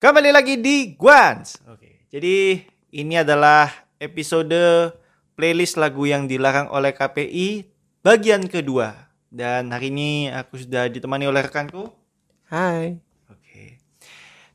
[0.00, 1.60] Kembali lagi di Guans.
[1.68, 3.68] Oke, jadi ini adalah
[4.00, 4.56] episode
[5.36, 7.68] playlist lagu yang dilarang oleh KPI
[8.00, 8.96] bagian kedua.
[9.28, 11.92] Dan hari ini aku sudah ditemani oleh rekanku.
[12.48, 12.96] Hai.
[13.28, 13.76] Oke.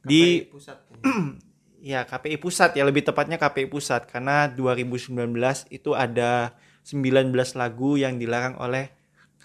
[0.01, 0.81] Di pusat.
[1.93, 5.13] ya KPI pusat ya lebih tepatnya KPI pusat karena 2019
[5.69, 8.89] itu ada 19 lagu yang dilarang oleh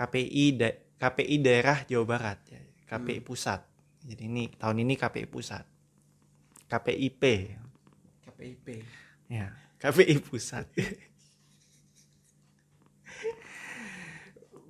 [0.01, 2.65] KPI da- KPI daerah Jawa Barat ya.
[2.89, 3.61] KPI pusat.
[4.01, 5.69] Jadi ini tahun ini KPI pusat.
[6.71, 7.23] KPIP
[8.41, 8.67] KPIP.
[9.29, 9.53] ya.
[9.77, 10.65] KPI pusat.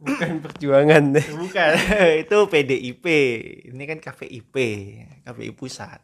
[0.02, 1.26] Bukan perjuangan deh.
[1.30, 1.70] Bukan,
[2.26, 3.06] itu PDIP.
[3.70, 4.56] Ini kan KPIP,
[5.22, 6.02] KPI pusat.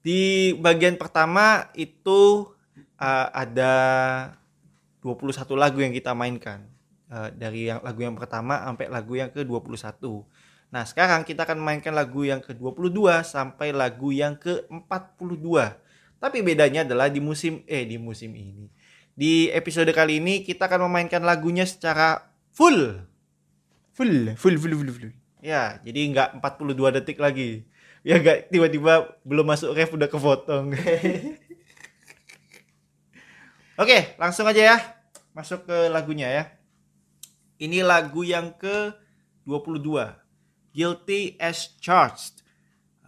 [0.00, 2.48] Di bagian pertama itu
[2.96, 3.74] uh, ada
[5.04, 6.64] 21 lagu yang kita mainkan.
[7.08, 10.00] Uh, dari yang lagu yang pertama sampai lagu yang ke-21.
[10.68, 15.48] Nah, sekarang kita akan mainkan lagu yang ke-22 sampai lagu yang ke-42.
[16.20, 18.68] Tapi bedanya adalah di musim eh di musim ini.
[19.16, 23.00] Di episode kali ini kita akan memainkan lagunya secara full.
[23.96, 25.10] Full, full, full, full, full.
[25.40, 27.64] Ya, jadi nggak 42 detik lagi.
[28.06, 30.74] Ya nggak tiba-tiba belum masuk ref udah kepotong.
[33.82, 34.76] Oke, langsung aja ya.
[35.32, 36.44] Masuk ke lagunya ya.
[37.58, 38.94] Ini lagu yang ke
[39.46, 40.27] 22.
[40.74, 42.42] Guilty as Charged.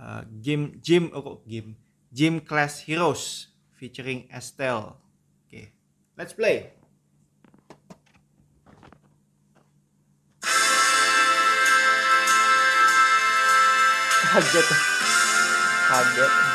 [0.00, 1.76] Uh, Jim Jim oh Jim
[2.12, 4.96] Jim Class Heroes featuring Estelle.
[5.46, 5.72] Oke.
[6.16, 6.72] Let's play.
[14.30, 14.68] Kaget.
[15.90, 16.49] Kaget.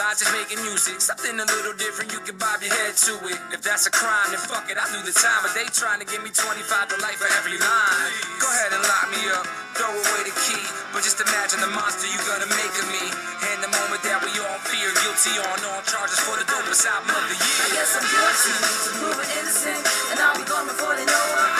[0.00, 2.10] I just making music, something a little different.
[2.10, 3.38] You can bob your head to it.
[3.54, 4.74] If that's a crime, then fuck it.
[4.74, 7.54] I do the time, but they trying to give me 25 to life for every
[7.54, 8.10] line.
[8.42, 9.46] Go ahead and lock me up,
[9.78, 10.64] throw away the key.
[10.90, 13.06] But just imagine the monster you gonna make of me.
[13.54, 17.14] And the moment that we all fear, guilty on all charges for the dopest album
[17.14, 17.58] of the year.
[17.62, 21.53] I guess I'm guilty to prove innocent, and I'll be gone before they know where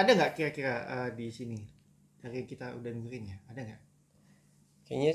[0.00, 1.58] ada nggak kira-kira eh, di sini
[2.20, 3.36] dari kita udah dengerin ya?
[3.50, 3.80] Ada nggak?
[4.86, 5.12] Kayaknya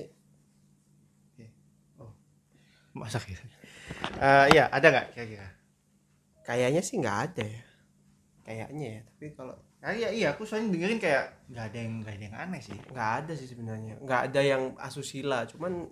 [2.95, 3.39] Masak ya?
[4.23, 5.47] Eh, Iya, ada nggak kira-kira?
[6.47, 7.61] kayaknya sih nggak ada ya.
[8.45, 9.55] Kayaknya ya, tapi kalau
[9.85, 12.73] Ah, iya, iya, aku soalnya dengerin kayak nggak ada yang nggak ada yang aneh sih.
[12.73, 13.93] nggak ada sih sebenarnya.
[14.01, 15.85] Nggak ada yang asusila, cuman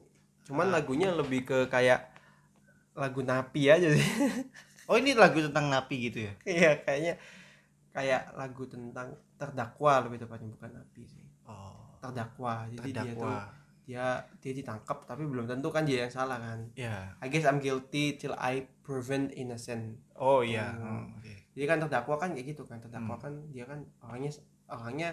[0.50, 0.74] cuman Ah.
[0.81, 2.10] lagunya lebih ke kayak
[2.98, 4.07] lagu napi aja sih.
[4.89, 6.34] Oh ini lagu tentang napi gitu ya?
[6.57, 7.13] Iya, kayaknya
[7.94, 9.07] kayak lagu tentang
[9.38, 11.24] terdakwa lebih tepatnya bukan napi sih.
[11.45, 12.66] Oh, Terdakwa.
[12.68, 13.36] Jadi dia tuh terdakwa.
[13.84, 14.06] dia
[14.40, 16.60] dia ditangkap tapi belum tentu kan dia yang salah kan.
[16.74, 17.13] Ya.
[17.19, 20.01] I guess I'm guilty till I proven innocent.
[20.13, 20.72] Oh iya.
[20.72, 21.06] Hmm.
[21.06, 21.34] Hmm, oke.
[21.54, 22.80] Jadi kan terdakwa kan kayak gitu kan.
[22.80, 23.22] Terdakwa Hmm.
[23.22, 24.31] kan dia kan orangnya
[24.66, 25.10] orangnya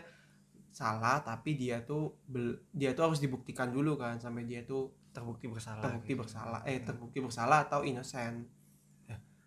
[0.71, 5.47] salah tapi dia tuh bel- dia tuh harus dibuktikan dulu kan sampai dia tuh Terbukti
[5.47, 5.83] bersalah.
[5.83, 6.23] terbukti gitu.
[6.23, 6.87] bersalah eh Hmm.
[6.87, 8.47] terbukti bersalah atau innocent.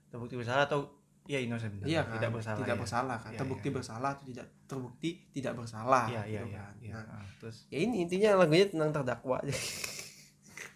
[0.05, 0.85] terbukti bersalah atau
[1.23, 1.87] ya innocent benar.
[1.87, 2.13] Iya kan?
[2.19, 2.59] Tidak bersalah.
[2.59, 2.81] Tidak ya.
[2.81, 3.31] bersalah kan.
[3.31, 3.75] Iya, terbukti iya.
[3.75, 6.05] bersalah atau tidak terbukti tidak bersalah.
[6.11, 6.59] Iya, iya, gitu iya.
[6.59, 6.73] kan.
[6.83, 6.93] iya.
[6.93, 9.55] Nah, Ah, terus ya ini intinya lagunya tentang terdakwa aja.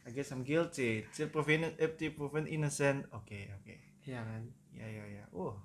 [0.07, 1.03] I guess I'm guilty.
[1.11, 3.11] Till proven, eh, till proven innocent.
[3.11, 3.75] Oke, oke.
[4.07, 4.41] Iya kan.
[4.71, 5.23] Ya, ya, ya.
[5.35, 5.59] Oh.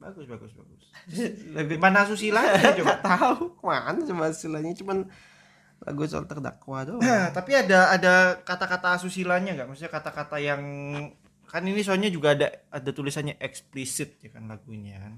[0.00, 0.84] Bagus, bagus, bagus.
[1.56, 2.40] Lagu mana susila
[2.80, 3.00] coba?
[3.00, 5.08] Tahu ke mana cuma istilahnya cuman
[5.80, 7.00] lagu soal terdakwa doang.
[7.00, 9.68] Nah, tapi ada ada kata-kata asusilanya nggak?
[9.68, 10.60] Maksudnya kata-kata yang
[11.50, 15.14] kan ini soalnya juga ada ada tulisannya eksplisit ya kan lagunya kan.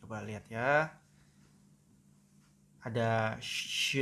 [0.00, 0.96] Coba lihat ya.
[2.80, 4.00] Ada sh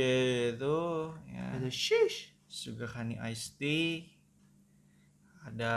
[0.55, 0.79] itu
[1.27, 1.45] ya.
[1.59, 2.31] Ada shish.
[2.47, 4.07] Sugar honey iced tea.
[5.43, 5.73] Ada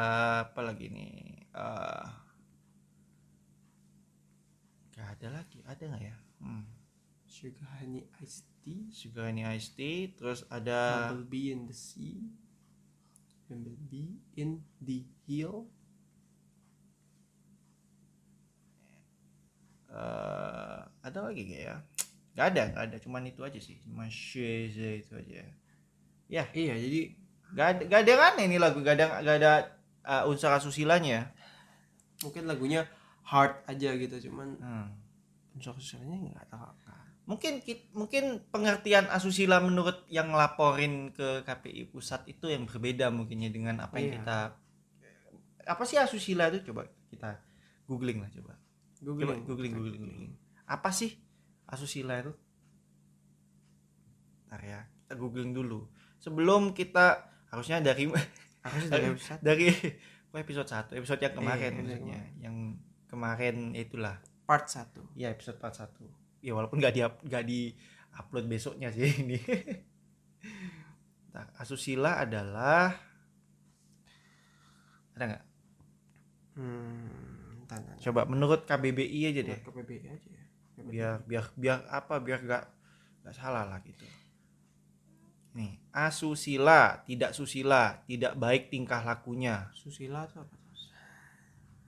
[0.46, 1.50] apa lagi nih?
[1.50, 2.22] Eh
[4.92, 6.16] Gak ada lagi, ada nggak ya?
[6.38, 6.64] Hmm.
[7.26, 8.86] Sugar honey iced tea.
[8.92, 12.22] Sugar honey iced tea, terus ada Bumblebee in the sea.
[13.52, 15.68] Bumblebee in the hill.
[19.92, 21.76] eh ada lagi gak ya?
[22.32, 22.96] Gak ada, gak ada.
[22.96, 23.76] Cuman itu aja sih.
[23.84, 25.44] Cuma sheze itu aja.
[26.32, 27.00] Ya, Iya, jadi
[27.52, 28.80] gak ada, gak ada aneh nih lagu.
[28.80, 29.52] Gak ada, gak ada
[30.08, 31.28] uh, unsur asusilanya.
[32.22, 32.86] mungkin lagunya
[33.26, 34.86] hard aja gitu cuman Hmm.
[35.52, 36.70] unsur unsurnya nggak tahu.
[37.32, 37.64] Mungkin
[37.96, 43.96] mungkin pengertian asusila menurut yang ngelaporin ke KPI pusat itu yang berbeda mungkinnya dengan apa
[43.96, 44.16] yang Iya.
[44.20, 44.38] kita
[45.62, 47.40] apa sih asusila itu coba kita
[47.88, 48.52] googling lah coba.
[48.52, 50.32] Coba Googling, googling, googling, googling.
[50.62, 51.16] Apa sih
[51.64, 52.36] asusila itu?
[54.46, 55.88] Ntar ya, kita googling dulu.
[56.20, 58.06] Sebelum kita harusnya dari
[58.62, 59.66] Harusnya dari episode dari
[60.30, 62.20] oh, episode 1, episode yang kemarin Iya, episode maksudnya.
[62.38, 62.56] Yang
[63.10, 64.16] kemarin itulah.
[64.42, 65.18] part 1.
[65.18, 66.21] Ya episode part 1.
[66.42, 67.60] Ya walaupun nggak di nggak di
[68.18, 69.38] upload besoknya sih ini.
[71.32, 72.92] Nah, asusila adalah
[75.16, 75.44] ada nggak?
[76.58, 77.80] Hmm, entar.
[78.02, 79.58] Coba menurut KBBI aja deh.
[79.64, 80.42] Ke PBI aja ya.
[80.82, 82.64] biar biar biar apa biar gak
[83.22, 84.02] gak salah lah gitu
[85.52, 90.56] nih asusila tidak susila tidak baik tingkah lakunya Susila itu apa?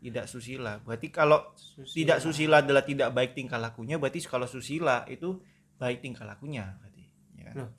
[0.04, 1.96] Tidak susila berarti kalau Susila.
[1.96, 5.40] tidak susila adalah tidak baik tingkah lakunya berarti kalau susila itu
[5.80, 7.04] baik tingkah lakunya berarti
[7.40, 7.70] ya kan Loh.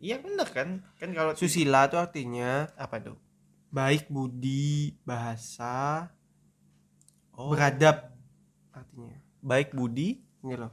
[0.00, 3.20] Iya bener kan kan kalau Susila itu artinya apa tuh
[3.68, 6.08] baik budi bahasa
[7.36, 8.08] oh, beradab
[8.72, 9.20] artinya.
[9.44, 10.72] baik budi Ini loh.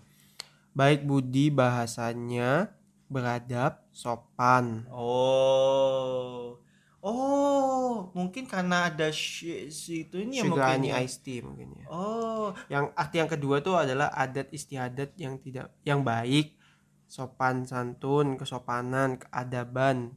[0.71, 2.71] Baik budi bahasanya
[3.11, 4.87] beradab sopan.
[4.95, 6.63] oh
[7.07, 9.71] oh mungkin karena ada shi
[10.03, 10.99] itu ini ya Sugar mungkin honey ya.
[11.07, 11.85] iced tea mungkin ya.
[11.87, 16.59] oh Yang arti yang kedua tuh adalah adat istiadat yang tidak yang baik,
[17.07, 20.11] sopan santun, kesopanan, keadaban.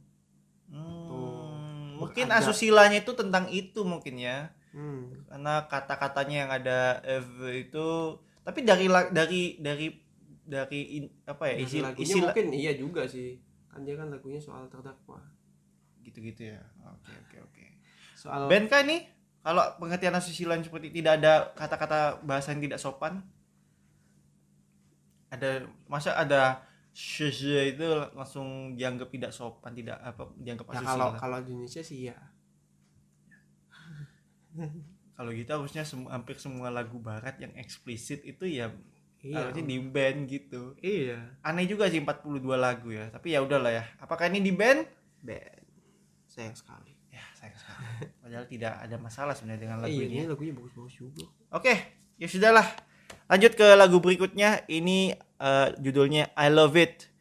[0.67, 2.47] Hmm, mungkin Beradab.
[2.47, 5.11] asusilanya itu tentang itu mungkin ya Hmm.
[5.27, 7.89] karena kata-katanya yang ada F itu
[8.41, 9.87] tapi dari dari dari
[10.47, 13.35] dari in- apa ya isi isi mungkin iya juga sih.
[13.67, 15.19] Kan dia kan lagunya soal terdakwa.
[16.03, 17.63] Gitu-gitu ya oke oke oke
[18.13, 19.09] Soal Ben kan nih
[19.41, 23.25] kalau pengertian asusila seperti tidak ada kata-kata bahasa yang tidak sopan
[25.31, 31.37] ada masa ada sheze itu langsung dianggap tidak sopan tidak apa dianggap asusila kalau kalau
[31.39, 32.17] di Indonesia sih ya.
[35.15, 38.73] kalau gitu harusnya semu- hampir semua lagu barat yang eksplisit itu ya
[39.21, 39.37] Iya.
[39.37, 41.37] harusnya di band gitu Iya.
[41.45, 44.81] aneh juga sih 42 lagu ya tapi ya udahlah ya apakah ini di band
[45.21, 45.60] Ben.
[46.31, 46.95] Sayang sekali.
[47.11, 50.31] ya sayang sekali padahal tidak ada masalah sebenarnya dengan lagu iya, ini ini ya.
[50.31, 51.27] lagunya bagus-bagus juga.
[51.51, 51.73] oke
[52.15, 52.67] ya sudahlah
[53.27, 57.11] lanjut ke lagu berikutnya ini eh, judulnya I Love It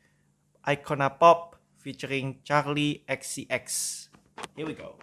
[0.63, 3.67] Icona Pop featuring Charlie XCX
[4.55, 4.95] here we go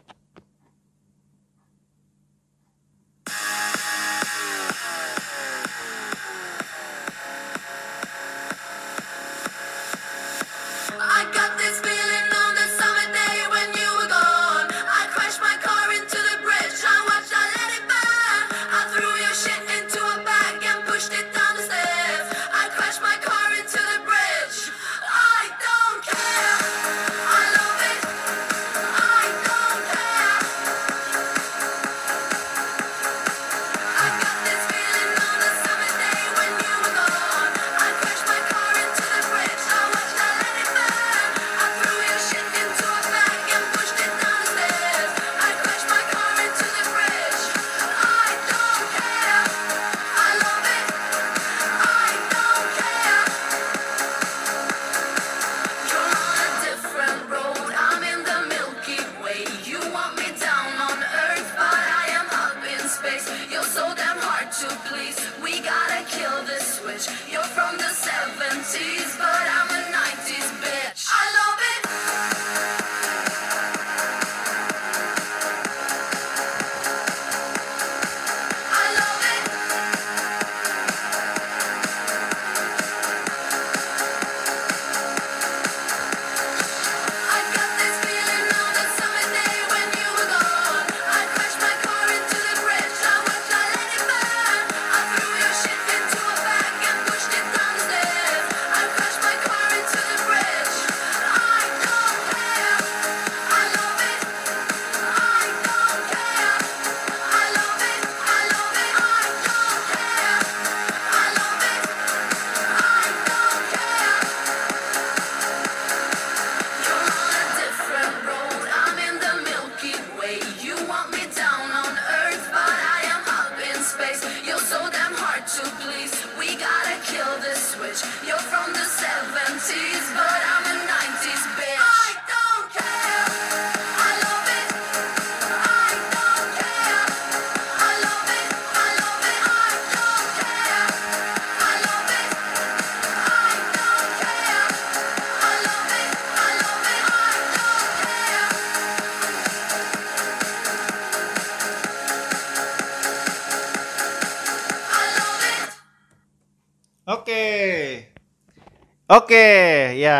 [159.07, 159.47] Oke,
[159.95, 160.19] ya.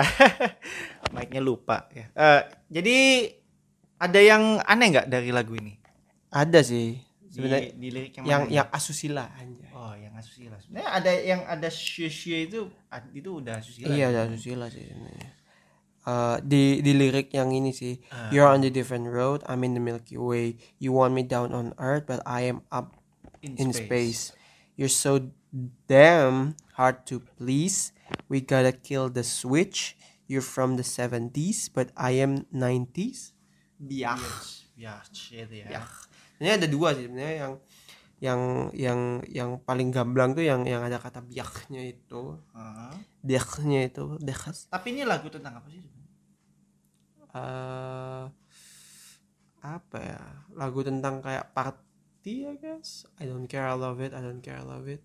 [1.16, 2.08] Mic-nya lupa ya.
[2.16, 2.42] Eh,
[2.72, 2.98] jadi
[4.00, 5.76] ada yang aneh nggak dari lagu ini?
[6.32, 8.56] Ada sih Di, sebenarnya di lirik yang yang mana?
[8.56, 9.72] yang asusila anjay.
[9.76, 10.56] Oh, yang asusila.
[10.64, 13.92] Sebenarnya ada yang ada shia itu ad- itu udah asusila.
[13.92, 15.30] Iya, ada asusila sih sebenarnya.
[16.08, 18.32] Eh, di di lirik yang ini sih Ah.
[18.32, 21.76] You're on the different road I'm in the Milky Way You want me down on
[21.76, 22.96] Earth but I am up
[23.44, 24.32] in space.
[24.80, 25.20] You're so
[25.88, 27.92] damn hard to please.
[28.30, 29.96] We gotta kill the switch.
[30.28, 33.32] You're from the 70s, but I am 90s.
[33.80, 34.20] Biak.
[34.76, 35.88] Ya, shit ya.
[36.38, 37.54] Ini ada dua sih sebenarnya yang
[38.18, 38.42] yang
[38.74, 39.00] yang
[39.30, 42.38] yang paling gamblang tuh yang yang ada kata biaknya itu.
[42.54, 42.94] Ah.
[43.26, 44.70] Biaknya itu dekas.
[44.70, 45.82] Tapi ini lagu tentang apa sih?
[47.38, 48.24] eh
[49.62, 50.22] apa ya?
[50.54, 53.10] Lagu tentang kayak party I guess.
[53.18, 54.14] I don't care, I love it.
[54.14, 55.02] I don't care, I love it.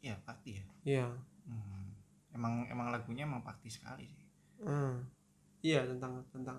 [0.00, 0.64] Ya, party ya.
[0.82, 1.06] Iya.
[1.44, 1.92] Hmm.
[2.30, 4.26] Emang emang lagunya emang party sekali sih.
[4.60, 5.04] Hmm.
[5.60, 6.56] Iya tentang tentang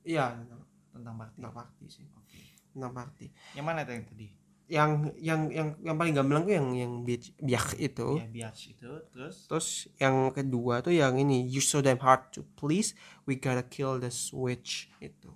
[0.00, 0.60] iya tentang
[0.90, 1.34] Tentang party.
[1.36, 2.40] tentang party sih Oke.
[2.72, 4.28] tentang party Yang mana yang tadi?
[4.66, 8.90] yang yang yang yang paling gamblang tuh yang yang beach biak itu Ya, bias itu
[9.10, 13.62] terus terus yang kedua tuh yang ini you so damn hard to please we gotta
[13.62, 15.30] kill the switch itu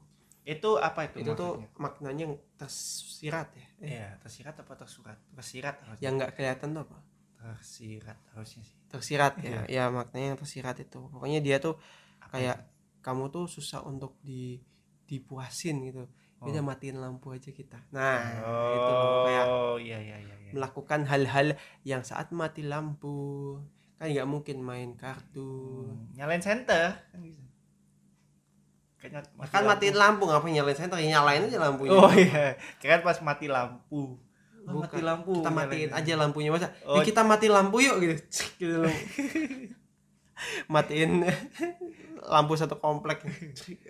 [0.44, 1.20] itu apa itu?
[1.20, 5.18] itu tuh maknanya yang tersirat ya Iya, tersirat apa tersurat?
[5.34, 6.02] Tersirat harusnya.
[6.02, 6.98] yang nggak kelihatan tuh apa
[7.44, 8.76] tersirat harusnya sih.
[8.88, 10.96] tersirat ya ya maknanya yang tersirat itu.
[11.12, 11.76] Pokoknya dia tuh
[12.24, 12.56] Apa kayak
[13.04, 14.56] kamu tuh susah untuk di
[15.04, 16.08] dipuasin gitu.
[16.40, 17.76] Udah matiin lampu aja kita.
[17.92, 18.20] Nah
[18.72, 20.50] itu loh, kayak Oh, iya iya iya iya.
[20.56, 21.52] melakukan hal-hal
[21.84, 23.60] yang saat mati lampu.
[24.00, 25.84] Kan nggak mungkin main kartu.
[25.88, 27.20] Hmm, Nyalain center kan.
[29.00, 29.70] Kayaknya mati kan lampu.
[29.76, 30.96] matiin lampu ngapain nyalain senter?
[31.00, 31.92] Ya nyalain aja lampunya.
[31.92, 34.16] Oh iya, kirain pas mati lampu.
[34.64, 34.88] Oh, Bukan.
[34.88, 35.32] mati lampu.
[35.36, 36.96] kita matiin aja lampunya masa Oh.
[36.96, 38.14] "Eh, kita mati lampu yuk gitu,
[38.58, 38.80] gitu
[40.68, 41.20] matiin
[42.24, 43.20] lampu satu komplek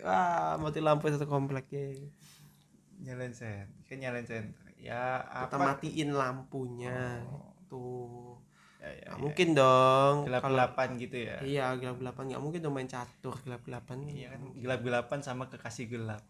[0.03, 1.95] ah mati lampu satu komplek ya
[2.97, 3.69] Nyalain center.
[3.85, 4.65] Kan nyalain center.
[4.77, 5.65] Ya kita apa?
[5.73, 7.21] matiin lampunya
[7.67, 8.39] tuh
[8.77, 9.21] Ya, ya, nggak ya.
[9.21, 11.37] mungkin dong gelap kalau gelapan gitu ya.
[11.43, 15.45] iya gelap gelapan nggak mungkin dong main catur gelap gelapan Iya kan gelap gelapan sama
[15.47, 16.21] kekasih gelap.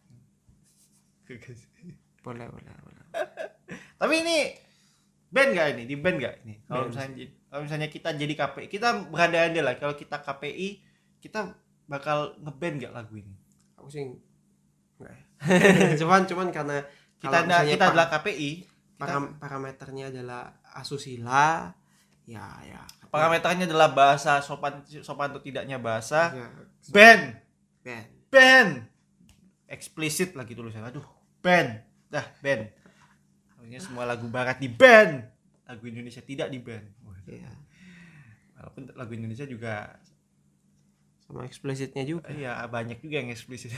[1.25, 1.67] Kekasih.
[2.21, 3.05] boleh boleh boleh
[3.97, 4.37] Tapi ini
[5.29, 5.83] band gak ini?
[5.89, 6.55] Di band gak ini?
[6.65, 10.69] Kalau misalnya kalau misalnya kita jadi KPI, kita berandai-andai lah kalau kita KPI,
[11.19, 11.55] kita
[11.87, 13.35] bakal ngeband gak lagu ini?
[13.75, 15.13] aku sih enggak
[16.01, 16.81] cuman cuman karena
[17.21, 21.73] Kita ada kita adalah KPI, kita param- parameternya adalah asusila
[22.25, 22.81] ya ya
[23.13, 26.33] parameternya adalah bahasa sopan sopan atau tidaknya bahasa.
[26.33, 26.49] ya,
[26.89, 27.23] Band,
[27.85, 28.71] band band.
[29.71, 30.91] Eksplisit lagi tulisannya.
[30.91, 31.07] Aduh,
[31.39, 31.87] band.
[32.11, 32.67] Dah, band.
[33.75, 35.27] Harusnya semua lagu barat di band.
[35.67, 36.87] Lagu Indonesia tidak di band.
[37.03, 37.27] Waduh.
[37.27, 37.51] ya
[38.55, 39.99] Walaupun lagu Indonesia juga
[41.27, 43.75] sama eksplisitnya juga Iya banyak juga yang eksplisit.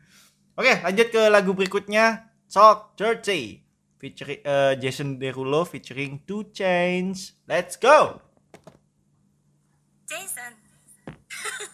[0.58, 3.60] Oke lanjut ke lagu berikutnya Talk Dirty
[4.00, 7.36] featuring eh, Jason Derulo featuring Two Chains.
[7.44, 8.24] Let's go.
[10.08, 10.56] Jason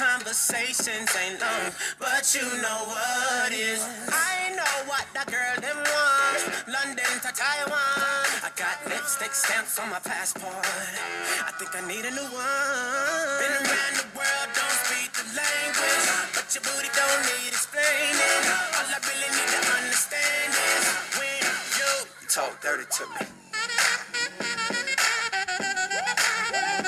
[0.00, 1.68] conversations ain't long,
[2.00, 3.84] but you know what is.
[4.08, 6.40] I know what that girl them want.
[6.64, 8.24] London to Taiwan.
[8.40, 10.56] I got lipstick stamps on my passport.
[10.56, 13.36] I think I need a new one.
[13.44, 18.40] Been around the world, don't speak the language, but your booty don't need explaining.
[18.80, 20.84] All I really need to understand is
[21.20, 21.44] when
[21.76, 21.92] you
[22.24, 23.24] You talk dirty to me.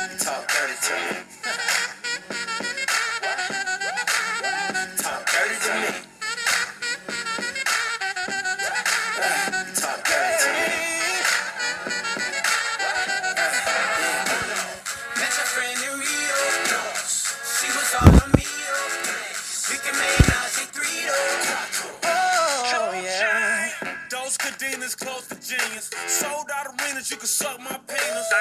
[0.00, 1.41] You talk dirty to me.
[27.02, 28.32] Arenas, you can suck my penis.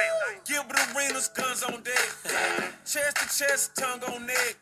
[0.46, 2.10] Gilbert arenas, guns on deck.
[2.86, 4.56] Chest to chest, tongue on neck.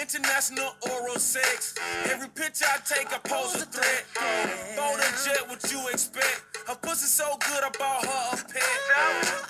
[0.00, 1.74] International oral sex.
[2.10, 4.04] Every picture I take, I pose a threat.
[4.76, 6.42] Phone and jet, what you expect?
[6.66, 8.78] Her pussy so good, I bought her a pet.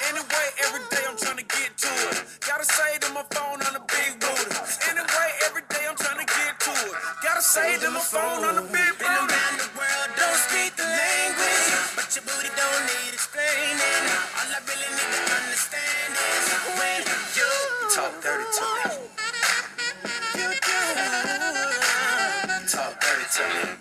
[0.09, 2.25] Anyway, every day I'm trying to get to it.
[2.47, 4.57] Gotta say to my phone on the big booty.
[4.91, 6.95] Anyway, every day I'm trying to get to it.
[7.23, 9.35] Gotta say to my phone on the big Been booty.
[9.35, 10.00] around the world,
[12.11, 13.79] but your booty don't need explaining.
[14.35, 17.07] All I really need to understand is when
[17.39, 17.51] you
[17.95, 18.95] Talk dirty to me.
[20.35, 20.79] you do.
[22.67, 23.43] Talk dirty to
[23.77, 23.80] me.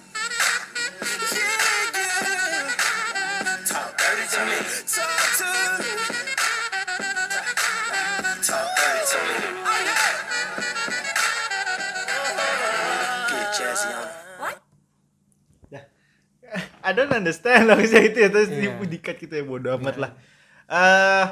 [16.89, 18.82] I don't understand harusnya itu ya terus yeah.
[18.82, 20.12] dikat gitu ya bodo amat lah.
[20.65, 21.25] Eh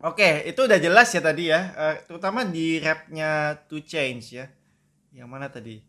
[0.00, 4.48] Oke, itu udah jelas ya tadi ya, Eh, terutama di rapnya To Change ya.
[5.12, 5.84] Yang mana tadi?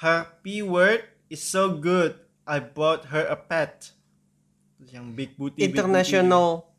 [0.00, 2.16] Her P word is so good,
[2.48, 3.92] I bought her a pet.
[4.80, 5.60] Terus yang big booty.
[5.60, 5.84] big booty.
[5.84, 6.76] International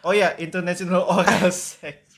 [0.00, 2.16] Oh ya, international oral sex.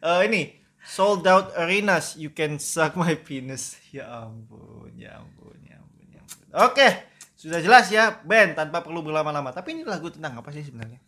[0.00, 0.54] Eh, ini
[0.86, 3.76] sold out arenas, you can suck my penis.
[3.90, 6.39] Ya ampun, ya ampun, ya ampun, ya ampun.
[6.52, 6.86] Oke,
[7.34, 9.50] sudah jelas ya, band tanpa perlu berlama-lama.
[9.50, 10.98] Tapi ini lagu tentang apa sih sebenarnya?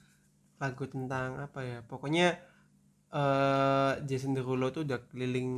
[0.62, 2.38] lagu tentang apa ya pokoknya
[3.10, 5.50] eh Jason Derulo tuh udah keliling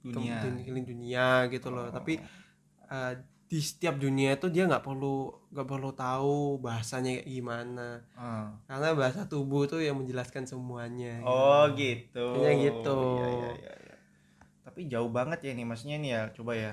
[0.00, 0.40] Dunia.
[0.64, 2.16] keliling dunia gitu loh tapi
[2.88, 3.12] eh,
[3.44, 8.48] di setiap dunia itu dia nggak perlu nggak perlu tahu bahasanya kayak gimana Ah.
[8.64, 12.40] karena bahasa tubuh tuh yang menjelaskan semuanya Oh gitu.
[12.40, 12.96] Kayaknya gitu.
[12.96, 13.96] Iya, iya, iya, iya.
[14.64, 16.72] Tapi jauh banget ya nih, maksudnya nih ya, coba ya.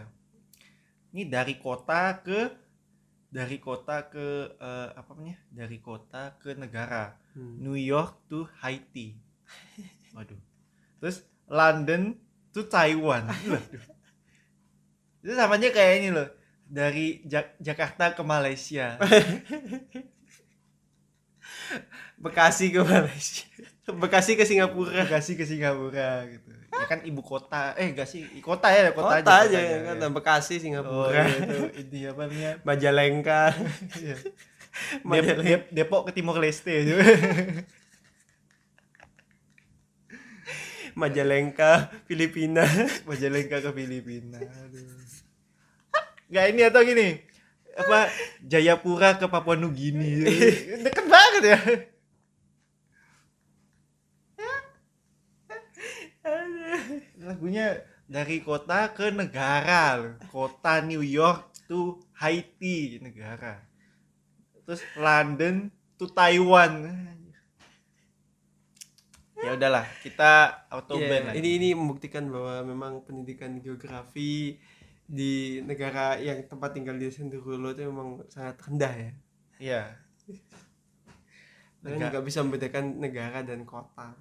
[1.13, 2.39] Ini dari kota ke
[3.27, 5.37] dari kota ke eh, apa namanya?
[5.51, 7.15] Dari kota ke negara.
[7.35, 7.59] Hmm.
[7.61, 9.13] New York to Haiti.
[10.15, 10.39] Waduh.
[10.99, 12.15] Terus London
[12.55, 13.27] to Taiwan.
[13.51, 13.83] Waduh.
[15.23, 16.27] Itu samanya kayak ini loh.
[16.67, 18.95] Dari Jak- Jakarta ke Malaysia.
[22.17, 23.45] Bekasi ke Malaysia
[23.87, 26.46] Bekasi ke Singapura Bekasi ke Singapura gitu.
[26.67, 27.73] Ya kan ibu kota.
[27.75, 29.55] Eh enggak sih, kota ya, kota, kota, aja.
[29.55, 30.09] aja, kota kan ya.
[30.11, 32.51] Bekasi Oh, Singapura iya, itu ini apa namanya?
[32.67, 33.41] Majalengka
[33.97, 34.15] Iya.
[34.93, 36.75] Dep- Majalengka Dep- Depok ke Timor Leste.
[40.93, 42.65] Majalengka Filipina
[43.05, 44.41] Majalengka ke Filipina.
[44.41, 44.97] Aduh.
[46.27, 47.07] Nggak ini atau gini.
[47.77, 48.09] Apa
[48.41, 50.25] Jayapura ke Papua Nugini.
[50.81, 51.59] Deket banget ya.
[57.27, 60.15] Lagunya dari kota ke negara loh.
[60.31, 63.59] Kota New York to Haiti negara.
[64.63, 65.67] Terus London
[65.99, 66.87] to Taiwan.
[69.37, 74.57] Ya udahlah, kita auto Iya, band ini ini membuktikan bahwa memang pendidikan geografi
[75.05, 79.11] di negara yang tempat tinggal di Senduro itu memang sangat rendah ya
[79.57, 79.81] Iya.
[81.79, 84.17] dan Negara- nggak bisa membedakan negara dan kota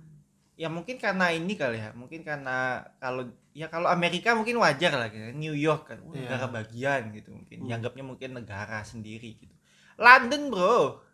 [0.57, 1.93] Ya mungkin karena ini kali ya.
[1.93, 5.37] Mungkin karena kalau ya kalau Amerika mungkin wajar lah gitu.
[5.37, 6.33] New York kan wah, Iya.
[6.33, 7.57] negara bagian gitu mungkin.
[7.61, 7.67] Hmm.
[7.69, 9.53] Dianggapnya mungkin negara sendiri gitu.
[10.01, 11.05] London, Bro.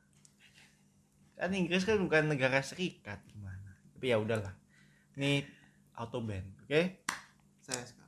[1.34, 3.74] Kan Inggris kan bukan negara serikat gimana.
[3.98, 4.54] Tapi ya udahlah.
[5.18, 5.42] Ini
[5.92, 7.02] auto ban, oke?
[7.62, 8.00] saya sekali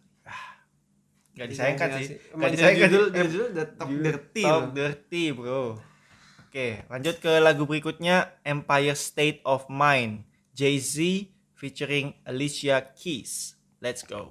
[1.34, 2.14] Gak disayangkan sih.
[2.30, 3.18] Emang Gak disayangkan judul, sih.
[3.26, 5.62] judul udah top dirty Top dirty, bro.
[6.46, 8.16] Oke, lanjut ke lagu berikutnya
[8.46, 10.22] Empire State of Mind.
[10.54, 13.56] Jay-Z featuring Alicia Keys.
[13.80, 14.30] Let's go.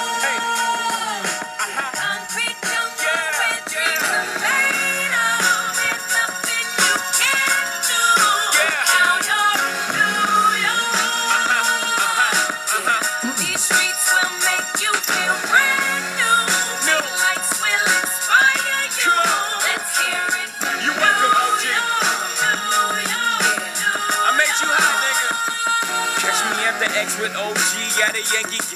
[28.29, 28.59] Yankee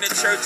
[0.00, 0.44] the church.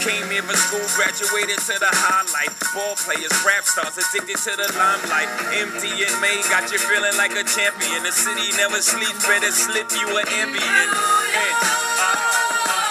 [0.00, 2.52] Came here for school, graduated to the highlight.
[2.72, 5.28] Ball players, rap stars, addicted to the limelight.
[5.52, 8.02] Empty and May got you feeling like a champion.
[8.02, 10.90] The city never sleeps, better slip you an ambient.
[10.90, 11.60] And, Concrete
[12.00, 12.83] uh, uh.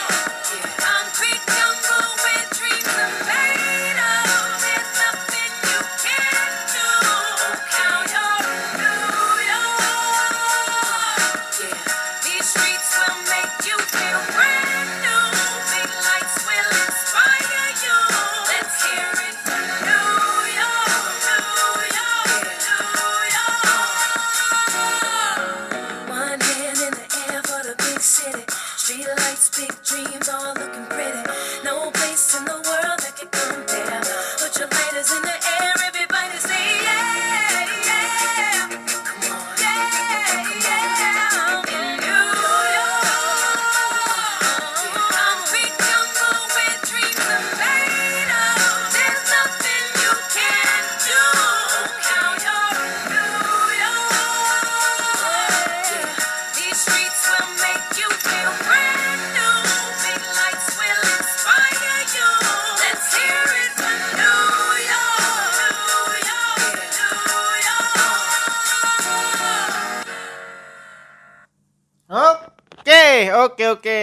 [73.13, 73.99] Oke oke,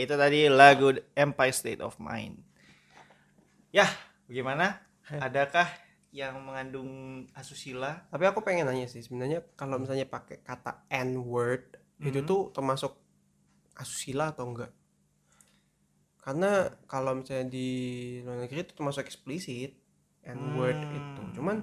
[0.00, 2.40] itu tadi lagu Empire State of Mind.
[3.68, 3.84] Ya,
[4.24, 4.80] bagaimana?
[5.12, 5.68] Adakah
[6.08, 6.88] yang mengandung
[7.36, 8.08] asusila?
[8.08, 12.28] Tapi aku pengen nanya sih sebenarnya kalau misalnya pakai kata n word itu Mhm.
[12.28, 12.96] tuh termasuk
[13.76, 14.72] asusila atau enggak?
[16.24, 17.68] Karena kalau misalnya di
[18.24, 19.76] luar negeri itu termasuk eksplisit
[20.24, 20.96] n word Hmm.
[20.96, 21.22] itu.
[21.36, 21.60] Cuman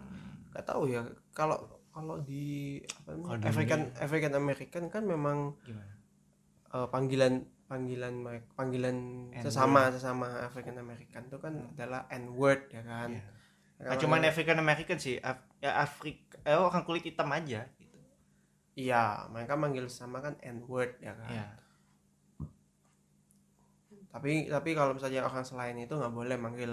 [0.53, 1.57] nggak tahu ya kalau
[1.89, 3.81] kalau di apa namanya, African.
[3.97, 5.92] African American kan memang Gimana?
[6.73, 7.33] Eh, panggilan
[7.63, 8.97] panggilan mereka panggilan
[9.33, 9.43] N-word.
[9.45, 13.09] sesama sesama African American itu kan adalah n word ya kan.
[13.09, 13.23] Iya.
[13.73, 17.65] Kalau Nah, cuman African American sih, Af- ya Afrika, eh, orang kulit hitam aja.
[17.75, 17.97] Gitu.
[18.77, 21.29] Iya, mereka manggil sama kan n word ya kan.
[21.33, 21.47] Ya.
[24.13, 26.71] tapi tapi kalau misalnya orang selain itu nggak boleh manggil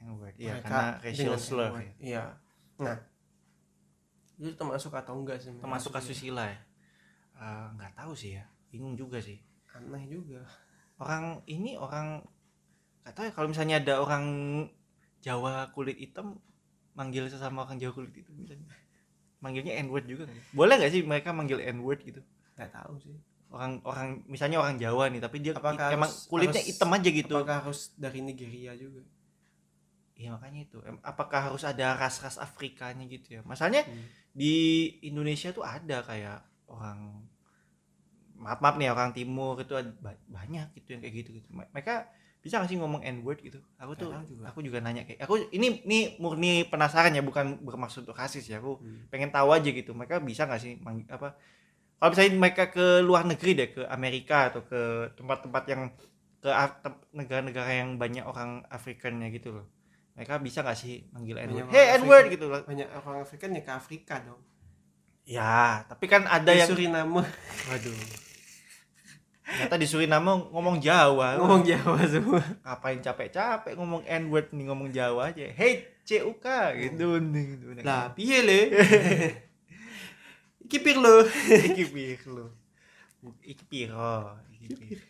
[0.00, 0.34] N-word.
[0.40, 1.70] Iya, mereka karena racial slur.
[1.76, 1.92] Ya.
[2.00, 2.24] iya
[2.80, 2.96] nah
[4.34, 6.58] itu termasuk atau enggak sih Termasuk Maksudnya, asusila ya?
[7.36, 9.36] Eh, nggak tahu sih ya, bingung juga sih.
[9.70, 10.40] aneh juga
[10.96, 12.24] Orang ini orang
[13.02, 14.24] nggak tahu ya kalau misalnya ada orang
[15.18, 16.38] Jawa kulit hitam
[16.92, 18.66] manggil sesama orang Jawa kulit hitam misalnya.
[19.38, 20.52] Manggilnya N-word juga nggak sih?
[20.52, 22.22] Boleh nggak sih mereka manggil N-word gitu?
[22.52, 23.16] nggak tahu sih
[23.48, 27.08] Orang orang misalnya orang Jawa nih, tapi dia Apakah emang harus- kulitnya harus- hitam aja
[27.10, 27.34] gitu.
[27.34, 29.02] apakah harus dari Nigeria juga
[30.12, 30.78] Iya makanya itu.
[31.02, 33.40] Apakah harus ada ras-ras Afrikanya gitu ya?
[33.42, 34.06] Masalahnya Hmm.
[34.30, 34.54] di
[35.02, 37.26] Indonesia tuh ada kayak orang
[38.42, 39.88] maaf maaf nih orang timur itu ada
[40.26, 41.48] banyak gitu yang kayak gitu gitu.
[41.54, 42.10] Me- Mereka
[42.42, 43.62] bisa nggak sih ngomong n word gitu?
[43.78, 44.50] Aku tuh juga.
[44.50, 48.58] aku juga nanya kayak aku ini ini murni penasaran ya bukan bermaksud rasis ya.
[48.58, 49.06] Aku Hmm.
[49.08, 49.94] pengen tahu aja gitu.
[49.94, 51.38] Mereka bisa nggak sih mang- apa
[51.96, 54.80] kalau misalnya mereka ke luar negeri deh ke Amerika atau ke
[55.14, 55.82] tempat-tempat yang
[56.42, 56.50] ke
[57.14, 59.70] negara-negara yang banyak orang Afrikannya gitu loh.
[60.18, 61.70] Mereka bisa nggak sih manggil N word?
[61.70, 62.66] Hey N word gitu loh.
[62.66, 64.42] banyak orang Afrika ya ke Afrika dong
[65.22, 67.22] Ya, tapi kan ada di yang Suriname
[67.70, 67.94] waduh.
[69.52, 71.36] Ternyata di Suriname ngomong Jawa.
[71.36, 75.44] ngomong Jawa semua Ngapain capek-capek ngomong N word nih ngomong Jawa aja.
[75.44, 76.46] Hey CUK
[76.80, 77.66] gitu nih gitu.
[77.84, 78.60] lah piye le
[80.64, 81.22] iki pirlo
[81.68, 82.48] iki piro.
[83.44, 84.16] Iki piro.
[84.56, 85.06] Iki piro.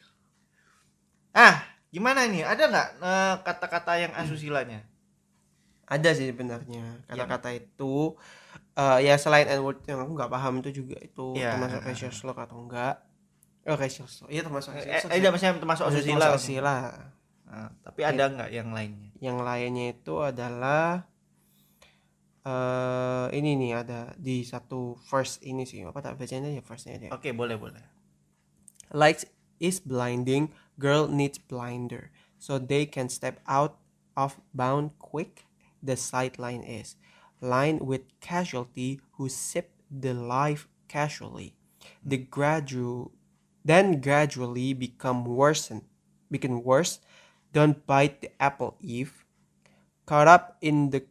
[1.33, 2.44] Ah, gimana nih?
[2.44, 4.85] Ada nggak eh, kata-kata yang asusilanya?
[5.83, 8.16] ada sih sebenarnya kata-kata itu
[8.72, 11.52] eh ya selain n word yang aku nggak paham itu juga itu Iya.
[11.52, 12.96] termasuk racial slur atau enggak
[13.66, 15.31] oh slur iya termasuk Eh, racial slur eh, sih.
[15.31, 16.27] maksudnya termasuk asusila.
[16.35, 16.77] asusila.
[17.53, 19.11] Nah, tapi ada nggak yang lainnya?
[19.22, 21.07] yang lainnya itu adalah
[22.42, 27.11] eh ini nih ada di satu first ini sih apa tak bacanya ya firstnya dia
[27.14, 27.79] Oke, boleh boleh.
[28.90, 29.22] lights
[29.62, 32.11] is blinding girl needs blinder
[32.42, 33.79] so they can step out
[34.18, 35.46] of bound quick
[35.79, 36.98] the sideline is
[37.38, 41.55] lined with casualty who sip the life casually
[42.03, 43.14] the gradual
[43.64, 45.83] then gradually become worsen
[46.31, 47.01] become worse
[47.53, 49.25] don't bite the apple eve
[50.07, 51.05] caught up in the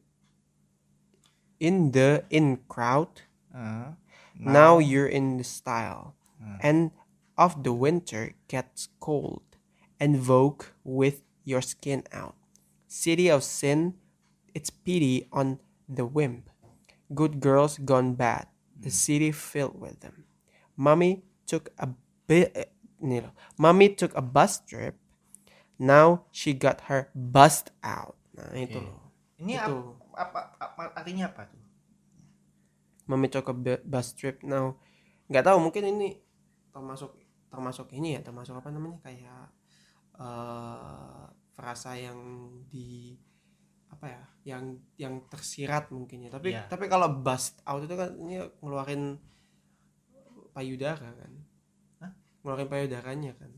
[1.59, 3.09] in the in crowd
[3.53, 3.95] Ah,
[4.39, 6.15] now you're in the style.
[6.61, 6.91] And
[7.37, 9.43] of the winter gets cold.
[9.99, 12.35] And vogue with your skin out.
[12.87, 13.95] City of sin,
[14.55, 16.49] it's pity on the wimp.
[17.13, 18.47] Good girls gone bad.
[18.79, 20.25] The city filled with them.
[20.77, 21.89] Mommy took a.
[23.57, 24.95] Mommy took a bus trip.
[25.81, 28.13] Now she got her bust out.
[28.37, 29.01] Nah itu loh.
[29.41, 29.97] Ini Itu.
[30.13, 31.61] apa, apa, apa artinya apa tuh?
[33.09, 34.77] Mami took a bu- bus trip now
[35.27, 36.15] nggak tahu mungkin ini
[36.69, 37.11] termasuk
[37.47, 39.47] termasuk ini ya termasuk apa namanya kayak
[40.15, 42.15] eh frasa yang
[42.67, 43.15] di
[43.89, 44.63] apa ya yang
[44.95, 46.67] yang tersirat mungkin ya tapi Iya.
[46.67, 49.19] tapi kalau bust out itu kan ini ngeluarin
[50.51, 51.31] payudara kan
[52.41, 53.51] Ngeluarin payudaranya kan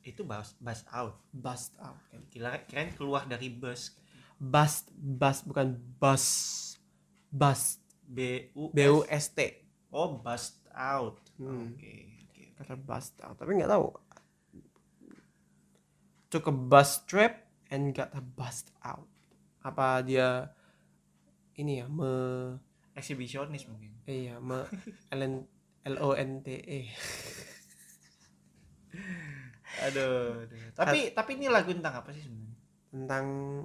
[0.00, 1.16] Itu bus, bus out.
[1.30, 3.94] bust out kan Kira kirain keluar dari bus.
[4.34, 6.26] bust bust bukan bus
[7.30, 11.22] bust B U b u s t Oh, bust out.
[11.38, 11.70] Hmm.
[11.72, 11.94] Oke,
[12.26, 12.42] oke.
[12.58, 13.86] kata bust out tapi nggak tahu
[16.28, 19.06] took a bus trip and got a bust out
[19.62, 20.50] apa dia
[21.54, 22.10] ini ya me
[22.92, 23.94] Eksibisionis mungkin.
[24.04, 24.66] eh ya me
[25.10, 25.22] L
[25.84, 26.80] L O N T E
[29.84, 30.60] Aduh, aduh.
[30.74, 32.56] Tapi tapi ini lagu tentang apa sih sebenarnya?
[32.94, 33.24] tentang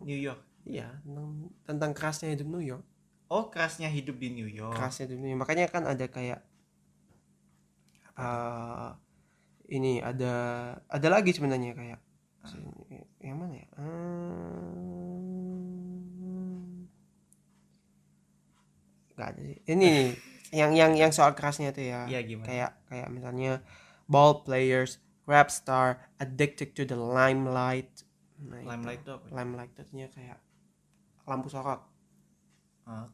[0.10, 0.42] New York.
[0.66, 1.28] iya tentang
[1.64, 2.82] tentang kerasnya hidup New York
[3.30, 4.74] Oh, kerasnya hidup di New York.
[4.74, 6.42] kerasnya hidup New York makanya kan ada kayak
[8.18, 8.90] eh
[9.70, 10.34] ini ada
[10.90, 12.00] ada lagi sebenarnya kayak
[13.22, 13.70] yang mana ya
[16.10, 16.88] Hmm.
[19.14, 20.10] nggak ada sih ini nih,
[20.60, 22.48] yang yang yang soal kerasnya tuh ya Iya, gimana?
[22.50, 23.62] kayak kayak misalnya
[24.10, 24.98] ball players
[25.30, 25.88] rap star
[26.18, 28.02] addicted to the limelight.
[28.42, 28.68] Nah, itu.
[28.68, 29.26] Limelight itu apa?
[29.30, 30.40] Limelight itu artinya kayak
[31.24, 31.82] lampu sorot.
[32.84, 33.06] Ah,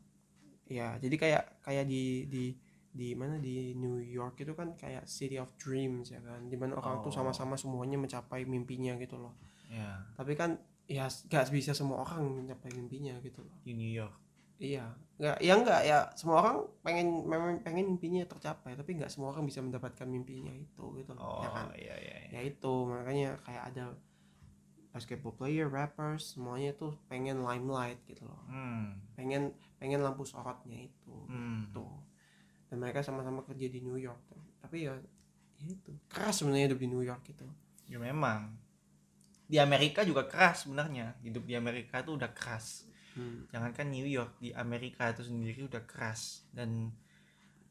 [0.66, 2.44] Ya, jadi kayak kayak di di
[2.90, 6.74] di mana di New York itu kan kayak city of dreams ya kan, di mana
[6.74, 7.16] orang tuh Oh.
[7.22, 9.36] sama-sama semuanya mencapai mimpinya gitu loh.
[9.68, 13.54] ya Tapi kan ya gak bisa semua orang mencapai mimpinya gitu loh.
[13.62, 14.16] di New York.
[14.56, 14.88] Iya,
[15.20, 19.44] nggak, ya nggak ya semua orang pengen memang pengen mimpinya tercapai, tapi nggak semua orang
[19.44, 21.66] bisa mendapatkan mimpinya itu gitu loh, Oh ya kan?
[21.76, 22.16] iya iya.
[22.24, 22.30] iya.
[22.32, 23.86] Ya itu makanya kayak ada
[24.96, 28.96] basketball player, rappers, semuanya tuh pengen limelight gitu loh, Hmm.
[29.20, 31.68] pengen pengen lampu sorotnya itu, Hmm.
[31.76, 32.00] tuh.
[32.72, 34.40] Dan mereka sama-sama kerja di New York, tuh.
[34.64, 34.96] tapi ya,
[35.62, 37.46] ya itu keras sebenarnya hidup di New York gitu.
[37.86, 38.56] Ya memang.
[39.46, 41.14] Di Amerika juga keras sebenarnya.
[41.22, 42.90] Hidup di Amerika itu udah keras.
[43.16, 43.48] Hmm.
[43.50, 46.92] Jangankan New York, di Amerika itu sendiri udah keras dan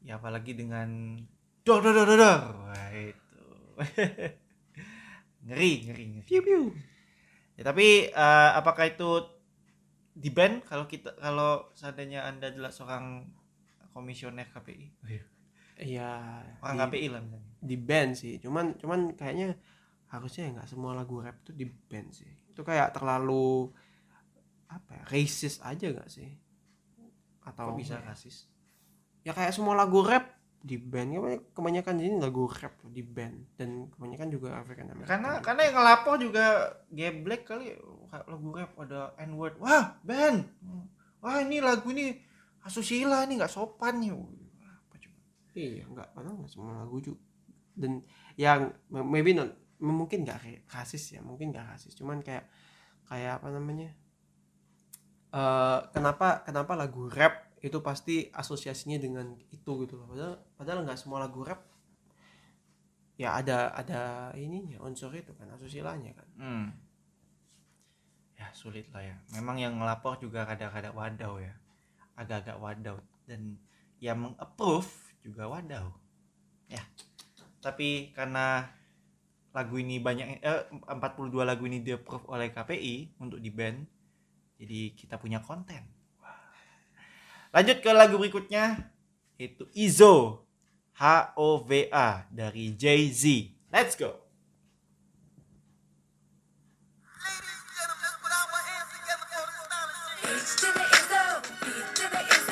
[0.01, 1.21] ya apalagi dengan
[1.65, 2.41] dor dor dor dor.
[2.65, 3.41] Wah, itu.
[5.45, 6.27] ngeri, ngeri, ngeri.
[6.27, 6.61] Piu piu.
[7.55, 9.09] Ya, tapi eh, apakah itu
[10.15, 13.27] di band kalau kita kalau seandainya Anda adalah seorang
[13.91, 14.87] komisioner KPI?
[15.03, 15.25] Oh, iya.
[15.75, 16.09] Iya.
[16.63, 17.51] Orang di- KPI lah misalnya.
[17.59, 19.57] di band sih cuman cuman kayaknya
[20.13, 23.73] harusnya nggak semua lagu rap tuh di band sih itu kayak terlalu
[24.75, 26.29] apa ya racist aja nggak sih?
[27.41, 28.51] Atau Kok bisa rasis?
[29.21, 33.53] ya kayak semua lagu rap di band Kebanyakan- kebanyakan ini lagu rap di band.
[33.53, 35.09] Dan kebanyakan juga African American.
[35.09, 35.43] Karena juga.
[35.45, 36.45] karena yang ngelapor juga
[36.89, 37.67] geblek kali
[38.11, 40.45] lagu rap ada n word wah band!
[41.21, 42.17] Wah ini lagu ini
[42.61, 44.13] asusila ini nggak sopan nih.
[44.13, 45.19] Apa coba?
[45.53, 47.21] Iya nggak padahal nggak semua lagu juga.
[47.73, 48.01] Dan
[48.35, 51.93] yang maybe not mungkin nggak rasis ya mungkin nggak rasis.
[51.93, 52.45] Cuman kayak
[53.05, 53.93] kayak apa namanya
[55.35, 60.07] eh kenapa kenapa lagu rap itu pasti asosiasinya dengan itu gitu loh.
[60.07, 61.59] Padahal padahal nggak semua lagu rap
[63.19, 66.29] ya ada ada ininya unsur itu kan asosilanya kan.
[66.39, 66.67] Hmm.
[68.35, 69.15] ya sulit lah ya.
[69.31, 71.55] Memang yang ngelapor juga kadang-kadang wadaw ya.
[72.19, 72.95] Agak-agak wadaw
[73.27, 73.59] dan
[73.99, 74.91] yang mengapprove
[75.23, 75.87] juga wadaw
[76.67, 76.83] ya.
[77.63, 78.71] Tapi karena
[79.55, 83.94] lagu ini banyak eh, 42 lagu ini di approve oleh KPI untuk di band
[84.55, 85.83] jadi kita punya konten
[87.55, 88.91] lanjut ke lagu berikutnya
[89.35, 90.47] itu Izo
[90.95, 94.23] H O V A dari Jay Z let's go.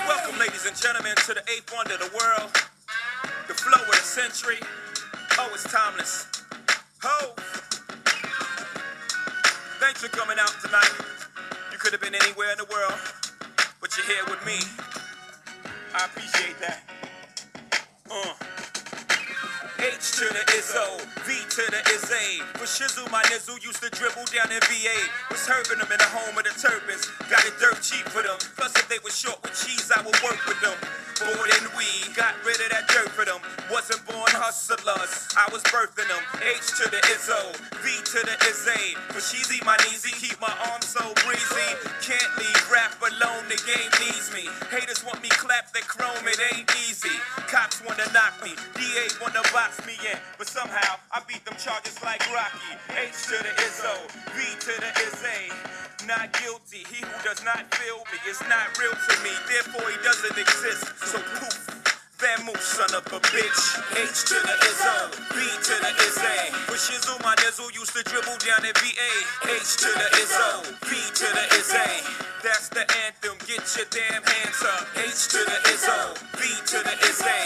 [0.04, 2.52] Welcome, ladies and gentlemen, to the eighth wonder of the world,
[3.48, 4.60] the flow of the century.
[5.40, 6.28] Oh, it's timeless.
[7.04, 7.34] Ho!
[9.80, 11.13] Thanks for coming out tonight.
[11.84, 12.96] Could have been anywhere in the world,
[13.82, 14.56] but you're here with me.
[15.92, 16.80] I appreciate that.
[18.10, 18.32] Uh.
[19.84, 22.40] H to the Izzo, V to the Izzy.
[22.56, 24.96] For Shizzle, my nizzle used to dribble down in VA.
[25.30, 27.04] Was herbing them in the home of the turbans.
[27.30, 28.40] Got it dirt cheap for them.
[28.56, 31.03] Plus, if they were short with cheese, I would work with them.
[31.22, 31.86] More than we
[32.16, 33.38] got rid of that dirt for them.
[33.70, 36.24] Wasn't born hustlers, I was birthing them.
[36.42, 37.54] H to the Izzo,
[37.86, 38.98] V to the Izzy.
[39.24, 41.70] Sheezy, my kneesy, keep my arms so breezy.
[42.04, 44.52] Can't leave rap alone, the game needs me.
[44.68, 47.16] Haters want me clap the chrome, it ain't easy.
[47.48, 50.20] Cops wanna knock me, DA wanna box me in.
[50.38, 52.76] But somehow, I beat them charges like Rocky.
[53.00, 53.96] H to the Izzo,
[54.36, 55.50] V to the Izzy.
[56.06, 59.32] Not guilty, he who does not feel me is not real to me.
[59.48, 61.13] Therefore, he doesn't exist.
[61.14, 61.54] So poof.
[62.42, 63.62] Moose, son of a bitch.
[63.94, 66.42] H to the Izzo, B to the Izzy.
[66.66, 69.12] For Shizzle, my nizzle used to dribble down at VA.
[69.46, 72.02] H to the Izzo, B to the Izzy.
[72.42, 74.90] That's the anthem, get your damn hands up.
[74.98, 77.46] H to the Izzo, B to the Izzy.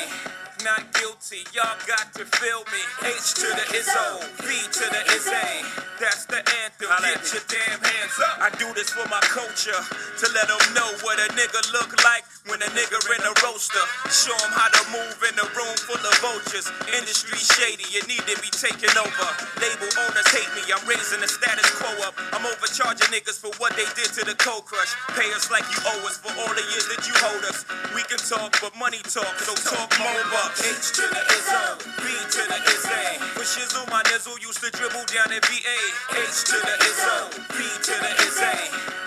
[0.64, 2.84] Not guilty, y'all got to feel me.
[3.04, 5.68] H to the Izzo, B to the Izzy.
[6.00, 8.40] That's the anthem, get your damn hands up.
[8.40, 12.24] I do this for my culture, to let them know what a nigga look like
[12.48, 13.84] when a nigga in a roaster.
[14.10, 16.68] Show them how to move in a room full of vultures.
[16.92, 19.28] Industry shady, you need to be taken over.
[19.60, 22.16] Label owners hate me, I'm raising the status quo up.
[22.34, 24.96] I'm overcharging niggas for what they did to the cold crush.
[25.16, 27.68] Pay us like you owe us for all the years that you hold us.
[27.96, 30.64] We can talk, but money talk, so talk more bucks.
[30.64, 31.64] H to the Izzo,
[32.00, 33.08] B to the Izzy.
[33.36, 35.80] For Shizzle, my nizzle used to dribble down in VA.
[36.16, 37.16] H to the Izzo,
[37.54, 38.60] B to the Izzy.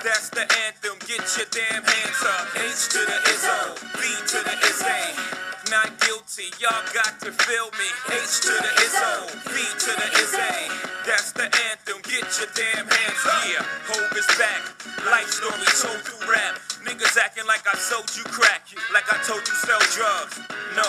[0.05, 2.49] That's the anthem, get your damn hands up.
[2.57, 3.59] H to the Izzo,
[3.95, 4.03] B
[4.33, 5.03] to the Izzy.
[5.71, 7.89] Not guilty, y'all got to feel me.
[8.11, 9.13] H to the Izzo,
[9.47, 10.59] B to the Izzy.
[11.07, 13.23] That's the anthem, get your damn hands.
[13.47, 14.63] Yeah, Hope is back.
[15.07, 16.59] Life story told through rap.
[16.85, 20.41] Niggas acting like I sold you crack, like I told you sell drugs.
[20.73, 20.87] No,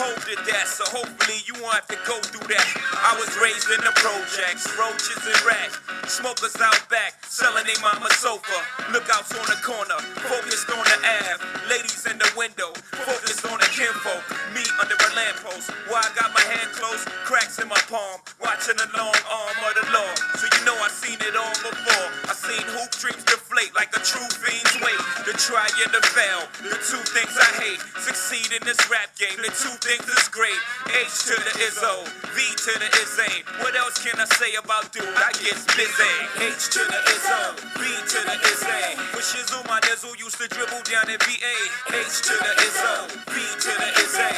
[0.00, 2.64] hold it that, so hopefully you won't have to go through that.
[2.96, 5.76] I was raised in the projects, roaches and rats.
[6.08, 8.58] Smokers out back, selling they mama sofa.
[8.88, 11.40] Lookouts on the corner, focused on the Ave.
[11.68, 12.72] Ladies in the window,
[13.04, 14.24] focused on the kinfolk.
[14.56, 18.22] Me under a lamppost, while I got my hand closed, cracks in my palm.
[18.40, 20.12] Watching the long arm of the law.
[20.40, 22.06] So you know I seen it all before.
[22.30, 25.02] I seen hoop dreams deflate like a true fiend's weight.
[25.26, 27.80] The try and the fail, the two things I hate.
[28.02, 30.58] Succeed in this rap game, the two things is great.
[30.90, 33.42] H to the Izzo, V to the Izzy.
[33.58, 35.04] What else can I say about dude?
[35.04, 36.14] I get busy.
[36.38, 37.40] H to the Izzo,
[37.78, 38.84] V to the Izzy.
[39.14, 41.56] With Shizzle, my nizzle used to dribble down in VA.
[41.90, 42.94] H to the Izzo,
[43.26, 44.36] V to the Izzy.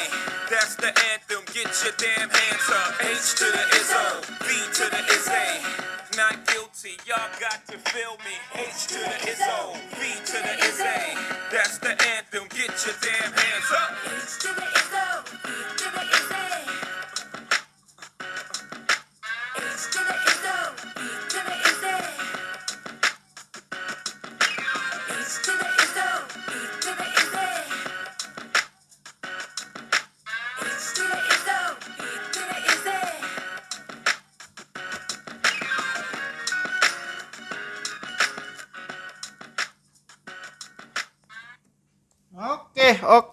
[0.49, 2.95] That's the anthem, get your damn hands up.
[3.03, 4.05] H to the Izzo,
[4.45, 4.49] V
[4.81, 5.87] to the Izzy.
[6.17, 8.33] Not guilty, y'all got to feel me.
[8.55, 10.55] H to the Izzo, V to the
[11.53, 15.46] That's the anthem, get your damn hands up.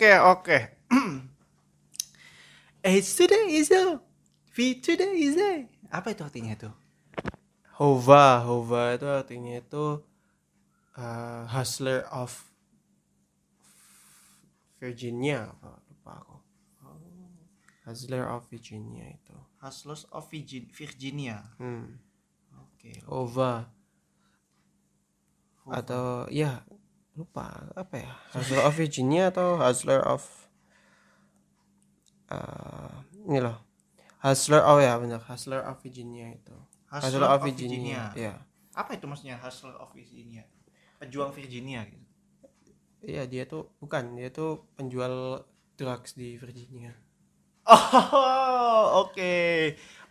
[0.04, 0.60] Oke, oke, oke.
[2.84, 4.04] H to the Izzo,
[4.51, 5.64] V to the Izzy.
[5.88, 6.76] Apa itu artinya tuh?
[7.80, 10.04] Hova, Hova itu artinya itu
[10.99, 12.36] uh, hustler of
[14.84, 16.38] Virginia apa lupa aku.
[17.88, 19.39] Hustler of Virginia itu.
[19.64, 21.47] Hustlers of Virgin- Virginia.
[21.56, 21.95] Hmm.
[22.60, 22.91] Oke.
[23.08, 23.72] Hova.
[25.64, 26.68] Atau ya
[27.14, 28.11] lupa apa ya?
[28.34, 30.24] Hustler of Virginia atau Hustler of
[32.34, 33.57] uh, ini loh.
[34.24, 36.55] Hustler oh ya benar Hustler of Virginia itu.
[36.89, 38.09] Hustler of Virginia.
[38.18, 38.41] Ya.
[38.74, 40.45] Apa itu maksudnya Hustler of Virginia?
[40.97, 42.07] Pejuang Virginia gitu.
[43.03, 45.43] Iya dia tuh bukan dia tuh penjual
[45.76, 46.95] drugs di Virginia.
[47.64, 49.36] Oh, oke.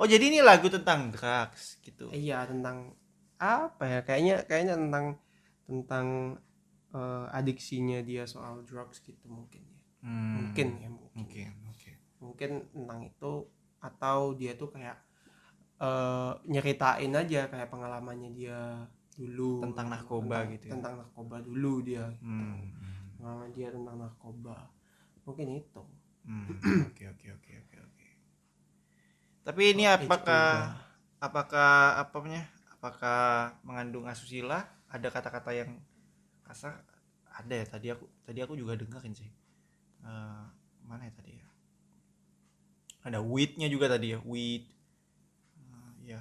[0.00, 2.08] Oh, jadi ini lagu tentang drugs gitu.
[2.12, 2.96] Iya tentang
[3.42, 5.06] apa ya kayaknya kayaknya tentang
[5.66, 6.06] tentang
[6.92, 9.78] eh, adiksinya dia soal drugs gitu mungkin ya.
[10.02, 11.16] Hmm, Mungkin ya mungkin.
[11.18, 11.90] Mungkin, oke.
[12.18, 13.32] Mungkin tentang itu
[13.78, 14.98] atau dia tuh kayak
[15.78, 18.58] eh, nyeritain aja kayak pengalamannya dia
[19.12, 20.72] dulu Tentang narkoba Tentang- gitu ya.
[20.74, 22.06] Tentang narkoba dulu dia.
[22.18, 22.72] Hmm.
[23.16, 24.56] Pengalaman dia tentang narkoba.
[25.22, 25.82] Mungkin itu.
[26.22, 26.46] Hmm,
[26.90, 28.08] Oke, oke, oke, oke, oke.
[29.42, 30.78] Tapi ini apakah
[31.18, 32.46] apakah apa namanya?
[32.74, 33.22] Apakah
[33.62, 34.66] mengandung asusila?
[34.86, 35.70] Ada kata-kata yang
[36.44, 36.82] kasar?
[37.32, 39.30] Ada ya tadi aku tadi aku juga dengerin sih.
[40.02, 40.44] Eh,
[40.84, 41.48] mana ya tadi ya?
[43.02, 44.66] Ada weednya juga tadi ya, weed.
[45.58, 46.20] Eh, ya.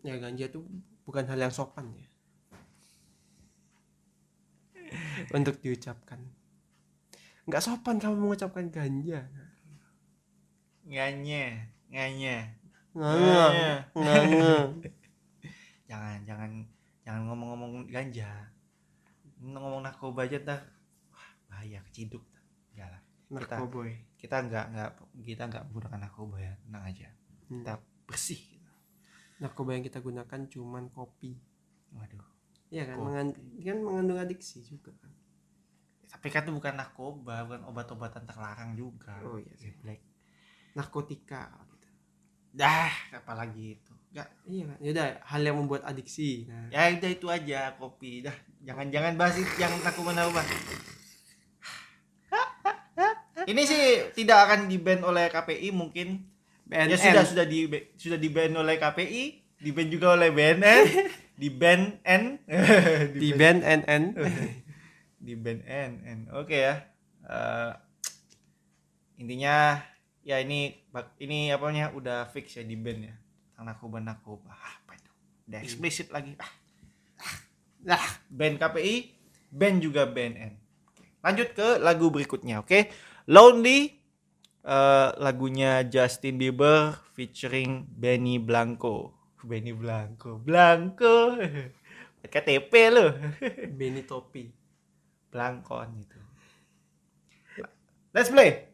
[0.00, 0.64] Ya ganja tuh
[1.04, 2.08] bukan hal yang sopan ya.
[5.36, 6.20] Untuk diucapkan.
[7.48, 9.26] Nggak sopan kamu mengucapkan ganja.
[10.86, 12.36] Nganye, nganye.
[12.94, 13.42] Nganye.
[15.90, 16.50] Jangan, jangan
[17.02, 18.30] jangan ngomong-ngomong ganja.
[19.40, 20.60] Ngomong narkoba aja ntar
[21.08, 22.22] wah, bahaya keciduk.
[22.72, 23.02] Enggak lah.
[23.30, 23.94] Narkoboy.
[24.14, 24.90] kita nggak nggak
[25.22, 27.08] kita nggak menggunakan narkoba ya tenang aja
[27.46, 27.58] Hmm.
[27.58, 27.72] kita
[28.04, 28.42] bersih.
[29.38, 31.32] Narkoba yang kita gunakan cuman kopi.
[31.90, 32.22] waduh
[32.68, 33.06] Iya kan, Kopi.
[33.08, 35.10] mengan- kan mengandung adiksi juga kan.
[36.06, 39.70] tapi kan itu bukan narkoba bukan obat-obatan terlarang juga Oh, iya sih.
[39.72, 40.02] Geblek.
[40.72, 41.88] Narkotika gitu.
[42.52, 44.76] dah apalagi itu nggak Iya kan.
[44.80, 46.44] Yaudah, hal yang membuat adiksi.
[46.44, 48.34] Nah, ya udah itu aja kopi dah
[48.64, 50.44] jangan-jangan bahas itu yang narkoba narkoba
[53.48, 53.84] ini sih
[54.14, 56.28] tidak akan di ban oleh KPI mungkin.
[56.70, 56.94] BNN.
[56.94, 57.66] ya sudah sudah di
[57.98, 59.22] sudah di ban oleh KPI
[59.58, 60.84] di ban juga oleh BNN
[61.40, 62.24] di ban N.
[63.16, 64.02] Di band NN.
[65.26, 66.20] di band N N.
[66.36, 66.74] Oke ya.
[67.26, 67.72] Eh,
[69.18, 69.80] intinya
[70.20, 70.84] ya ini
[71.18, 73.14] ini apa namanya udah fix ya di band ya.
[73.56, 75.10] Tentang narkoba narkoba apa itu?
[75.48, 76.36] Udah eksplisit lagi.
[76.38, 76.59] Ah
[77.84, 78.96] lah band KPI
[79.50, 80.52] band juga BNN
[81.20, 82.88] lanjut ke lagu berikutnya oke
[83.30, 83.94] Lonely
[84.64, 89.12] eh, lagunya Justin Bieber featuring Benny Blanco
[89.44, 91.36] Benny Blanco Blanco
[92.20, 93.16] KTP lo
[93.78, 94.60] Benny Topi.
[95.30, 96.18] Blankon gitu.
[98.10, 98.69] Let's play.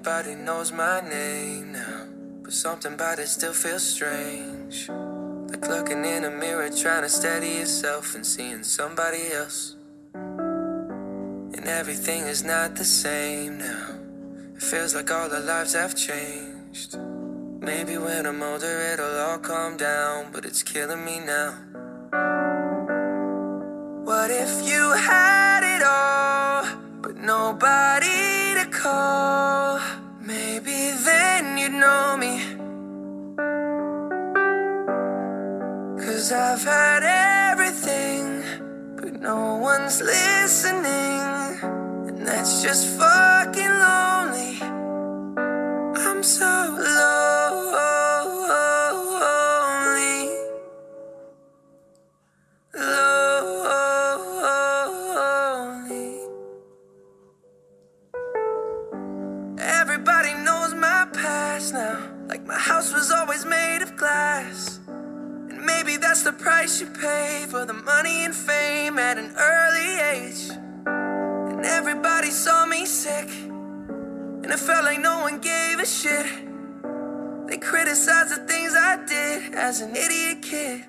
[0.00, 2.06] Everybody knows my name now,
[2.44, 4.88] but something about it still feels strange.
[4.88, 9.74] Like looking in a mirror, trying to steady yourself and seeing somebody else.
[10.14, 13.98] And everything is not the same now.
[14.54, 16.96] It feels like all our lives have changed.
[17.60, 21.54] Maybe when I'm older, it'll all calm down, but it's killing me now.
[24.04, 26.66] What if you had it all,
[27.02, 29.67] but nobody to call?
[31.68, 32.40] You'd know me.
[36.02, 38.42] Cause I've had everything,
[38.96, 41.20] but no one's listening.
[42.08, 44.77] And that's just fucking lonely.
[66.68, 70.50] Price you pay for the money and fame at an early age.
[70.86, 73.30] And everybody saw me sick.
[74.42, 76.26] And it felt like no one gave a shit.
[77.46, 80.84] They criticized the things I did as an idiot kid.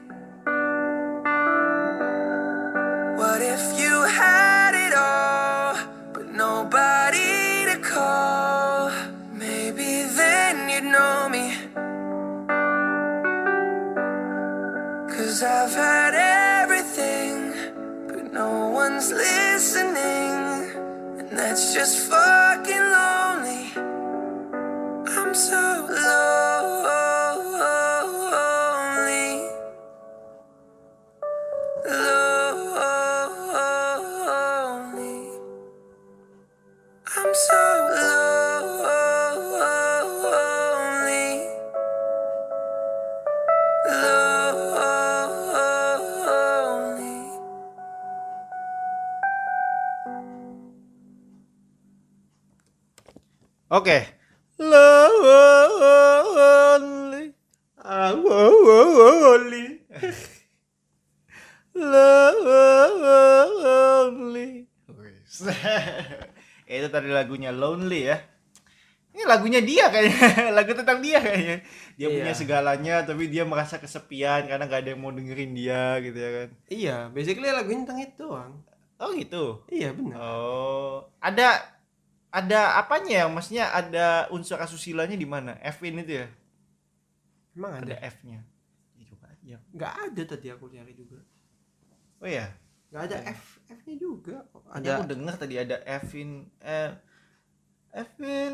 [19.12, 20.72] Listening.
[21.20, 23.09] And that's just fucking lonely.
[53.80, 54.04] Oke.
[56.20, 57.32] Lonely.
[57.80, 59.68] I'm lonely.
[61.80, 64.68] Lonely.
[66.68, 68.20] Itu tadi lagunya Lonely ya.
[69.16, 71.64] Ini lagunya dia kayaknya, lagu tentang dia kayaknya.
[71.96, 72.36] Dia punya Iya.
[72.36, 76.50] segalanya tapi dia merasa kesepian karena gak ada yang mau dengerin dia gitu ya kan.
[76.68, 78.60] Iya, basically lagunya tentang itu doang.
[79.00, 79.64] Oh gitu.
[79.72, 80.20] Iya benar.
[80.20, 81.79] Oh, ada
[82.30, 83.26] ada apanya ya?
[83.30, 85.58] Maksudnya ada unsur asusillanya di mana?
[85.62, 86.28] F-in itu ya?
[87.58, 87.96] Emang Ada ada?
[88.14, 88.40] F-nya.
[88.96, 89.58] Ya, coba aja.
[89.74, 91.20] Nggak ada tadi aku cari juga.
[92.20, 92.52] Oh ya,
[92.90, 94.38] Nggak ada F F-nya juga.
[94.74, 96.92] ada Ada aku dengar tadi ada F-in eh
[97.90, 98.54] F-in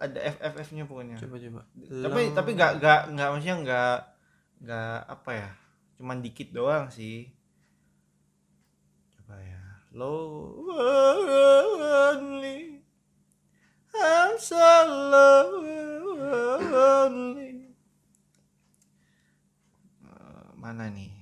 [0.00, 1.16] ada F F F-nya pokoknya.
[1.16, 1.60] coba coba.
[1.80, 3.96] Tapi tapi nggak nggak nggak maksudnya nggak
[4.64, 5.48] nggak apa ya?
[5.96, 7.32] Cuman dikit doang sih.
[9.90, 10.06] Ya.
[11.90, 12.78] Lonely.
[13.90, 14.56] I'm so
[15.10, 15.74] lonely.
[20.06, 21.12] Eh, mana nih?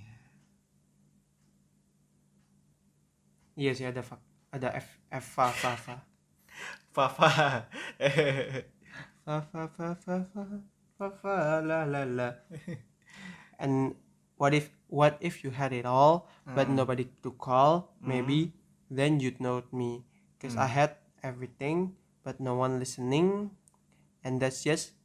[3.58, 4.22] Iya sih ada fa-
[4.54, 5.96] ada F F fa fa fa.
[6.94, 7.66] Fafa.
[9.28, 10.42] Fa fa fa fa fa
[10.96, 12.28] fa fa la la la.
[13.60, 13.92] And
[14.40, 17.92] what if what if you had it all but nobody to call?
[18.00, 18.56] Maybe
[18.92, 20.04] then you'd know me.
[20.38, 23.52] Cause I had everything but no one listening.
[24.22, 24.98] And that's just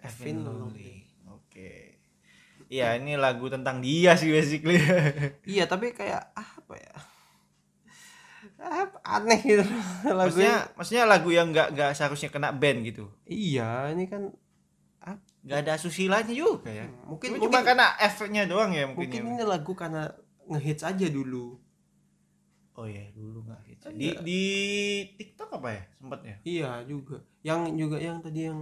[0.00, 1.04] Effin lonely.
[1.28, 2.00] Oke.
[2.70, 4.80] Iya, ini lagu tentang dia sih basically.
[5.52, 6.94] Iya tapi kayak apa ya?
[8.60, 9.64] Apa aneh gitu
[10.08, 10.56] maksudnya lagunya.
[10.76, 13.12] maksudnya lagu yang nggak nggak seharusnya kena band gitu.
[13.28, 14.32] Iya ini kan
[15.40, 19.22] nggak ada susilanya juga ya mungkin cuma, cuma mungkin, karena efeknya doang ya mungkin, mungkin
[19.24, 19.30] ya.
[19.40, 20.12] ini lagu karena
[20.52, 21.56] ngehits aja dulu.
[22.80, 23.92] Oh ya dulu nggak hits Iya.
[23.92, 24.42] di di
[25.20, 27.16] TikTok apa ya sempat ya Iya juga.
[27.44, 28.60] Yang juga yang tadi yang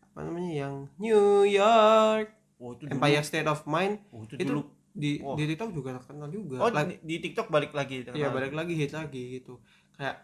[0.00, 4.62] apa namanya yang New York oh itu Empire State of Mind oh, itu, itu dulu
[4.92, 5.36] di Wah.
[5.36, 6.56] di TikTok juga terkenal juga.
[6.64, 9.60] oh Lag- di, di TikTok balik lagi Iya balik lagi hit lagi gitu.
[9.96, 10.16] Kayak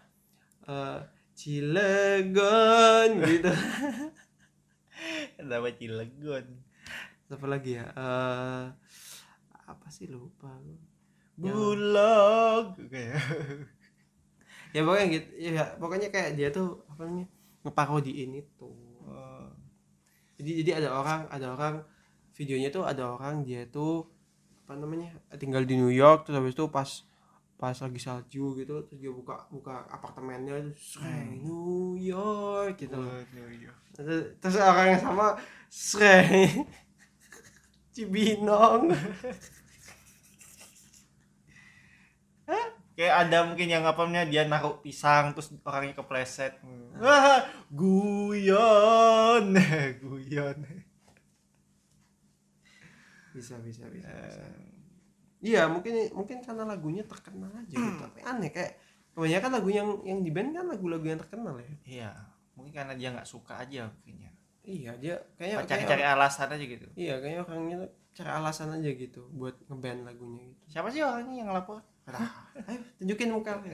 [0.68, 1.00] eh
[1.38, 3.52] Cilegon gitu.
[5.38, 6.46] Kenapa Cilegon
[7.28, 7.84] Apa lagi ya?
[7.92, 8.64] Eh
[9.68, 10.87] apa sih lupa gua.
[11.38, 13.22] Bulog kayak
[14.72, 15.28] Ya pokoknya gitu.
[15.40, 17.28] Ya pokoknya kayak dia tuh apa namanya?
[17.66, 18.70] ngeparodiin itu.
[19.04, 19.50] Oh.
[20.38, 21.74] Jadi jadi ada orang ada orang
[22.36, 24.06] videonya tuh ada orang dia tuh
[24.64, 25.10] apa namanya
[25.40, 26.86] tinggal di New York terus habis itu pas
[27.58, 33.18] pas lagi salju gitu terus dia buka buka apartemennya terus Shrek New York gitu loh.
[33.96, 35.34] Terus, terus orang yang sama
[35.66, 36.62] Shrek
[37.96, 38.94] Cibinong
[42.98, 46.58] kayak ada mungkin yang apanya dia naruh pisang terus orangnya kepleset.
[46.98, 49.54] Wah guyon.
[50.02, 50.58] Guyon.
[53.30, 54.42] Bisa bisa bisa, bisa.
[55.38, 58.02] iya mungkin mungkin karena lagunya terkenal aja gitu.
[58.02, 58.74] Tapi aneh kayak
[59.14, 61.70] kebanyakan lagu yang yang di band kan lagu-lagu yang terkenal ya.
[61.86, 62.10] Iya
[62.58, 64.34] mungkin karena dia nggak suka aja mungkinnya.
[64.66, 66.86] Iya dia kayak cari-cari kayak- alasan aja gitu?
[66.98, 67.78] Iya kayaknya orangnya
[68.10, 70.64] cari alasan aja gitu buat ngeband lagunya gitu.
[70.66, 71.78] Siapa sih orangnya yang lapor
[72.64, 73.58] ayo tunjukin muka.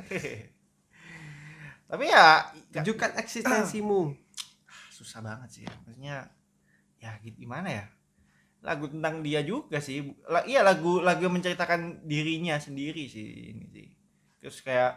[1.85, 4.14] Tapi ya tunjukkan eksistensimu.
[4.97, 5.72] Susah banget sih ya.
[5.76, 6.16] maksudnya
[6.99, 7.85] ya gitu gimana ya?
[8.64, 13.89] Lagu tentang dia juga sih La- iya lagu lagu menceritakan dirinya sendiri sih ini sih.
[14.41, 14.93] Terus kayak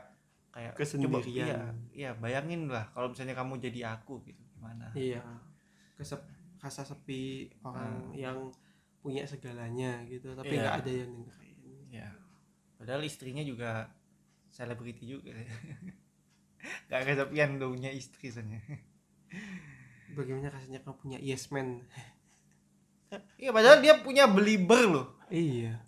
[0.50, 1.46] kayak coba- Kesendirian.
[1.46, 1.60] iya,
[1.92, 4.90] iya bayangin lah kalau misalnya kamu jadi aku gitu gimana?
[4.96, 5.22] Iya.
[5.94, 6.24] Kesep
[6.58, 8.50] rasa sepi orang yang
[8.98, 10.62] punya segalanya gitu tapi Iya.
[10.64, 11.58] nggak ada yang dengerin.
[11.88, 12.10] Ya
[12.78, 13.90] padahal istrinya juga
[14.54, 15.34] selebriti juga.
[16.90, 18.62] Gak kesepian udah punya istri soalnya.
[20.18, 21.84] Bagaimana rasanya kamu punya yes man?
[23.40, 25.08] Iya padahal dia punya belieber loh.
[25.32, 25.80] Iya.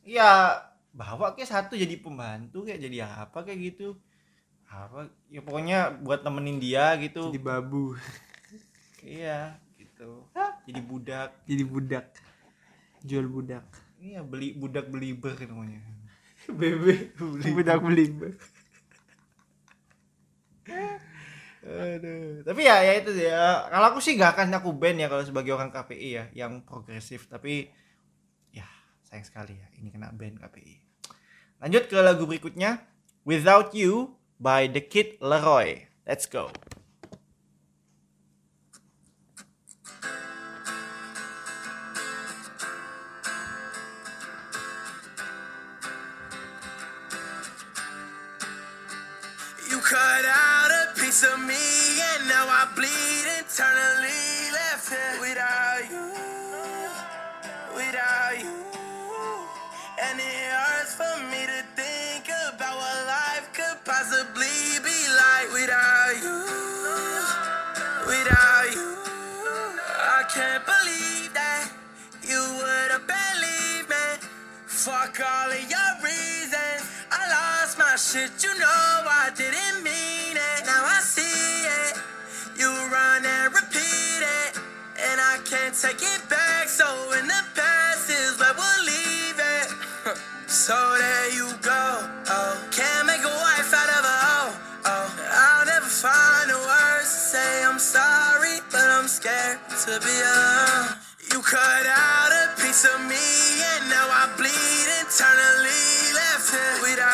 [0.00, 0.56] Ya
[0.96, 4.00] bawa kayak satu jadi pembantu kayak jadi apa kayak gitu.
[4.72, 7.28] Apa ya pokoknya buat nemenin dia gitu.
[7.28, 7.92] Jadi babu.
[9.04, 10.24] Iya gitu.
[10.64, 11.36] Jadi budak.
[11.44, 12.06] Jadi budak.
[13.04, 13.68] Jual budak.
[14.00, 15.93] Iya beli budak belieber namanya
[16.50, 17.14] bebe
[17.54, 18.12] budak beli
[21.64, 22.44] Aduh.
[22.44, 23.64] Tapi ya ya itu sih ya.
[23.72, 27.24] Kalau aku sih gak akan aku band ya kalau sebagai orang KPI ya yang progresif.
[27.24, 27.72] Tapi
[28.52, 28.68] ya
[29.08, 30.84] sayang sekali ya ini kena band KPI.
[31.64, 32.84] Lanjut ke lagu berikutnya
[33.24, 35.88] Without You by The Kid Leroy.
[36.04, 36.52] Let's go.
[51.22, 54.50] Of me, and now I bleed internally.
[54.50, 56.10] Left here without you,
[57.70, 58.58] without you.
[60.02, 66.18] And it hurts for me to think about what life could possibly be like without
[66.18, 66.38] you,
[68.10, 68.90] without you.
[70.18, 71.70] I can't believe that
[72.26, 74.06] you would have believed me.
[74.66, 76.82] Fuck all of your reasons.
[77.12, 80.33] I lost my shit, you know I didn't mean
[85.80, 86.68] take it back.
[86.68, 86.86] So
[87.18, 89.68] in the past is where we'll leave it.
[90.46, 91.84] so there you go.
[92.30, 94.52] Oh, can't make a wife out of a hoe.
[94.86, 100.14] Oh, I'll never find the words to say I'm sorry, but I'm scared to be
[100.14, 100.94] alone.
[101.32, 103.26] You cut out a piece of me,
[103.74, 106.14] and now I bleed internally.
[106.14, 106.54] Left
[106.86, 107.13] without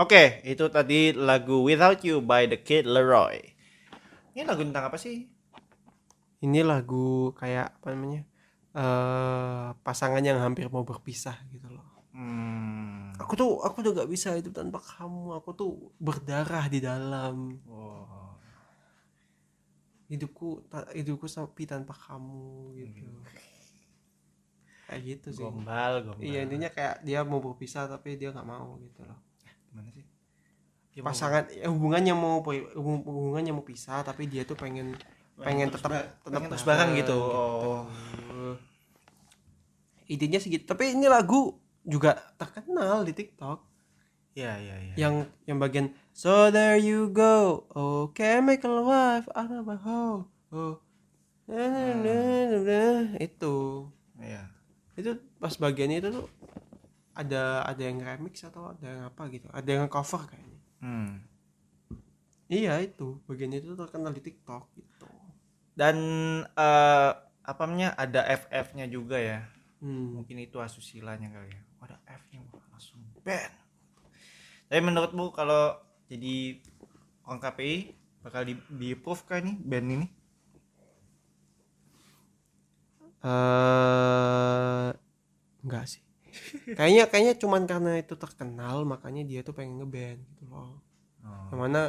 [0.00, 3.36] Oke, itu tadi lagu Without You by The Kid Leroy.
[4.32, 5.28] Ini lagu tentang apa sih?
[6.40, 8.24] ini lagu kayak apa namanya
[8.72, 11.84] eh pasangan yang hampir mau berpisah gitu loh
[12.16, 13.12] Hmm.
[13.14, 15.70] aku tuh aku udah gak bisa hidup tanpa kamu aku tuh
[16.00, 18.40] berdarah di dalam Wow.
[20.08, 22.42] hidupku ta- hidupku sepi tanpa kamu
[22.80, 23.04] gitu
[24.88, 26.24] kayak gitu sih Gombal, gombal.
[26.24, 29.20] iya intinya kayak dia mau berpisah tapi dia nggak mau gitu loh
[29.70, 30.04] Gimana sih?
[31.00, 34.92] Pasangan ya, hubungannya mau hubung- hubungannya mau pisah tapi dia tuh pengen
[35.40, 35.88] pengen tetap
[36.20, 37.16] tetap terus bareng gitu.
[37.16, 37.88] Oh.
[38.28, 38.56] Oh.
[40.04, 43.62] idenya segitu tapi ini lagu juga terkenal di TikTok
[44.30, 44.94] Iya, iya, iya.
[44.98, 50.78] yang yang bagian so there you go oh chemical wife out of my home oh
[51.46, 52.82] na, na, na, na, na.
[53.18, 53.86] itu
[54.18, 54.50] Iya.
[54.94, 56.26] itu pas bagian itu tuh
[57.20, 61.20] ada ada yang remix atau ada yang apa gitu ada yang cover kayaknya Hmm.
[62.58, 65.06] iya itu bagian itu terkenal di TikTok gitu
[65.80, 65.96] Dan
[66.44, 67.10] eh
[67.50, 67.90] apa namanya?
[67.96, 69.38] Ada FF-nya juga ya.
[69.80, 70.06] hmm.
[70.20, 71.60] Mungkin itu asusillanya kali ya.
[71.84, 72.40] Ada F-nya
[72.72, 73.50] langsung ban.
[74.70, 75.76] Tapi menurutmu kalau
[76.10, 76.60] jadi
[77.26, 77.76] orang KPI
[78.24, 80.06] bakal di, di approve kah ini band ini?
[83.22, 84.90] eh
[85.64, 86.02] enggak sih
[86.78, 90.78] kayaknya kayaknya cuman karena itu terkenal makanya dia tuh pengen ngeband gitu loh.
[91.20, 91.46] Oh.
[91.52, 91.82] yang mana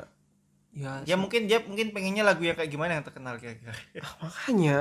[0.72, 3.76] ya Ya mungkin dia mungkin pengennya lagu yang kayak gimana yang terkenal kira-kira.
[4.24, 4.78] makanya.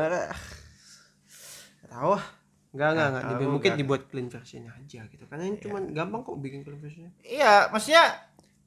[1.81, 2.25] Nggak tahu ah.
[2.71, 5.25] Enggak enggak Nggak enggak mungkin dibuat clean versionnya aja gitu.
[5.27, 7.13] Karena ini cuman gampang kok bikin clean versionnya.
[7.27, 8.05] Iya, maksudnya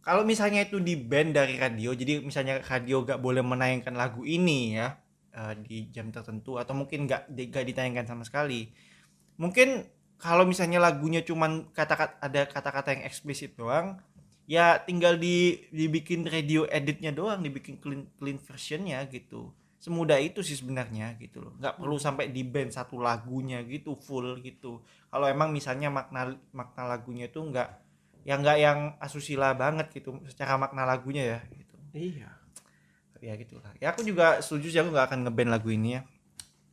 [0.03, 4.75] kalau misalnya itu di band dari radio, jadi misalnya radio gak boleh menayangkan lagu ini
[4.75, 4.99] ya
[5.31, 8.67] eh, di jam tertentu atau mungkin gak, di- gak ditayangkan sama sekali.
[9.39, 9.87] Mungkin
[10.23, 13.99] kalau misalnya lagunya cuman kata-kata ada kata-kata yang eksplisit doang,
[14.47, 19.51] ya tinggal di dibikin radio editnya doang, dibikin clean clean versionnya gitu.
[19.83, 21.53] Semudah itu sih sebenarnya gitu loh.
[21.59, 24.79] Nggak perlu sampai di band satu lagunya gitu full gitu.
[25.11, 27.83] Kalau emang misalnya makna makna lagunya itu nggak
[28.23, 32.31] yang nggak yang asusila banget gitu secara makna lagunya ya gitu iya
[33.23, 36.01] ya gitulah ya aku juga setuju sih aku nggak akan ngeband lagu ini ya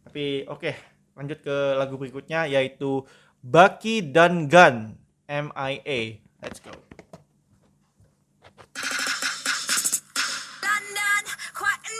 [0.07, 0.71] tapi oke
[1.15, 3.07] lanjut ke lagu berikutnya yaitu
[3.43, 6.71] Bucky dan Gun MIA let's go
[10.61, 11.25] London,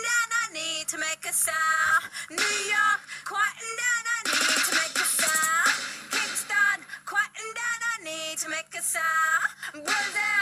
[0.05, 2.05] down, I need to make a sound.
[2.31, 5.73] New York, down, I need to make a sound.
[6.13, 6.79] Kingston,
[7.09, 9.49] down, I need to make a sound.
[9.85, 10.40] Brazil,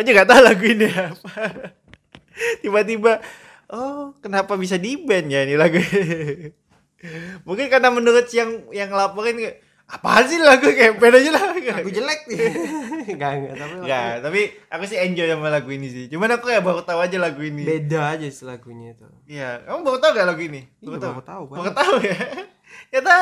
[0.00, 1.32] aku aja gak tahu lagu ini apa
[2.64, 3.12] tiba-tiba
[3.68, 5.76] oh kenapa bisa di band ya ini lagu
[7.44, 9.36] mungkin karena menurut yang yang laporin
[9.90, 12.38] apaan sih lagu kayak band aja lah Lagu jelek nih.
[13.14, 14.40] Enggak, enggak, tapi Enggak, tapi
[14.70, 16.04] aku sih enjoy sama lagu ini sih.
[16.06, 17.62] Cuman aku kayak baru tahu aja lagu ini.
[17.66, 19.06] beda aja sih lagunya itu.
[19.26, 20.60] Iya, kamu baru tahu gak lagu ini?
[20.78, 21.74] Iya, baru tahu, Baru banget.
[21.74, 22.18] tahu ya.
[22.90, 23.14] Ternyata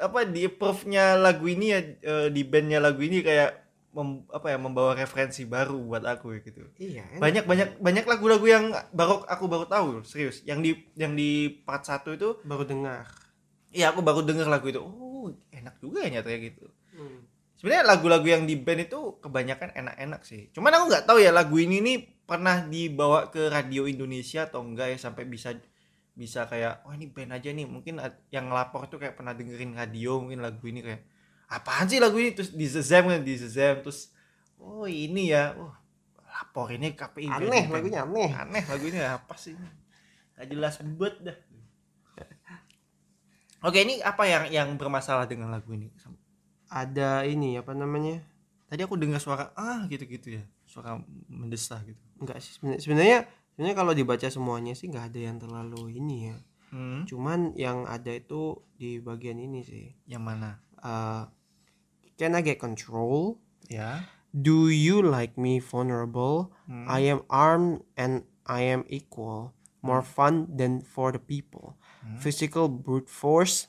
[0.00, 3.67] apa di approve-nya lagu ini ya eh, di bandnya lagu ini kayak
[4.58, 6.62] membawa referensi baru buat aku ya gitu.
[6.76, 7.04] Iya.
[7.14, 7.20] enak.
[7.22, 10.42] Banyak banyak banyak lagu-lagu yang baru aku baru tahu serius.
[10.42, 13.06] Yang di yang di part 1 itu baru dengar.
[13.68, 14.80] iya aku baru denger lagu itu.
[14.80, 16.66] Oh, enak juga ya nyatanya gitu.
[16.96, 17.28] Hmm.
[17.58, 20.48] Sebenarnya lagu-lagu yang di band itu kebanyakan enak-enak sih.
[20.54, 24.94] Cuman aku nggak tahu ya lagu ini nih pernah dibawa ke radio Indonesia atau enggak
[24.94, 25.56] ya sampai bisa
[26.18, 28.02] bisa kayak oh ini band aja nih mungkin
[28.34, 31.02] yang ngelapor tuh kayak pernah dengerin radio mungkin lagu ini kayak
[31.46, 34.10] apaan sih lagu ini terus di Shazam kan di Shazam terus
[34.58, 35.74] oh ini ya oh
[36.28, 38.30] lapor ini KPI Aneh lagunya aneh.
[38.30, 39.56] aneh lagu ini apa sih
[40.38, 41.38] Gak jelas bet dah
[43.58, 45.90] Oke ini apa yang yang bermasalah dengan lagu ini?
[46.70, 48.22] Ada ini apa namanya?
[48.70, 50.94] Tadi aku dengar suara ah gitu-gitu ya, suara
[51.26, 51.98] mendesah gitu.
[52.22, 53.18] Enggak sih sebenarnya sebenarnya
[53.50, 56.36] sebenarnya kalau dibaca semuanya sih nggak ada yang terlalu ini ya.
[56.68, 59.90] Hmm, Cuman yang ada itu di bagian ini sih.
[60.06, 60.62] yang mana?
[60.78, 61.26] Uh,
[62.14, 63.42] can I get control?
[63.66, 64.06] Ya.
[64.32, 66.52] Do you like me vulnerable?
[66.68, 66.84] Hmm.
[66.88, 69.54] I am armed and I am equal.
[69.80, 71.78] More fun than for the people.
[72.18, 73.68] Physical brute force.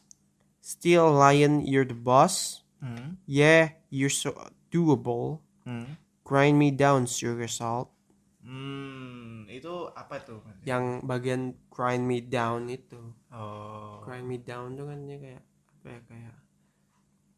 [0.60, 2.64] Still lion, you're the boss.
[2.82, 3.20] Hmm.
[3.28, 4.36] Yeah, you're so
[4.72, 5.40] doable.
[5.64, 6.00] Hmm.
[6.24, 7.92] Grind me down, sugar salt.
[8.40, 10.42] Hmm, itu apa tuh?
[10.64, 13.14] Yang bagian grind me down itu.
[13.30, 14.02] Oh.
[14.02, 15.44] Grind me down tuh kan dia kayak
[15.80, 16.36] apa ya kayak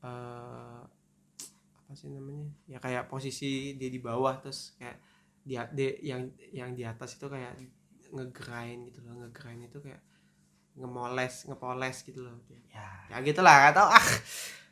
[0.02, 0.82] eh
[1.92, 2.48] apa sih namanya?
[2.72, 4.96] Ya kayak posisi dia di bawah terus kayak
[5.44, 7.52] dia, dia yang yang di atas itu kayak
[8.16, 10.00] ngegrind gitu loh, ngegrind itu kayak
[10.80, 12.40] ngemoles, ngepoles gitu loh.
[12.72, 12.88] Ya.
[13.12, 14.08] Ya gitulah, atau ah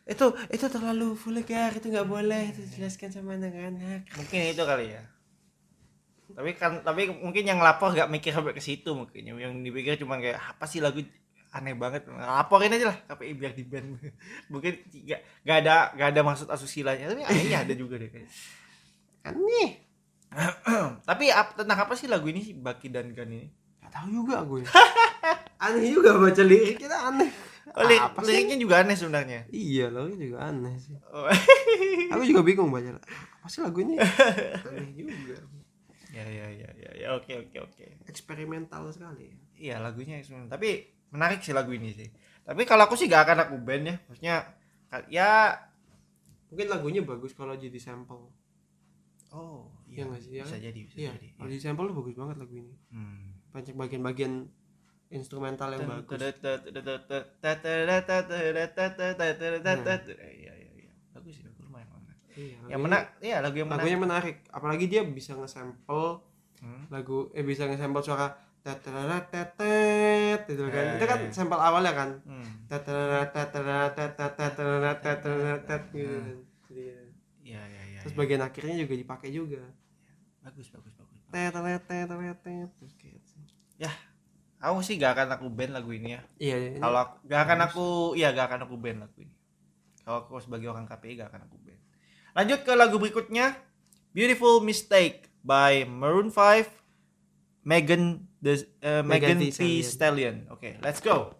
[0.07, 5.03] itu itu terlalu vulgar itu nggak boleh itu jelaskan sama anak-anak Mungkin itu kali ya.
[6.31, 9.27] Tapi kan tapi mungkin yang lapor gak mikir sampai ke situ mungkin.
[9.27, 11.03] Yang dipikir cuma kayak apa sih lagu
[11.49, 12.05] aneh banget.
[12.07, 13.97] Laporin aja lah KPI biar di band.
[14.53, 14.73] mungkin
[15.03, 17.09] gak, gak ada gak ada maksud asusilanya.
[17.09, 18.31] Tapi aneh ada juga deh kayaknya.
[19.25, 19.69] aneh
[21.09, 23.49] Tapi ap- tentang apa sih lagu ini sih Baki dan Gan ini?
[23.81, 24.61] Gak tahu juga gue.
[25.65, 27.29] aneh juga baca lirik kita aneh.
[27.69, 28.33] Oh, li- Apa sih?
[28.33, 29.39] liriknya juga aneh sebenarnya.
[29.49, 30.93] Iya lagu juga aneh sih.
[31.09, 31.25] Oh.
[32.13, 32.97] Aku juga bingung baca.
[32.97, 33.97] Apa sih lagu ini?
[33.97, 35.37] aneh juga.
[36.09, 37.85] ya ya ya ya ya oke oke oke.
[38.09, 39.29] Eksperimental sekali.
[39.53, 40.49] Iya lagunya sebenarnya.
[40.49, 40.69] Tapi
[41.09, 42.09] menarik sih lagu ini sih.
[42.41, 43.95] Tapi kalau aku sih gak akan aku band ya.
[44.05, 44.35] Maksudnya
[45.07, 45.53] ya
[46.49, 48.25] Mungkin lagunya bagus kalau jadi sampel.
[49.29, 50.31] oh Iya nggak sih?
[50.31, 50.61] Ya bisa kan?
[50.63, 51.11] jadi bisa Iya.
[51.13, 51.27] jadi.
[51.35, 52.73] Kalau di sampel bagus banget lagu ini.
[52.89, 53.37] Hmm.
[53.49, 54.33] Banyak bagian-bagian
[55.09, 56.17] instrumental yang bagus.
[59.29, 60.91] Iya iya iya.
[61.11, 62.15] Bagus sih, bagus lumayan banget.
[62.33, 63.81] Iya, Yang menak, iya lagu yang menarik.
[63.83, 66.25] lagunya menarik apalagi dia bisa nge-sample
[66.59, 66.91] Hmm.
[66.91, 70.83] lagu eh bisa nge-sample suara tetetetet, gitu kan.
[70.83, 71.35] Iya, Itu kan iya, iya.
[71.35, 72.09] sampel awalnya kan?
[72.67, 73.31] Tetet
[77.99, 79.63] terus bagian akhirnya juga dipakai juga
[80.39, 81.19] bagus bagus bagus.
[84.59, 87.87] Aku sih gak akan aku band lagu ini ya iya kalau gak akan aku
[88.19, 89.35] iya gak akan aku band lagu ini
[90.03, 90.83] kalau sebagai orang
[91.15, 91.79] gak akan aku band
[92.35, 93.55] lanjut ke lagu berikutnya
[94.11, 96.33] Beautiful Mistake by Maroon
[97.63, 100.47] Megan the eh, Megan, Megan Thee Thee Stallion.
[100.51, 101.35] Okay, let's go.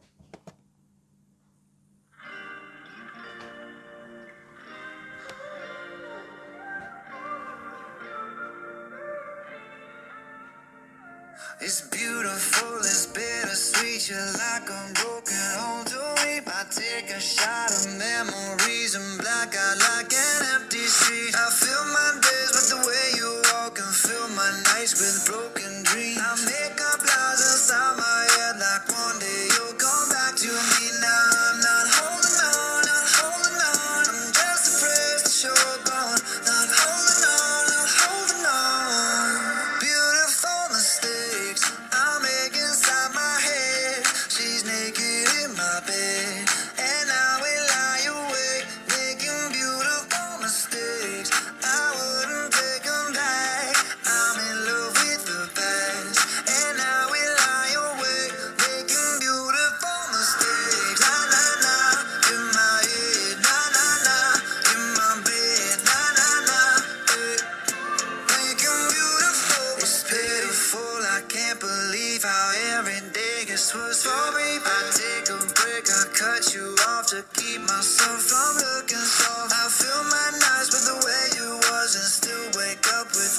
[11.62, 14.10] It's beautiful, it's bittersweet.
[14.10, 16.39] You're like a broken home to me.
[16.47, 21.36] I take a shot of memories and black out like an empty street.
[21.36, 25.59] I fill my days with the way you walk and fill my nights with broken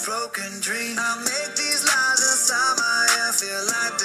[0.05, 0.99] broken dreams.
[0.99, 4.00] I make these lies inside my head feel like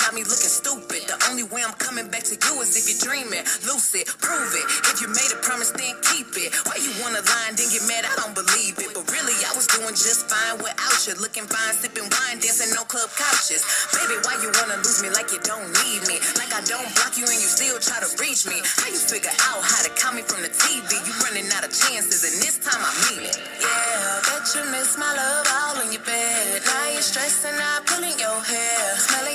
[0.00, 1.04] got me looking stupid.
[1.06, 3.44] The only way I'm coming back to you is if you're dreaming.
[3.68, 4.66] Lucid, prove it.
[4.90, 6.50] If you made a promise, then keep it.
[6.66, 8.04] Why you wanna lie and then get mad?
[8.08, 8.90] I don't believe it.
[8.96, 11.14] But really, I was doing just fine without you.
[11.20, 13.62] Looking fine, sipping wine, dancing no club couches.
[13.92, 16.20] Baby, why you wanna lose me like you don't need me?
[16.36, 18.60] Like I don't block you and you still try to reach me.
[18.80, 20.96] How you figure out how to call me from the TV?
[21.04, 23.36] You running out of chances, and this time I mean it.
[23.60, 26.62] Yeah, bet you miss my love all in your bed.
[26.64, 28.82] Now you're stressing out, pulling your hair,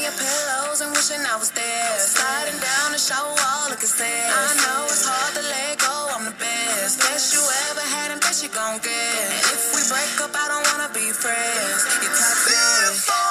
[0.10, 1.93] your pillows and wishing I was there.
[1.99, 4.10] Sliding down the shower wall, looking sad.
[4.10, 5.95] I know it's hard to let go.
[6.18, 8.89] I'm the best, best you ever had, and best you gon' get.
[8.89, 11.86] And if we break up, I don't wanna be friends.
[12.01, 12.57] You're toxic.
[12.57, 13.29] Beautiful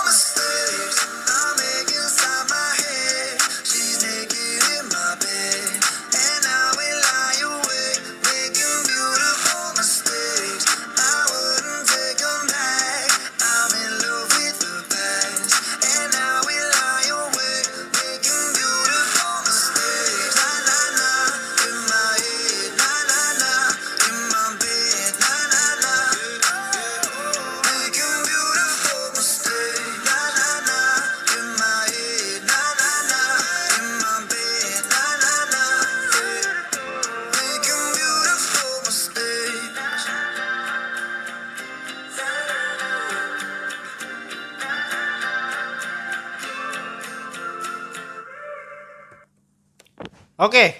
[50.38, 50.78] Oke.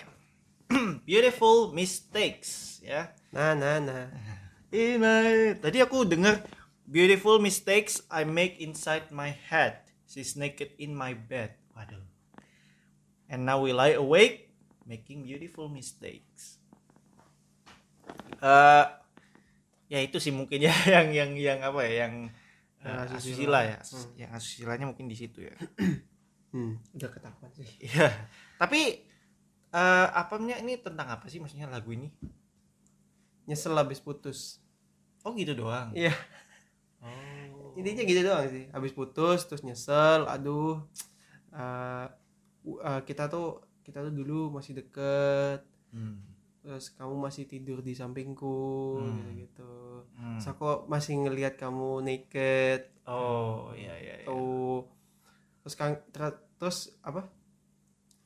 [1.08, 3.10] Beautiful mistakes ya.
[3.34, 4.06] Nah, nah, nah.
[4.70, 6.44] In my- Tadi aku dengar
[6.84, 9.82] beautiful mistakes I make inside my head.
[10.06, 11.56] She's naked in my bed.
[11.72, 12.04] Waduh.
[13.28, 14.52] And now we lie awake
[14.86, 16.60] making beautiful mistakes.
[18.38, 18.84] Eh
[19.88, 22.14] ya itu sih mungkin ya yang yang yang apa ya yang
[22.84, 23.18] eh, asusila.
[23.18, 23.76] asusila ya.
[23.82, 25.56] Asus- Yang asusilanya mungkin di situ ya.
[26.48, 27.68] Hmm, udah ketahuan sih.
[27.84, 28.08] Iya.
[28.56, 29.07] Tapi
[29.68, 32.08] eh apanya ini tentang apa sih maksudnya lagu ini?
[33.44, 34.60] Nyesel habis putus.
[35.24, 35.92] Oh gitu doang.
[35.92, 36.12] Iya.
[36.98, 37.72] Oh.
[37.76, 38.64] Intinya gitu doang sih.
[38.70, 40.82] Habis putus terus nyesel, aduh.
[41.48, 42.06] eh,
[42.62, 46.20] u- eh, kita tuh kita tuh dulu masih deket Hmm.
[46.60, 49.16] terus kamu masih tidur di sampingku Hmm.
[49.16, 49.74] gitu gitu
[50.12, 50.36] Hmm.
[50.36, 54.26] terus aku masih ngelihat kamu naked Oh, iya iya iya.
[54.28, 54.84] tuh
[55.64, 57.24] terus kan ter- terus apa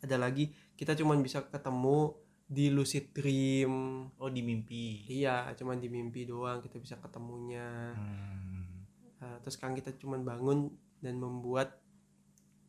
[0.03, 0.51] ada lagi
[0.83, 2.11] kita cuman bisa ketemu
[2.45, 3.73] di lucid dream
[4.19, 5.07] Oh, di mimpi.
[5.07, 8.83] iya cuman di mimpi doang kita bisa ketemunya Hmm.
[9.17, 10.59] Nah, terus kan kita cuman bangun
[10.99, 11.79] dan membuat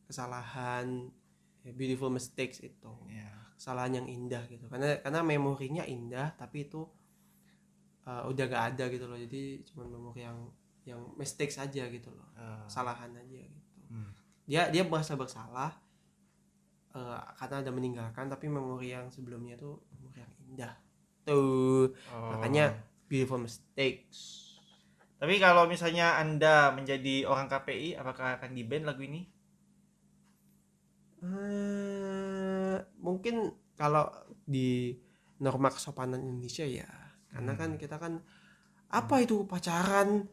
[0.05, 1.09] kesalahan
[1.61, 3.33] ya, beautiful mistakes itu Ya.
[3.55, 6.85] kesalahan yang indah gitu karena karena memorinya indah tapi itu
[8.03, 10.37] uh, udah gak ada gitu loh jadi cuman memori yang
[10.83, 12.61] yang mistakes aja gitu loh Ah.
[12.67, 14.11] kesalahan aja gitu Hmm.
[14.45, 15.73] dia dia merasa bersalah
[16.93, 20.73] uh, karena ada meninggalkan tapi memori yang sebelumnya tuh memori yang indah.
[21.23, 21.91] Tuh.
[22.11, 22.35] Oh.
[22.35, 22.75] makanya
[23.07, 24.49] beautiful mistakes.
[25.21, 29.23] Tapi kalau misalnya Anda menjadi orang KPI, apakah akan di ban lagu ini?
[31.23, 34.11] Eh, mungkin kalau
[34.43, 34.91] di
[35.39, 36.91] norma kesopanan Indonesia ya.
[37.31, 38.19] Karena kan kita kan
[38.91, 40.27] apa itu pacaran?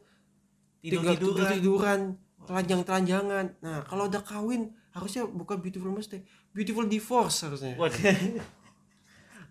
[0.83, 1.55] Tidur tidur Tidur-tiduran.
[1.55, 2.01] tiduran
[2.45, 7.99] telanjang telanjangan nah kalau udah kawin harusnya bukan beautiful mistake beautiful divorce harusnya Waduh.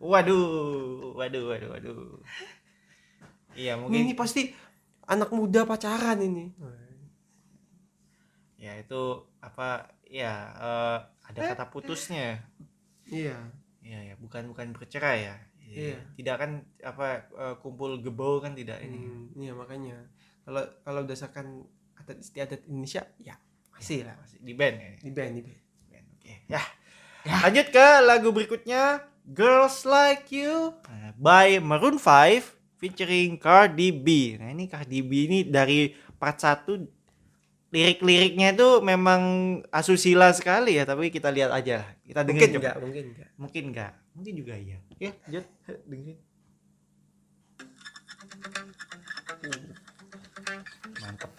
[0.01, 2.21] waduh, waduh, waduh, waduh.
[3.53, 4.49] Iya, mungkin ini pasti
[5.05, 6.55] anak muda pacaran ini
[8.61, 9.01] ya itu
[9.41, 10.99] apa ya eh,
[11.33, 12.45] ada kata putusnya.
[13.09, 13.37] iya
[13.81, 15.37] Iya ya, bukan bukan bercerai ya.
[15.65, 15.97] Iya.
[16.15, 19.01] Tidak kan apa eh, kumpul gebau kan tidak ini.
[19.01, 19.97] Hmm, iya makanya
[20.45, 21.65] kalau kalau berdasarkan
[21.97, 23.37] adat istiadat Indonesia ya
[23.73, 24.93] masih lah Masih di ban ya.
[25.01, 26.33] di band di band Ban, Oke.
[26.53, 26.61] Ya.
[27.27, 34.41] Lanjut ke lagu berikutnya Girls Like You nah, by Maroon 5 featuring Cardi B.
[34.41, 36.65] Nah, ini Cardi B ini dari part 1
[37.71, 39.23] lirik-liriknya itu memang
[39.71, 41.87] asusila sekali ya, tapi kita lihat aja.
[42.03, 42.83] Kita Mungkin enggak, coba.
[42.83, 43.29] mungkin enggak.
[43.39, 43.93] Mungkin enggak.
[44.11, 44.79] Mungkin juga iya.
[44.99, 45.45] Ya, lanjut
[45.91, 46.19] dengerin.
[50.99, 51.31] Mantap.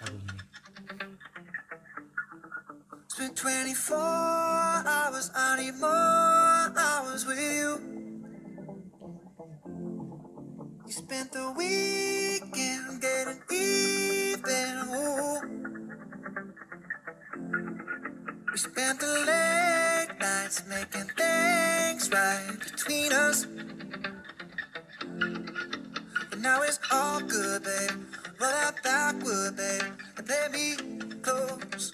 [3.22, 7.80] Spent 24 hours, I need more hours with you.
[10.88, 14.74] You spent the weekend getting even.
[14.90, 15.40] Ooh.
[18.52, 23.46] We spent the late nights making things right between us.
[26.32, 27.92] But now it's all good, babe.
[28.40, 30.76] Roll that backward, babe, and play me
[31.22, 31.94] close.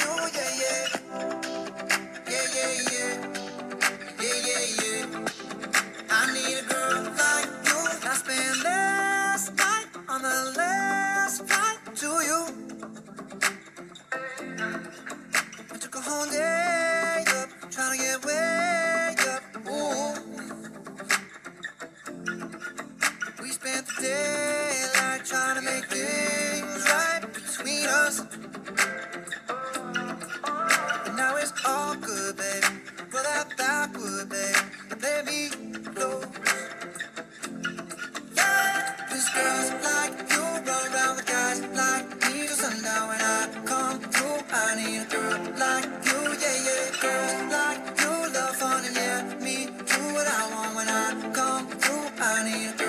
[52.43, 52.80] Need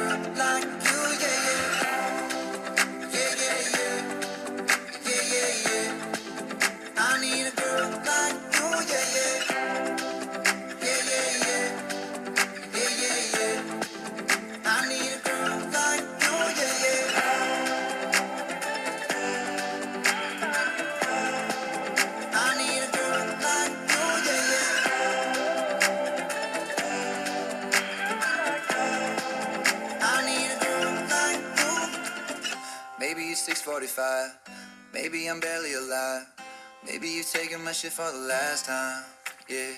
[37.52, 39.04] Maybe taking my shit for the last time.
[39.46, 39.72] Yeah.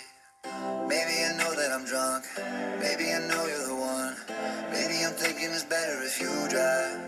[0.86, 2.24] Maybe I know that I'm drunk.
[2.78, 4.14] Maybe I know you're the one.
[4.70, 7.00] Maybe I'm thinking it's better if you drive.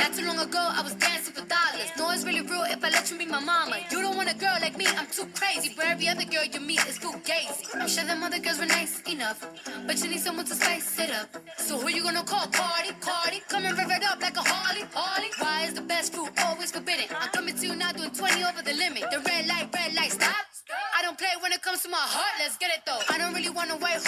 [0.00, 1.90] Not too long ago, I was dancing for dollars.
[1.98, 3.76] No, it's really real if I let you be my mama.
[3.90, 5.74] You don't want a girl like me, I'm too crazy.
[5.76, 7.66] But every other girl you meet is gazy.
[7.74, 9.46] I'm sure them other girls were nice enough,
[9.86, 10.85] but you need someone to spice
[23.66, 24.05] I don't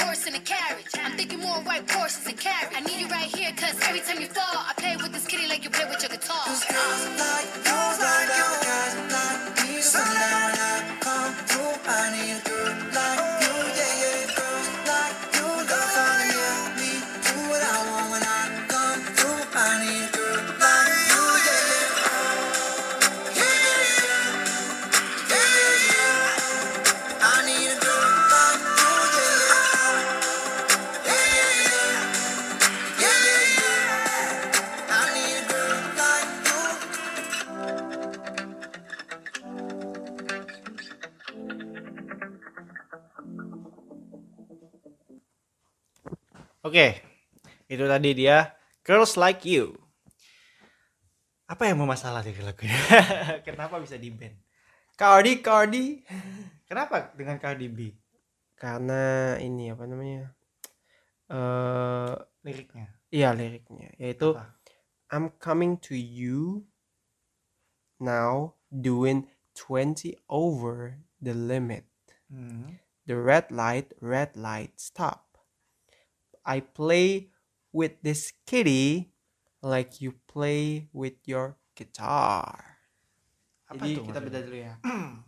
[47.98, 48.54] tadi dia
[48.86, 49.74] Girls Like You.
[51.50, 52.78] Apa yang bermasalah dari lagunya?
[53.46, 54.30] Kenapa bisa di ban?
[54.94, 56.06] Cardi, Cardi.
[56.70, 57.90] Kenapa dengan Cardi B
[58.54, 60.30] Karena ini apa namanya?
[61.26, 62.14] Eh,
[62.46, 62.86] liriknya?
[63.10, 64.54] iya liriknya, yaitu Apa?
[65.10, 66.70] I'm coming to you
[67.98, 69.26] now doing
[69.58, 71.82] 20 over the limit.
[72.30, 72.78] Hmm.
[73.10, 75.42] The red light, red light, stop.
[76.46, 77.34] I play
[77.78, 79.14] with this kitty
[79.62, 82.82] like you play with your guitar.
[83.70, 84.74] Apa Jadi tuh kita beda dulu ya.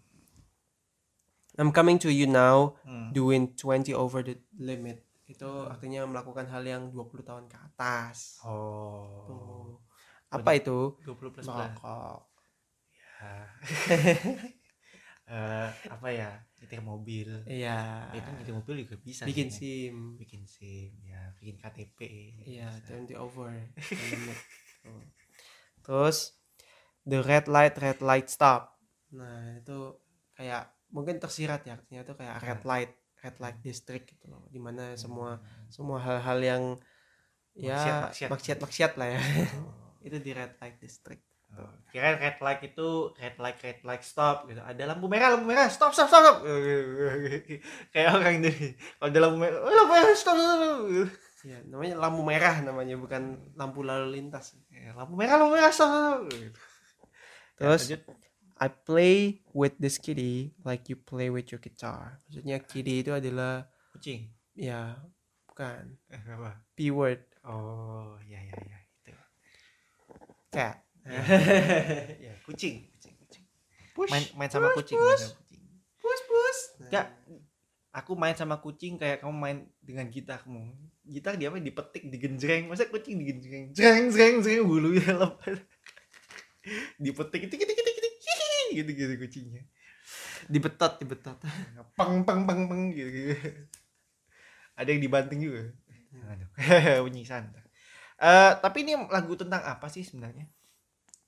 [1.61, 3.15] I'm coming to you now Hmm.
[3.15, 5.07] doing 20 over the limit.
[5.31, 8.43] Itu artinya melakukan hal yang 20 tahun ke atas.
[8.43, 9.23] Oh.
[9.31, 9.79] Tuh.
[10.35, 10.99] Apa itu?
[11.07, 11.47] 20 plus.
[11.47, 12.27] Merokok.
[12.99, 13.39] Ya.
[15.31, 16.43] Eh, apa ya?
[16.71, 17.29] Nyetir mobil.
[17.51, 18.07] Iya.
[18.15, 19.27] Ya kan nyetir mobil juga bisa.
[19.27, 20.15] Bikin sih, SIM.
[20.15, 21.99] bikin SIM, ya, bikin KTP.
[22.47, 22.71] Iya.
[22.87, 23.51] 20 over.
[25.85, 26.39] Terus
[27.03, 28.79] the red light red light stop.
[29.11, 29.99] Nah, itu
[30.39, 34.47] kayak mungkin tersirat ya artinya itu kayak red light red light district gitu loh.
[34.47, 36.63] Di mana semua semua hal-hal yang
[37.59, 38.31] ya Maksiat, maksiat.
[38.31, 39.21] maksiat maksiat lah ya.
[40.07, 41.27] itu di red light district.
[41.91, 44.63] Kirain red light itu red light red light stop gitu.
[44.63, 46.23] Ada lampu merah lampu merah stop stop stop.
[46.23, 46.37] stop.
[47.93, 48.53] Kayak orang ini.
[48.97, 50.55] Kalau ada lampu merah, oh, lampu merah stop stop.
[50.55, 50.81] stop.
[51.41, 53.23] Ya, namanya lampu merah namanya bukan
[53.59, 54.55] lampu lalu lintas.
[54.71, 56.31] Ya, lampu merah lampu merah stop.
[56.31, 56.55] stop.
[57.59, 58.03] Terus lanjut.
[58.61, 62.21] I play with this kitty like you play with your guitar.
[62.29, 64.31] Maksudnya kitty itu adalah kucing.
[64.53, 64.95] ya
[65.49, 66.61] bukan Eh, apa?
[66.77, 69.17] p word Oh, ya ya ya itu.
[70.53, 70.85] cat.
[72.27, 73.45] ya, kucing, kucing, kucing.
[74.11, 75.63] Main main sama kucing, main sama kucing.
[76.01, 76.59] Pus pus.
[76.87, 77.07] Enggak.
[77.91, 80.71] Aku main sama kucing kayak kamu main dengan gitarmu.
[81.03, 82.71] Gitar dia apa dipetik, digenjreng.
[82.71, 83.75] Masa kucing digenjreng?
[83.75, 85.59] Jreng jreng jreng bulunya lepas.
[87.03, 88.09] dipetik itu gitu gitu gitu.
[88.71, 89.63] Gitu gitu kucingnya.
[90.47, 91.39] Dibetot, dibetot.
[91.99, 93.35] Peng peng peng peng gitu gitu.
[94.79, 95.75] Ada yang dibanting juga.
[96.31, 96.49] Aduh.
[97.05, 97.67] Bunyi santai.
[98.21, 100.45] Eh, tapi ini lagu tentang apa sih sebenarnya?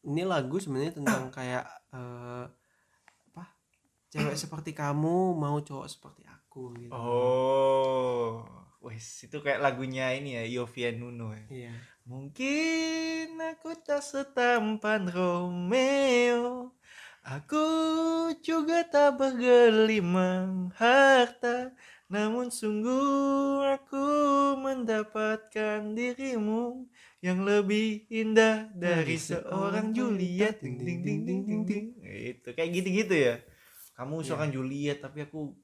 [0.02, 1.64] Ini lagu sebenarnya tentang kayak
[1.94, 2.46] eh,
[3.30, 3.44] apa?
[4.10, 6.92] Cewek seperti kamu mau cowok seperti aku gitu.
[6.92, 8.44] Oh,
[8.82, 11.46] wes itu kayak lagunya ini ya Yovie Nuno ya.
[11.48, 11.74] Iya.
[12.02, 16.74] Mungkin aku tak setampan Romeo
[17.22, 17.62] Aku
[18.42, 21.70] juga tak bergelimang harta
[22.10, 24.02] Namun sungguh aku
[24.58, 26.90] mendapatkan dirimu
[27.22, 33.14] Yang lebih indah dari seorang Juliet ding ding ding ding ding ding Itu kayak gitu-gitu
[33.14, 33.34] ya
[33.94, 35.54] Kamu seorang Juliet tapi aku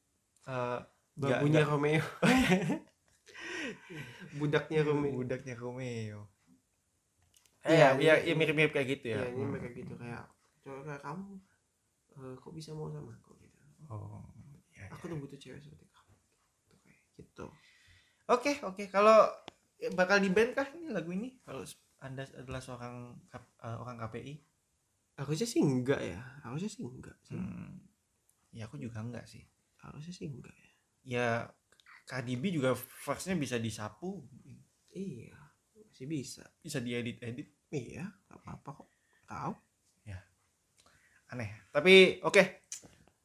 [0.46, 0.78] eh,
[1.18, 2.04] Babunya nggak- Romeo.
[4.38, 5.12] Budaknya Romeo.
[5.12, 6.20] budaknya Romeo.
[7.66, 9.18] Iya, Iya, iya, ini- iya mirip-mirip kayak gitu ya.
[9.18, 10.24] Iya, ini gitu kayak
[10.62, 11.26] cowok kayak kamu
[12.14, 13.58] eh, kok bisa mau sama aku gitu.
[13.90, 14.86] Oh, iya, iya.
[14.94, 16.12] Aku tuh butuh cewek seperti kamu.
[16.14, 17.46] Gitu, kayak gitu.
[18.30, 18.82] Oke, oke.
[18.88, 19.57] Kalau eh,
[19.94, 21.38] bakal di band kah ini lagu ini?
[21.42, 21.62] Kalau
[22.02, 22.94] Anda adalah seorang
[23.34, 24.34] eh, orang KPI?
[25.18, 26.20] Harusnya sih enggak ya.
[26.46, 27.34] Harusnya sih enggak sih.
[27.34, 27.82] Hmm.
[28.54, 29.42] Ya aku juga enggak sih.
[29.82, 30.70] Harusnya sih enggak ya.
[31.08, 31.26] Ya
[32.08, 34.24] Cardi B juga verse-nya bisa disapu,
[34.88, 35.36] Iya,
[35.76, 36.44] masih bisa.
[36.64, 37.52] bisa diedit-edit.
[37.68, 38.88] Iya, nggak apa-apa kok.
[39.28, 39.52] Tahu?
[41.28, 41.50] Aneh.
[41.72, 42.64] Tapi oke.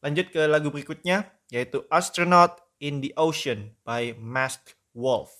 [0.04, 5.32] Lanjut ke lagu berikutnya yaitu Astronaut in the Ocean by Masked Wolf.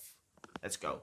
[0.64, 1.02] Let's go.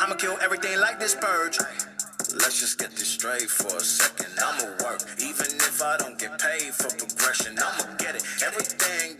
[0.00, 1.58] I'ma kill everything like this purge.
[2.34, 4.32] Let's just get this straight for a second.
[4.38, 7.58] I'ma work, even if I don't get paid for progression.
[7.58, 8.22] I'ma get it.
[8.44, 9.17] Everything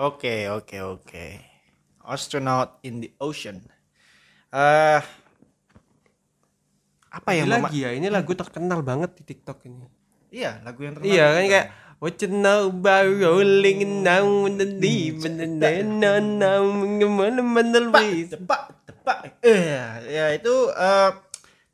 [0.00, 1.26] Oke, oke, oke.
[2.08, 3.60] Astronaut in the ocean.
[4.48, 5.00] Eh
[7.10, 9.84] apa yang lagi ya, ini lagu terkenal banget di TikTok ini.
[10.32, 11.12] Iya, lagu yang terkenal.
[11.12, 11.68] Iya kan kayak
[12.00, 16.64] What you know about rolling down the deep and then no no
[16.96, 19.36] gimana mandel tepak, tepak.
[19.44, 21.12] Eh, ya itu eh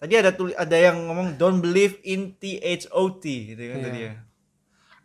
[0.02, 3.86] tadi ada tuli, ada yang ngomong don't believe in THOT gitu kan Iya.
[3.86, 4.25] tadi ya.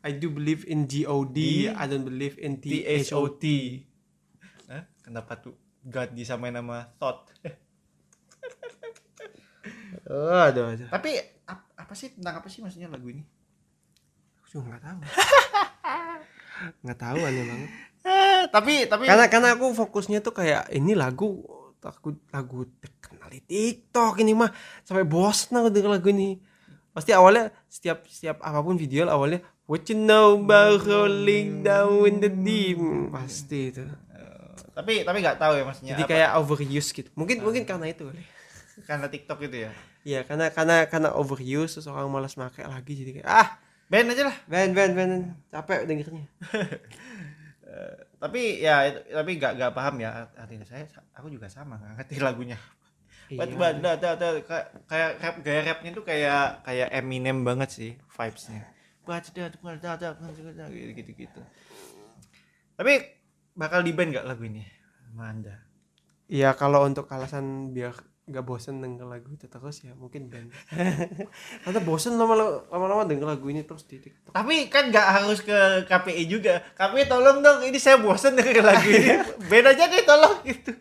[0.02, 3.06] I do believe in God, I don't believe in THOT.
[3.06, 3.45] THOT.
[4.69, 4.84] Hah?
[5.06, 7.30] Kenapa tuh God disamain nama thought?
[10.11, 10.90] Aduh, aduh.
[10.90, 11.11] Tapi
[11.45, 13.23] ap- apa sih tentang apa sih maksudnya lagu ini?
[14.41, 14.99] Aku juga nggak tahu.
[16.84, 17.69] nggak tahu aneh banget.
[18.56, 21.45] Tapi tapi Karena karena aku fokusnya tuh kayak ini lagu
[21.78, 24.49] lagu lagu terkenal di TikTok ini mah
[24.82, 26.41] sampai bosan aku denger lagu ini.
[26.91, 32.19] Pasti awalnya setiap setiap apa pun video awalnya What you know about rolling down in
[32.19, 32.76] the deep
[33.07, 33.88] pasti itu.
[34.76, 35.91] tapi tapi nggak tahu ya maksudnya.
[35.95, 37.07] Jadi apa- kayak overuse gitu.
[37.15, 38.19] Mungkin mungkin karena itu kali.
[38.84, 39.72] karena TikTok itu ya.
[40.03, 43.48] Iya, karena karena karena overuse terus orang malas pakai lagi jadi kayak ah,
[43.88, 44.35] Band aja lah.
[44.52, 45.11] ben ben ben
[45.48, 46.27] capek dengernya.
[48.22, 50.85] Tapi ya itu- tapi nggak nggak paham ya artinya saya
[51.15, 52.60] aku juga sama nggak ngerti lagunya.
[53.31, 53.48] Iya.
[53.48, 58.68] Ada ada ada kayak kayak rap gaya rapnya tuh kayak kayak Eminem banget sih vibesnya.
[60.69, 61.41] Gitu gitu gitu.
[62.78, 62.94] Tapi
[63.57, 64.64] bakal di band nggak lagu ini
[65.10, 65.56] sama anda?
[66.32, 67.91] Iya, kalau untuk alasan biar
[68.32, 70.53] nggak bosen denger lagu itu terus ya mungkin band.
[71.65, 74.32] Karena bosen lama lama denger lagu ini terus di TikTok.
[74.32, 76.64] Tapi kan nggak harus ke KPI juga.
[76.80, 79.19] KPI tolong dong, ini saya bosan dengan lagu ini.
[79.49, 80.72] Band aja deh tolong gitu.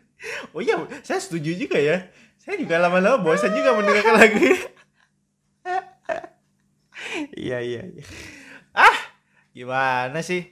[0.54, 2.06] Oh iya, saya setuju juga ya.
[2.40, 4.79] Saya juga lama-lama bosan juga mendengarkan lagu ini.
[7.36, 8.04] Iya iya iya.
[8.74, 8.96] Ah,
[9.56, 10.42] gimana sih?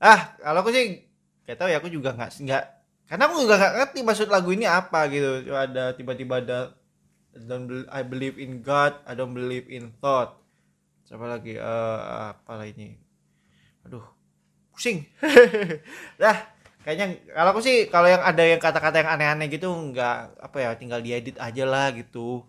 [0.00, 1.04] Ah, kalau aku sih
[1.48, 2.64] gak tahu ya, aku juga nggak nggak
[3.08, 5.48] karena aku juga nggak ngerti maksud lagu ini apa gitu.
[5.48, 6.58] Cuma Ada tiba-tiba ada
[7.36, 10.36] I don't I believe in God, I don't believe in thought.
[11.08, 11.56] Siapa lagi?
[11.56, 11.98] Eh
[12.34, 12.96] apa ini?
[13.88, 14.04] Aduh,
[14.74, 15.04] pusing.
[16.22, 16.36] Dah,
[16.84, 20.70] kayaknya kalau aku sih kalau yang ada yang kata-kata yang aneh-aneh gitu nggak apa ya,
[20.78, 22.44] tinggal diedit aja lah gitu.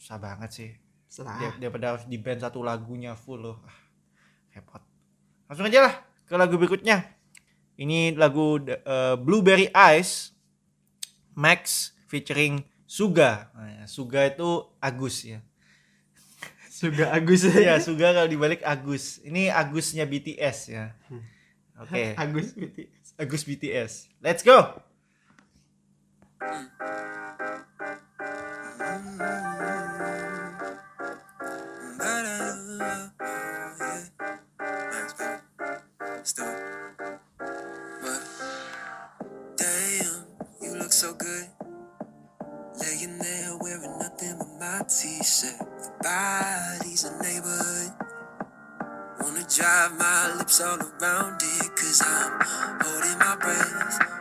[0.00, 0.70] Susah banget sih.
[1.20, 3.60] Dar- daripada harus di band satu lagunya full loh.
[3.68, 3.76] Ah,
[4.56, 4.80] repot.
[5.50, 5.94] Langsung aja lah
[6.24, 7.04] ke lagu berikutnya.
[7.76, 10.32] Ini lagu eh, Blueberry Eyes
[11.36, 13.52] Max featuring Suga.
[13.52, 15.40] Nah, Suga itu Agus ya.
[16.80, 17.44] Suga Agus.
[17.68, 19.20] Ya Suga kalau dibalik Agus.
[19.20, 20.96] Ini Agusnya BTS ya.
[21.80, 22.12] Oke.
[22.20, 23.02] Agus BTS.
[23.20, 23.92] Agus BTS
[24.24, 24.80] let's go
[45.22, 45.58] t-shirt.
[45.58, 47.92] The body's a neighborhood.
[49.20, 52.40] Wanna drive my lips all around it, cause I'm
[52.82, 54.11] holding my breath,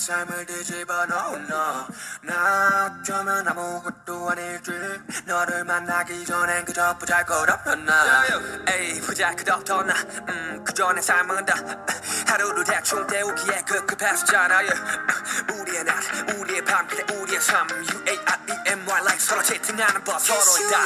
[0.00, 1.86] 삶을 뒤집어 놓은 너나?
[3.02, 4.72] 어쩌면 아무것도 아닐지
[5.26, 8.24] 너를 만나기 전엔 그저 보잘것없던 나?
[8.68, 9.94] 에이 보잘것없던 나.
[10.30, 11.54] 음, 그저 내 삶은 다
[12.26, 14.80] 하루를 대충 때우기에 급급했었잖아 yeah.
[15.52, 15.94] 우리의 낮
[16.34, 17.66] 우리의 밤 그래 우리의 삶.
[17.68, 20.78] U-A-R-E-M-Y like 서로 채팅하는 법 서로의 다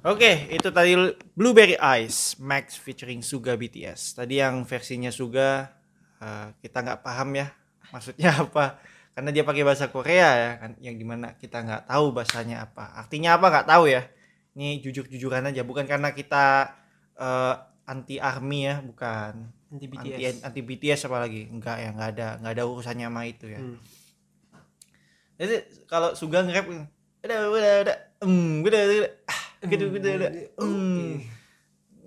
[0.00, 0.96] Oke, itu tadi
[1.36, 4.16] Blueberry Ice Max featuring Suga BTS.
[4.16, 5.68] Tadi yang versinya Suga
[6.16, 7.52] eh, kita nggak paham ya
[7.92, 8.80] maksudnya apa.
[9.12, 10.72] Karena dia pakai bahasa Korea ya kan?
[10.80, 12.96] Yang di mana kita nggak tahu bahasanya apa.
[12.96, 14.08] Artinya apa nggak tahu ya?
[14.56, 16.72] Ini jujur-jujuran aja bukan karena kita
[17.20, 17.54] eh,
[17.84, 19.52] anti army ya bukan.
[19.68, 20.36] Anti anti BTS.
[20.40, 21.52] anti BTS apalagi.
[21.52, 23.60] Enggak ya nggak ada nggak ada urusannya sama itu ya.
[23.60, 23.76] Hmm.
[25.36, 26.88] jadi kalau Suga nge-rap
[27.20, 27.96] udah udah udah.
[28.24, 31.20] Hmm udah udah ah gitu gitu udah hmm.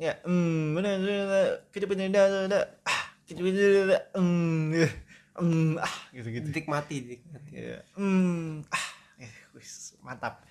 [0.02, 4.90] Ya hmm udah udah gitu gitu udah udah ah gitu gitu udah hmm ya,
[5.38, 6.46] hmm ah gitu gitu.
[6.50, 7.52] Dinikmati, dinikmati.
[7.54, 8.86] ya hmm ah
[9.22, 10.42] eh, wis, mantap.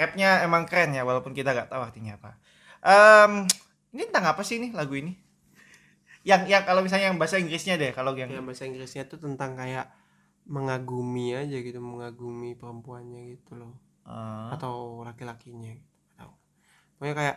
[0.00, 2.40] Rapnya emang keren ya walaupun kita nggak tahu artinya apa.
[2.80, 3.44] Em,
[3.92, 5.12] ini tentang apa sih ini lagu ini?
[6.24, 9.60] Yang yang kalau misalnya yang bahasa Inggrisnya deh kalau yang Yang bahasa Inggrisnya tuh tentang
[9.60, 9.92] kayak
[10.48, 13.76] mengagumi aja gitu, mengagumi perempuannya gitu loh.
[14.08, 15.76] eh, Atau laki-lakinya.
[15.76, 15.89] gitu.
[17.00, 17.36] Pokoknya kayak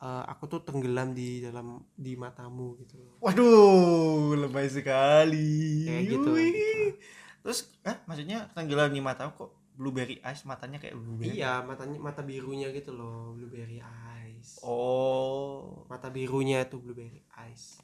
[0.00, 2.96] eh, aku tuh tenggelam di dalam di matamu gitu.
[3.20, 5.84] Waduh, lebay sekali.
[5.84, 6.48] Kayak gitu, Wih.
[6.48, 6.96] gitu.
[7.44, 11.36] Terus, ah, maksudnya tenggelam di mata kok blueberry ice matanya kayak blueberry.
[11.36, 14.58] Iya, matanya mata birunya gitu loh, blueberry eyes.
[14.64, 15.84] Oh.
[15.86, 17.78] Mata birunya tuh blueberry eyes.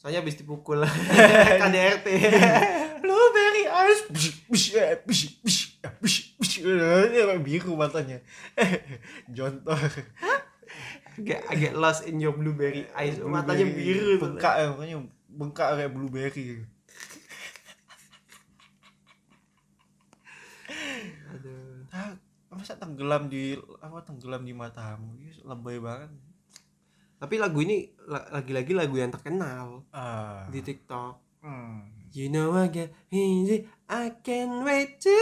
[0.00, 0.80] Soalnya habis dipukul
[1.60, 2.06] KDRT.
[3.04, 4.02] blueberry ice.
[4.08, 7.30] Bish, bish, eh, bish, bish, eh.
[7.30, 8.20] Eh, biru matanya.
[9.28, 9.80] Jontor.
[11.18, 13.18] agak agak lost in your blueberry eyes.
[13.20, 14.16] Matanya biru.
[14.20, 14.96] Bengkak ya, makanya
[15.28, 16.64] bengkak kayak blueberry.
[21.34, 21.86] Aduh.
[21.90, 22.14] Ah,
[22.50, 25.16] masa tenggelam di apa tenggelam di matamu?
[25.42, 26.10] Lebay banget.
[27.20, 30.48] Tapi lagu ini la- lagi-lagi lagu yang terkenal Ah.
[30.48, 31.44] di TikTok.
[31.44, 31.99] Hmm.
[32.10, 35.18] You know I get easy, I can't wait to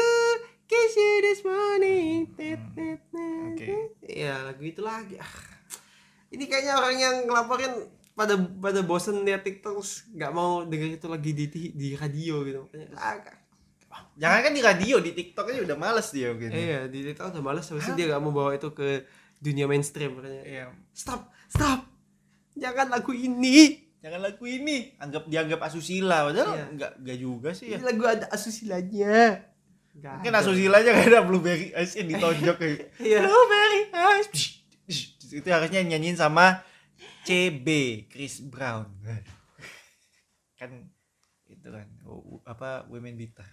[0.64, 2.32] kiss you this morning.
[2.32, 3.60] Tit, tit, Oke.
[3.60, 3.88] tit.
[4.08, 5.20] Iya lagu itu lagi.
[5.20, 5.28] Ah.
[6.32, 11.06] Ini kayaknya orang yang ngelaporin pada pada bosen lihat TikTok terus nggak mau denger itu
[11.12, 11.46] lagi di
[11.76, 12.64] di radio gitu.
[12.72, 13.36] Makanya ah,
[14.16, 16.52] Jangan kan di radio, di TikTok aja udah males dia gitu.
[16.52, 19.04] iya di TikTok udah males habis itu dia nggak mau bawa itu ke
[19.40, 20.42] dunia mainstream makanya.
[20.44, 20.64] Iya.
[20.96, 21.84] Stop, stop.
[22.56, 23.87] Jangan lagu ini.
[23.98, 26.64] Jangan lagu ini, anggap dianggap asusila, padahal Iya.
[26.70, 27.76] enggak enggak juga sih ya.
[27.76, 29.42] Ini lagu ada asusillanya.
[29.90, 30.40] Nggak Mungkin ada.
[30.40, 33.18] asusila aja gak ada blueberry ice yang ditonjok kayak Iya.
[33.20, 34.28] blueberry ice.
[34.30, 34.48] Psh,
[34.86, 35.34] psh.
[35.34, 36.62] Itu harusnya nyanyiin sama
[37.22, 37.66] CB
[38.06, 38.86] Chris Brown.
[40.58, 40.70] kan
[41.44, 41.86] itu kan
[42.44, 43.42] apa women beater.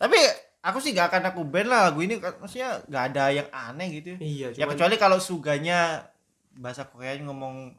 [0.00, 0.16] Tapi
[0.62, 4.14] aku sih gak akan aku band lah lagu ini maksudnya gak ada yang aneh gitu
[4.14, 4.18] ya.
[4.22, 6.06] Iya, Ya kecuali kalau suganya
[6.54, 7.74] bahasa Korea ngomong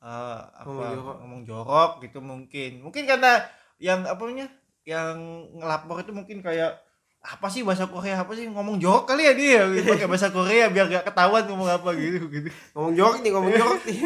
[0.00, 1.66] eh, apa Ngomong ngomong jorok.
[1.68, 1.90] jorok.
[2.02, 2.70] gitu mungkin.
[2.80, 3.44] Mungkin karena
[3.76, 4.48] yang apa namanya?
[4.82, 5.16] Yang
[5.54, 6.72] ngelapor itu mungkin kayak
[7.20, 9.92] apa sih bahasa Korea apa sih ngomong jorok kali ya dia gitu.
[9.92, 12.48] pakai bahasa Korea biar gak ketahuan ngomong apa gitu gitu.
[12.72, 14.00] ngomong jorok nih, ngomong jorok nih.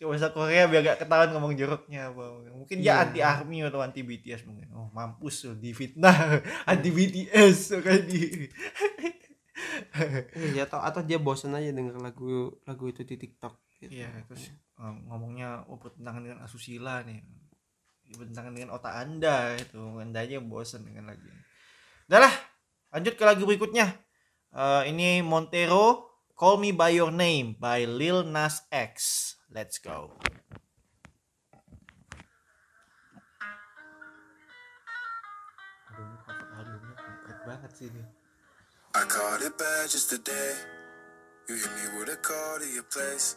[0.00, 2.24] Bahasa Korea biar gak ketahuan ngomong joroknya apa.
[2.52, 3.02] Mungkin dia Iya.
[3.04, 4.68] anti army atau anti BTS mungkin.
[4.72, 6.40] Oh, mampus lo difitnah
[6.70, 8.48] anti BTS kayak di.
[10.52, 13.54] Iya, atau atau dia bosen aja denger lagu lagu itu di TikTok.
[13.86, 14.00] Gitu.
[14.00, 14.50] Iya, terus
[14.80, 17.20] ngomongnya oh bertentangan dengan asusila nih.
[18.16, 19.80] Bertentangan dengan otak Anda itu.
[20.00, 21.42] Anda aja bosan dengan lagu ini.
[22.08, 22.34] Udah lah,
[22.92, 23.96] lanjut ke lagu berikutnya.
[24.54, 28.94] Eh, ini Montero Call Me By Your Name by Lil Nas X.
[29.52, 30.14] Let's go.
[37.44, 38.00] Banget sih ini.
[38.96, 40.56] I caught it bad just today.
[41.44, 43.36] You hit me with a call to your place.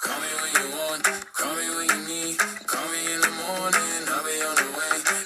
[0.00, 1.04] Call me when you want,
[1.34, 2.38] call me when you need.
[2.38, 5.25] Call me in the morning, I'll be on the way.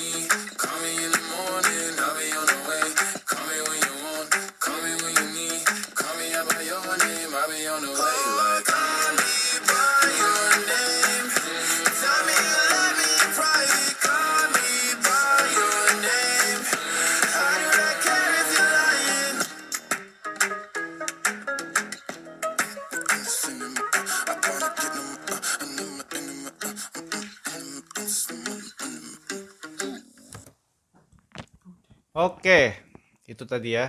[32.11, 32.75] Oke,
[33.23, 33.87] itu tadi ya.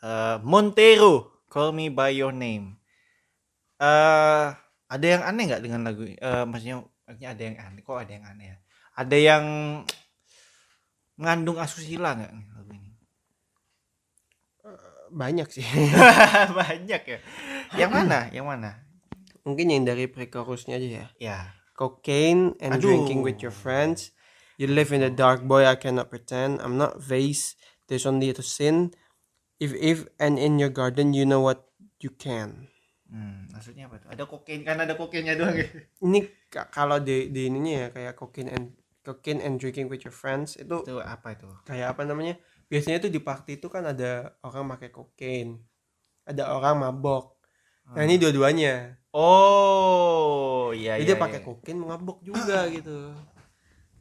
[0.00, 2.80] Eh, Montero, Call Me by Your Name.
[3.76, 4.46] Eh,
[4.88, 6.08] ada yang aneh nggak dengan lagu?
[6.08, 7.80] Eh, maksudnya, maksudnya ada yang aneh.
[7.84, 8.56] Kok ada yang aneh ya?
[8.96, 9.44] Ada yang
[11.20, 12.90] mengandung asusila nggak lagu ini?
[15.14, 15.62] banyak sih
[16.58, 17.18] Banyak ya.
[17.78, 18.18] Yang mana?
[18.34, 18.70] Yang mana?
[19.44, 21.38] mungkin yang dari pre-chorusnya aja ya Ya.
[21.76, 22.88] cocaine and Aduh.
[22.88, 24.13] drinking with your friends
[24.60, 27.54] you live in the dark boy I cannot pretend I'm not vase
[27.88, 28.94] there's only to sin
[29.60, 31.66] if if and in your garden you know what
[32.00, 32.68] you can
[33.04, 34.08] Hmm, maksudnya apa tuh?
[34.10, 35.76] Ada kokain kan ada kokainnya doang gitu.
[36.08, 38.64] ini ka- kalau di di ininya ya kayak cocaine and
[39.06, 41.46] cocaine and drinking with your friends itu Itu apa itu?
[41.68, 42.34] kayak apa namanya
[42.66, 45.60] biasanya tuh di party itu kan ada orang pakai kokain
[46.26, 47.38] ada orang mabok
[47.94, 51.08] nah ini dua-duanya Oh, iya jadi iya.
[51.14, 51.46] dia pakai iya.
[51.46, 53.14] kokain mabok juga gitu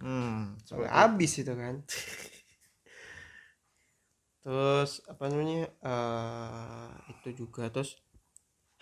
[0.04, 1.80] Hmm, sampai habis itu kan
[4.44, 7.96] terus apa namanya eh itu juga terus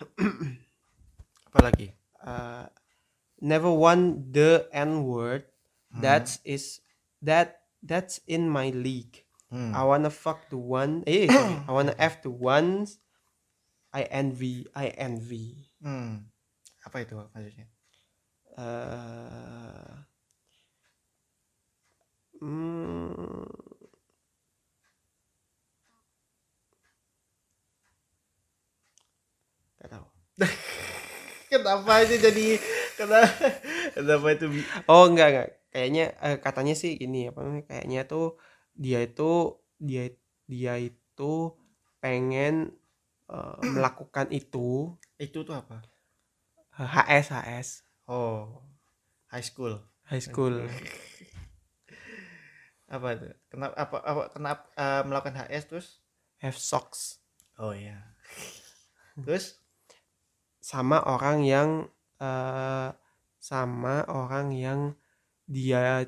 [1.46, 1.94] apa lagi?
[2.26, 2.66] uh,
[3.38, 5.46] never want the n word
[5.94, 6.82] that's is
[7.22, 9.22] that that's in my league
[9.52, 9.76] Hmm.
[9.76, 11.60] I wanna fuck the one eh sorry.
[11.68, 12.96] I wanna f the ones
[13.92, 16.32] I envy I envy Hmm.
[16.82, 17.68] Apa itu maksudnya?
[18.56, 19.92] uh,
[22.42, 23.46] hmm,
[29.82, 30.06] Gak tahu.
[31.52, 32.46] Kenapa itu jadi
[32.96, 33.28] kenapa
[33.92, 34.46] kenapa itu
[34.88, 35.48] Oh enggak enggak.
[35.72, 37.64] Kayaknya eh, katanya sih ini apa namanya?
[37.68, 38.40] Kayaknya tuh
[38.72, 40.04] dia itu dia
[40.48, 41.32] dia itu
[42.00, 42.72] pengen
[43.28, 45.84] eh, melakukan itu itu tuh apa?
[46.72, 47.68] HS HS
[48.08, 48.64] Oh,
[49.28, 49.78] high school.
[50.08, 50.56] high school.
[52.92, 53.24] Apa itu?
[53.48, 55.88] Kenapa apa apa kenapa eh, melakukan HS terus?
[56.44, 57.22] Have socks
[57.56, 57.96] Oh iya.
[59.24, 59.60] Terus
[60.62, 61.68] sama orang yang
[62.20, 62.88] eh
[63.42, 64.80] sama orang yang
[65.48, 66.06] dia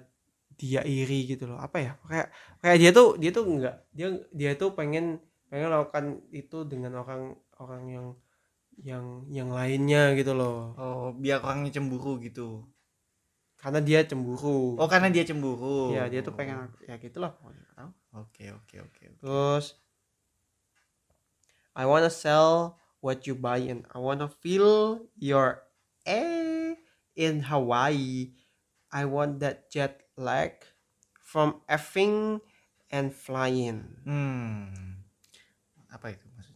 [0.55, 1.59] dia iri gitu loh.
[1.59, 1.93] Apa ya?
[2.06, 2.28] Kayak
[2.62, 7.35] kayak dia tuh dia tuh enggak dia dia tuh pengen pengen melakukan itu dengan orang
[7.59, 8.06] orang yang
[8.82, 10.74] yang yang lainnya gitu loh.
[10.74, 12.66] oh biar orangnya cemburu gitu.
[13.65, 15.97] Karena dia cemburu Oh karena dia cemburu.
[15.97, 17.32] ya dia tuh pengen ya gitulah.
[18.12, 19.05] Oke oke oke.
[19.09, 19.24] oke.
[19.24, 19.81] terus
[21.73, 25.65] I wanna sell what you buy and I wanna feel your
[26.05, 26.77] eh
[27.16, 28.36] in Hawaii
[28.93, 30.61] I want that jet lag
[31.16, 32.45] from effing
[32.93, 35.01] and flying Hmm.
[35.89, 36.55] Apa itu maksudnya?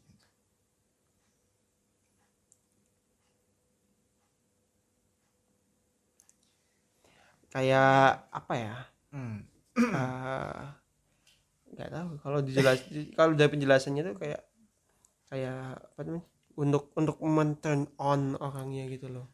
[7.59, 8.77] Kayak apa ya
[9.09, 9.43] Hmm.
[9.75, 10.63] Eh,
[11.75, 12.79] nggak tahu kalau dijelas
[13.19, 14.41] kalau dari penjelasannya tuh kayak
[15.27, 19.27] kayak apa namanya untuk untuk men-turn on orangnya gitu loh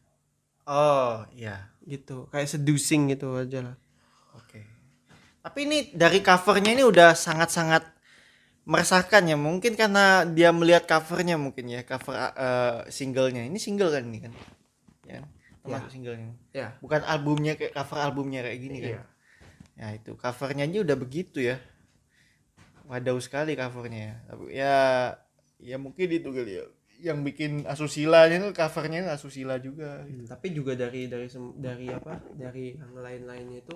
[0.65, 1.69] Oh iya.
[1.85, 3.75] gitu kayak seducing gitu aja lah
[4.35, 4.65] Oke.
[5.45, 7.85] Tapi ini dari covernya ini udah sangat-sangat
[8.67, 9.37] meresahkan ya.
[9.39, 13.45] Mungkin karena dia melihat covernya mungkin ya, cover eh, singlenya.
[13.47, 14.33] Ini single kan ini kan?
[15.65, 16.31] Ya, termasuk singlenya.
[16.53, 18.91] ya Bukan albumnya kayak cover albumnya kayak gini kan?
[18.93, 19.01] Iya.
[19.75, 21.57] Ya itu covernya aja udah begitu ya.
[22.85, 24.15] Wadau sekali covernya ya.
[24.29, 24.75] Tapi ya,
[25.57, 26.65] ya mungkin itu kali ya.
[27.01, 30.05] Yang bikin asusilanya itu covernya asusila juga.
[30.05, 31.27] Hmm, tapi juga dari dari
[31.59, 33.75] dari apa dari yang lain-lainnya itu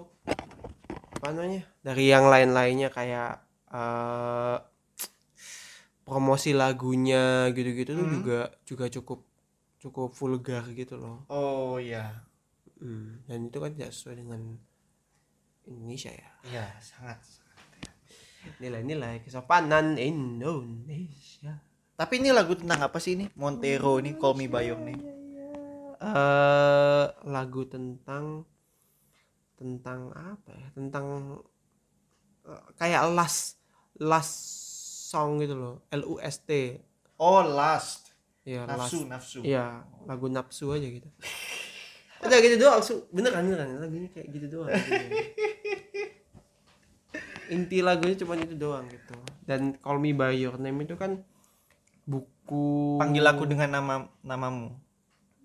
[1.20, 4.58] apa namanya dari yang lain-lainnya kayak eh
[6.08, 8.16] promosi lagunya gitu-gitu tuh Hmm.
[8.18, 9.29] juga juga cukup
[9.80, 12.28] cukup vulgar gitu loh Oh iya.
[12.80, 14.56] Hmm, dan itu kan tidak sesuai dengan
[15.68, 16.30] Indonesia ya.
[16.48, 17.20] Iya, sangat.
[18.64, 21.60] Nilai-nilai kesopanan Indonesia.
[22.00, 23.28] Tapi ini lagu tentang apa sih ini?
[23.36, 25.04] Montero ini Call Me By Your Name.
[26.00, 28.48] eh lagu tentang
[29.60, 30.68] tentang apa ya?
[30.72, 31.36] Tentang
[32.48, 33.60] eh, kayak last
[34.00, 34.34] last
[35.12, 35.76] song gitu loh.
[35.92, 36.80] L U S T.
[37.20, 38.09] Oh, Last.
[38.50, 39.10] Ya, Nafsu, last.
[39.14, 39.40] nafsu.
[39.46, 41.06] Iya, lagu nafsu aja gitu.
[42.26, 43.06] Udah gitu doang, su.
[43.14, 44.74] beneran beneran lagunya kayak gitu doang.
[47.50, 49.18] Inti lagunya cuma itu doang gitu.
[49.46, 51.22] Dan Call Me By Your Name itu kan
[52.06, 54.78] buku Panggil aku dengan nama namamu.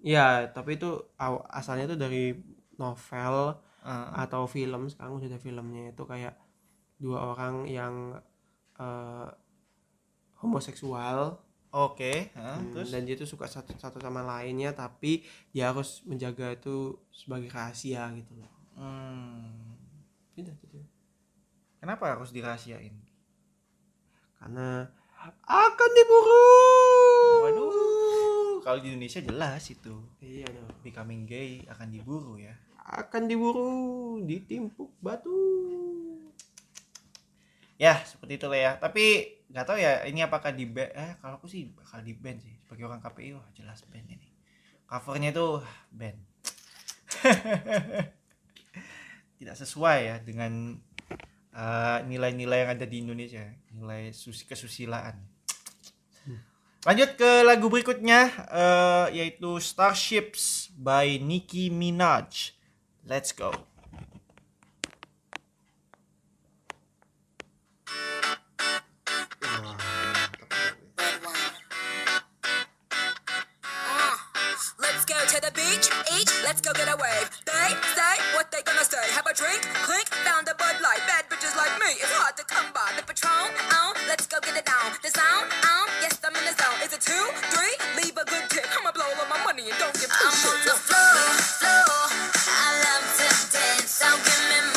[0.00, 1.00] Ya, tapi itu
[1.48, 2.36] asalnya tuh dari
[2.76, 4.24] novel Ah.
[4.24, 4.88] atau film.
[4.88, 6.40] Sekarang udah ada filmnya itu kayak
[6.96, 8.16] dua orang yang
[8.74, 9.28] eh,
[10.40, 11.38] homoseksual
[11.74, 16.06] Oke, ah, Hmm, terus dan dia tuh suka satu satu sama lainnya tapi dia harus
[16.06, 18.52] menjaga itu sebagai rahasia gitu loh.
[18.78, 19.74] Hmm,
[20.38, 20.78] Udah gitu.
[21.82, 22.94] kenapa harus dirahasiain?
[24.38, 24.86] Karena
[25.42, 26.46] akan diburu.
[27.42, 29.98] Waduh, kalau di Indonesia jelas itu.
[30.22, 30.70] Iya dong.
[30.86, 32.54] Becoming gay akan diburu ya.
[32.86, 35.34] Akan diburu, ditimpuk batu.
[37.74, 38.72] Ya, seperti itu lah ya.
[38.78, 39.06] Tapi
[39.54, 42.50] nggak tahu ya ini apakah di ban eh kalau aku sih bakal di ban sih
[42.58, 44.26] sebagai orang KPI wah jelas ban ini.
[44.90, 45.62] Covernya itu
[45.94, 46.18] ban.
[49.38, 50.74] Tidak sesuai ya dengan
[51.54, 55.22] eh, nilai-nilai yang ada di Indonesia nilai sus kesusilaan.
[56.82, 62.58] Lanjut ke lagu berikutnya eh, yaitu Starships by Nicki Minaj.
[63.06, 63.73] Let's go
[78.54, 79.02] they gonna say.
[79.10, 81.02] Have a drink, clink, found a Bud Light.
[81.10, 82.86] Bad bitches like me, it's hard to come by.
[82.94, 84.94] The Patron, oh, let's go get it down.
[85.02, 86.78] The sound, oh, yes, I'm in the zone.
[86.86, 87.74] Is it two, three?
[87.98, 88.70] Leave a good tip.
[88.70, 91.18] I'ma blow all my money and don't give two I'm on the floor,
[91.58, 91.98] floor.
[92.46, 94.73] I love to dance, so give me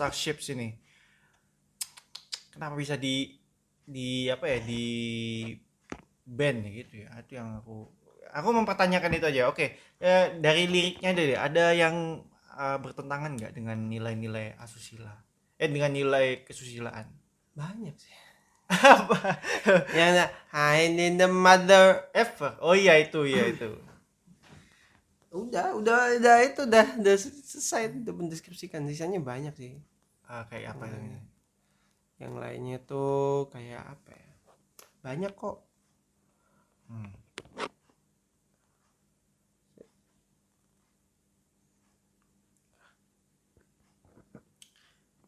[0.00, 0.68] ini Starships ini.
[2.56, 3.36] Kenapa bisa di
[3.84, 4.84] di apa ya di
[6.24, 7.08] band ya gitu ya?
[7.20, 8.00] Itu yang aku
[8.32, 9.52] aku mempertanyakan itu aja.
[9.52, 12.24] Oke, eh, dari liriknya deh, ada yang
[12.56, 15.12] eh, bertentangan nggak dengan nilai-nilai asusila?
[15.60, 17.06] Eh dengan nilai kesusilaan?
[17.52, 18.16] Banyak sih.
[18.70, 19.42] Apa?
[19.98, 22.08] yang I need the mother.
[22.14, 22.56] Ever?
[22.62, 23.76] Oh iya itu, iya itu.
[25.30, 28.82] Udah, udah, udah itu udah, udah selesai udah mendeskripsikan.
[28.90, 29.78] Sisanya banyak sih.
[30.30, 31.18] Ah, kayak apa ini?
[32.22, 34.28] Yang lainnya tuh kayak apa ya?
[35.04, 35.56] Banyak kok.
[36.88, 37.10] Hmm.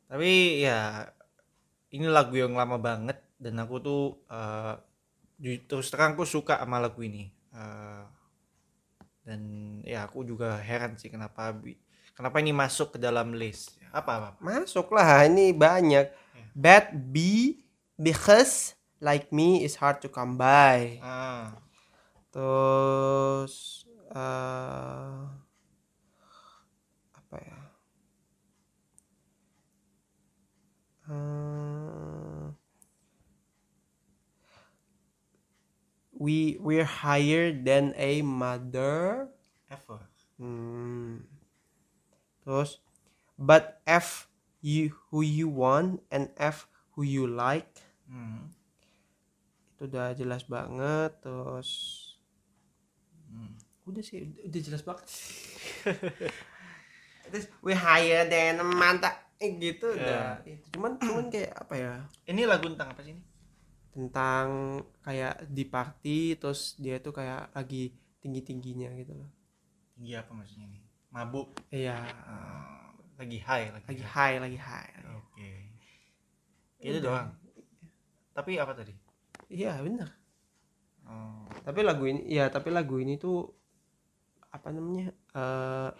[0.09, 1.07] Tapi ya
[1.97, 4.01] ini lagu yang lama banget dan aku tuh
[5.43, 7.25] ju- terus terang aku suka sama lagu ini.
[7.53, 8.03] Eh,
[9.23, 9.41] dan
[9.87, 11.55] ya aku juga heran sih kenapa
[12.17, 13.79] kenapa ini masuk ke dalam list.
[13.93, 14.29] Apa apa?
[14.41, 16.09] Masuk lah, ini banyak.
[16.57, 17.17] Bad B
[17.97, 20.97] because like me is hard to come by.
[21.05, 21.61] Ah,
[22.33, 25.21] Terus eh
[27.13, 27.61] apa ya?
[31.13, 32.47] Eh,
[36.13, 39.29] we we're higher than a mother.
[39.73, 40.01] ever.
[40.37, 41.25] Hmm.
[42.45, 42.81] Terus
[43.43, 44.31] but F
[44.63, 47.67] you who you want and F who you like.
[48.07, 48.55] Hmm.
[49.75, 51.19] Itu udah jelas banget.
[51.19, 51.99] Terus
[53.27, 53.57] Hmm.
[53.83, 55.09] udah sih udah, jelas banget.
[57.33, 59.09] Terus we higher than mother
[59.41, 60.45] eh, gitu udah.
[60.45, 61.95] Itu cuman cuman kayak apa ya?
[62.29, 63.23] Ini lagu tentang apa sih ini?
[63.93, 64.47] Tentang
[65.01, 69.31] kayak di party terus dia tuh kayak lagi tinggi-tingginya gitu loh.
[69.97, 70.81] Tinggi apa maksudnya ini?
[71.09, 71.57] Mabuk.
[71.69, 72.82] Iya, Ah,
[73.23, 73.87] lagi high lagi.
[73.87, 74.93] lagi high, lagi high.
[75.15, 75.51] Oke.
[76.83, 77.31] Itu doang.
[78.35, 78.93] Tapi apa tadi?
[79.53, 80.09] Iya, bener.
[81.03, 83.43] Oh, tapi lagu ini ya tapi lagu ini tuh
[84.55, 85.91] apa namanya eh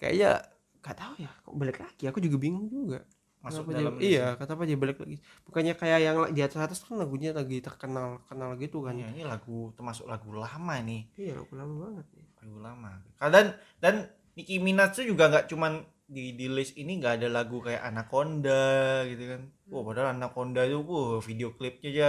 [0.00, 0.40] kayaknya
[0.80, 3.04] gak tahu ya kok balik lagi aku juga bingung juga
[3.44, 6.78] masuk Kenapa dalam dia, iya kenapa dia balik lagi bukannya kayak yang di atas atas
[6.82, 11.36] kan lagunya lagi terkenal kenal gitu kan Iya, ini lagu termasuk lagu lama nih, iya
[11.36, 12.90] lagu lama banget nih lagu lama.
[13.20, 13.46] Dan
[13.78, 13.94] dan
[14.36, 19.02] Nicki Minaj tuh juga nggak cuman di di list ini nggak ada lagu kayak Anaconda
[19.08, 19.42] gitu kan.
[19.72, 22.08] Wah, padahal Anaconda itu wah video klipnya aja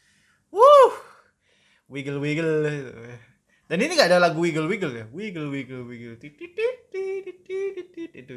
[0.54, 0.92] wuh
[1.88, 2.92] wiggle wiggle gitu.
[3.66, 7.24] Dan ini nggak ada lagu wiggle wiggle ya, wiggle wiggle wiggle tit, tit, tit, tit,
[7.24, 7.40] tit,
[7.72, 8.36] tit, tit, itu.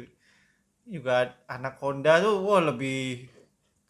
[0.88, 3.28] Juga Anaconda tuh wah lebih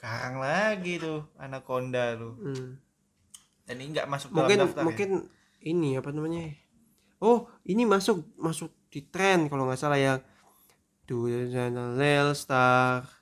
[0.02, 2.34] karang lagi tuh Anaconda tuh.
[2.34, 2.68] Hmm.
[3.62, 4.86] Dan ini nggak masuk mungkin dalam daftar ya?
[4.90, 5.10] mungkin
[5.62, 6.54] ini apa namanya
[7.18, 10.18] oh ini masuk masuk di tren kalau nggak salah yang
[11.06, 13.16] Do the Little Star.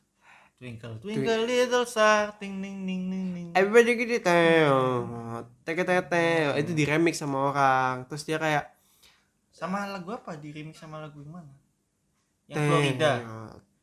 [0.65, 3.47] Twinkle twinkle little star ting ning ning ning ning.
[3.53, 4.81] Everybody gitu teo
[5.61, 8.09] teke tete itu di remix sama orang.
[8.09, 8.73] Terus dia kayak
[9.53, 10.41] Sama lagu apa?
[10.41, 11.53] Di remix sama lagu yang mana?
[12.49, 13.13] Yang teo, Florida.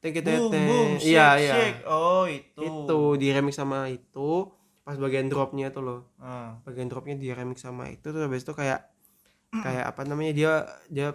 [0.01, 1.53] teke tete boom shake iya iya.
[1.53, 1.79] shake.
[1.85, 2.61] Oh, itu.
[2.65, 4.49] itu di remix sama itu.
[4.81, 5.99] Pas bagian dropnya tuh loh.
[6.17, 6.57] Ah.
[6.65, 8.09] bagian dropnya di remix sama itu.
[8.09, 8.89] Terus habis itu kayak
[9.53, 10.33] kayak apa namanya?
[10.33, 10.51] Dia
[10.89, 11.13] dia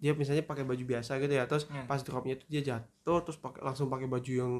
[0.00, 1.84] dia misalnya pakai baju biasa gitu ya terus Hmm.
[1.84, 4.52] pas dropnya itu dia jatuh terus pakai langsung pakai baju yang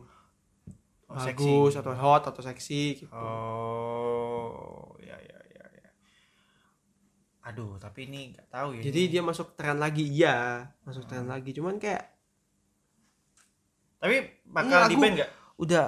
[1.02, 1.74] Oh, bagus seksi.
[1.76, 5.90] atau hot atau seksi gitu Oh, ya ya ya ya.
[7.42, 8.82] Aduh, tapi ini nggak tahu ya.
[8.84, 9.10] jadi ini.
[9.10, 12.04] dia masuk tren lagi iya masuk tren lagi cuman kayak
[13.96, 15.30] tapi bakal di band nggak?
[15.58, 15.84] udah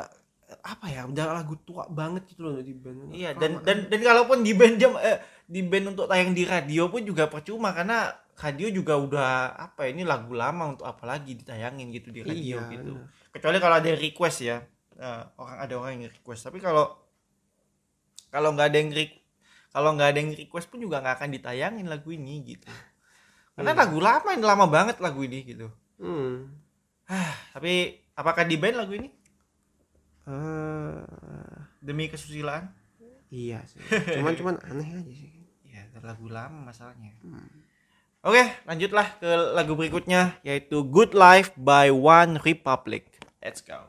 [0.60, 3.64] apa ya udah lagu tua banget gitu loh di band Iya, Lama dan kan.
[3.64, 7.24] dan dan kalaupun di band jam eh, di band untuk tayang di radio pun juga
[7.26, 12.08] percuma karena radio juga udah apa ya, ini lagu lama untuk apa lagi ditayangin gitu
[12.10, 12.92] di radio Iya, gitu.
[12.96, 13.08] benar.
[13.32, 14.58] Kecuali kalau ada request ya.
[14.92, 16.84] eh, orang ada orang yang request, tapi kalau
[18.28, 18.90] kalau nggak ada yang
[19.72, 22.68] kalau nggak ada yang request pun juga nggak akan ditayangin lagu ini gitu.
[23.56, 23.80] Karena Iya.
[23.82, 25.68] lagu lama ini lama banget lagu ini gitu.
[25.98, 26.36] hmm.
[27.52, 27.72] Tapi
[28.14, 29.08] apakah di band lagu ini
[30.22, 31.02] Eh,
[31.82, 32.70] demi kesusilaan?
[33.32, 33.80] iya sih
[34.14, 35.32] cuman cuman aneh aja sih
[35.66, 37.16] Ya, lagu lama masalahnya.
[38.22, 43.10] Oke, lanjutlah ke lagu berikutnya yaitu Good Life by One Republic.
[43.42, 43.82] Let's go.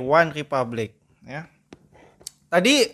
[0.00, 0.96] One Republic
[1.26, 1.50] ya.
[2.46, 2.86] Tadi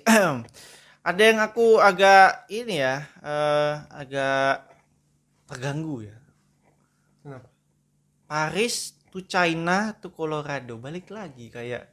[1.08, 4.64] ada yang aku agak ini ya, uh, agak
[5.50, 6.16] terganggu ya.
[7.22, 7.48] Kenapa?
[8.26, 11.92] Paris to China to Colorado balik lagi kayak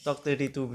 [0.00, 0.66] Doctor di to.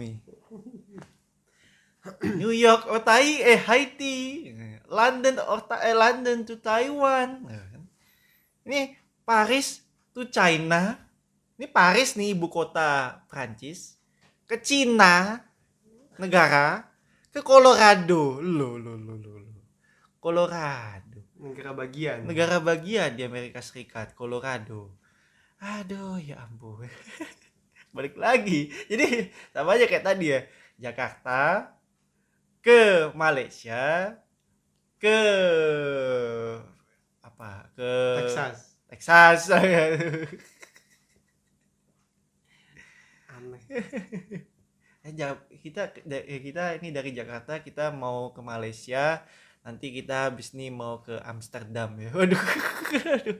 [2.38, 4.54] New York oh, or Thai, eh Haiti,
[4.86, 7.50] London or ta eh London to Taiwan.
[7.50, 7.84] Ya kan.
[8.66, 8.94] Ini
[9.26, 9.82] Paris
[10.14, 11.05] to China
[11.56, 13.96] ini Paris nih ibu kota Prancis,
[14.44, 15.40] ke Cina
[16.20, 16.84] negara,
[17.32, 19.46] ke Colorado, lo lo lo lo
[20.26, 21.22] Colorado.
[21.38, 22.26] Negara bagian.
[22.26, 24.98] Negara bagian di Amerika Serikat, Colorado.
[25.62, 26.90] Aduh ya ampun.
[27.96, 28.74] Balik lagi.
[28.90, 30.42] Jadi sama aja kayak tadi ya.
[30.82, 31.72] Jakarta
[32.66, 34.18] ke Malaysia
[34.98, 35.20] ke
[37.22, 37.92] apa ke
[38.26, 38.58] Texas
[38.90, 39.40] Texas
[45.06, 49.22] eh kita eh, kita ini dari Jakarta kita mau ke Malaysia.
[49.66, 52.10] Nanti kita habis nih mau ke Amsterdam ya.
[52.18, 52.42] Waduh.
[52.94, 53.38] Aduh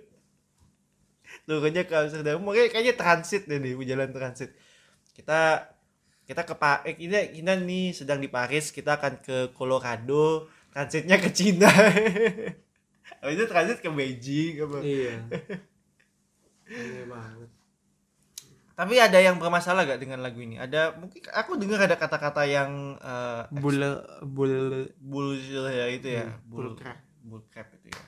[1.46, 2.42] turunnya ke Amsterdam.
[2.42, 4.54] Mungkin kayaknya transit deh nih jalan transit.
[5.14, 5.70] Kita
[6.26, 10.50] kita ke Pak eh, kita kita nih sedang di Paris kita akan ke Colorado.
[10.74, 11.72] Transitnya ke Cina.
[13.22, 14.78] Habis itu transit ke Beijing apa?
[14.84, 15.14] Iya.
[17.14, 17.50] Banget.
[18.76, 20.60] Tapi ada yang bermasalah gak dengan lagu ini?
[20.60, 26.28] Ada mungkin aku dengar ada kata-kata yang eh, Bule bule bullshit ya itu ya.
[26.28, 27.00] Hmm, Bull, bull crap.
[27.24, 28.04] bull crap itu ya.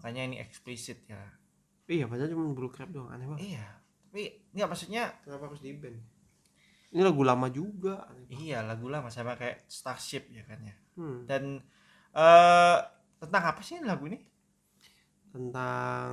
[0.00, 1.20] Makanya ini eksplisit ya.
[1.84, 3.44] Iya, padahal cuma bulu crap doang aneh banget.
[3.52, 3.66] Iya.
[4.08, 4.22] Tapi
[4.56, 5.94] nggak maksudnya Kenapa harus di ban?
[6.90, 8.08] Ini lagu lama juga.
[8.26, 10.74] iya lagu lama sama kayak Starship ya kan ya.
[10.96, 11.22] Hmm.
[11.28, 11.60] Dan
[12.16, 12.78] eh
[13.20, 14.18] tentang apa sih lagu ini?
[15.30, 16.10] Tentang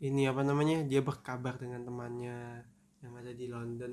[0.00, 0.86] ini apa namanya?
[0.88, 2.64] Dia berkabar dengan temannya
[3.04, 3.92] yang ada di London.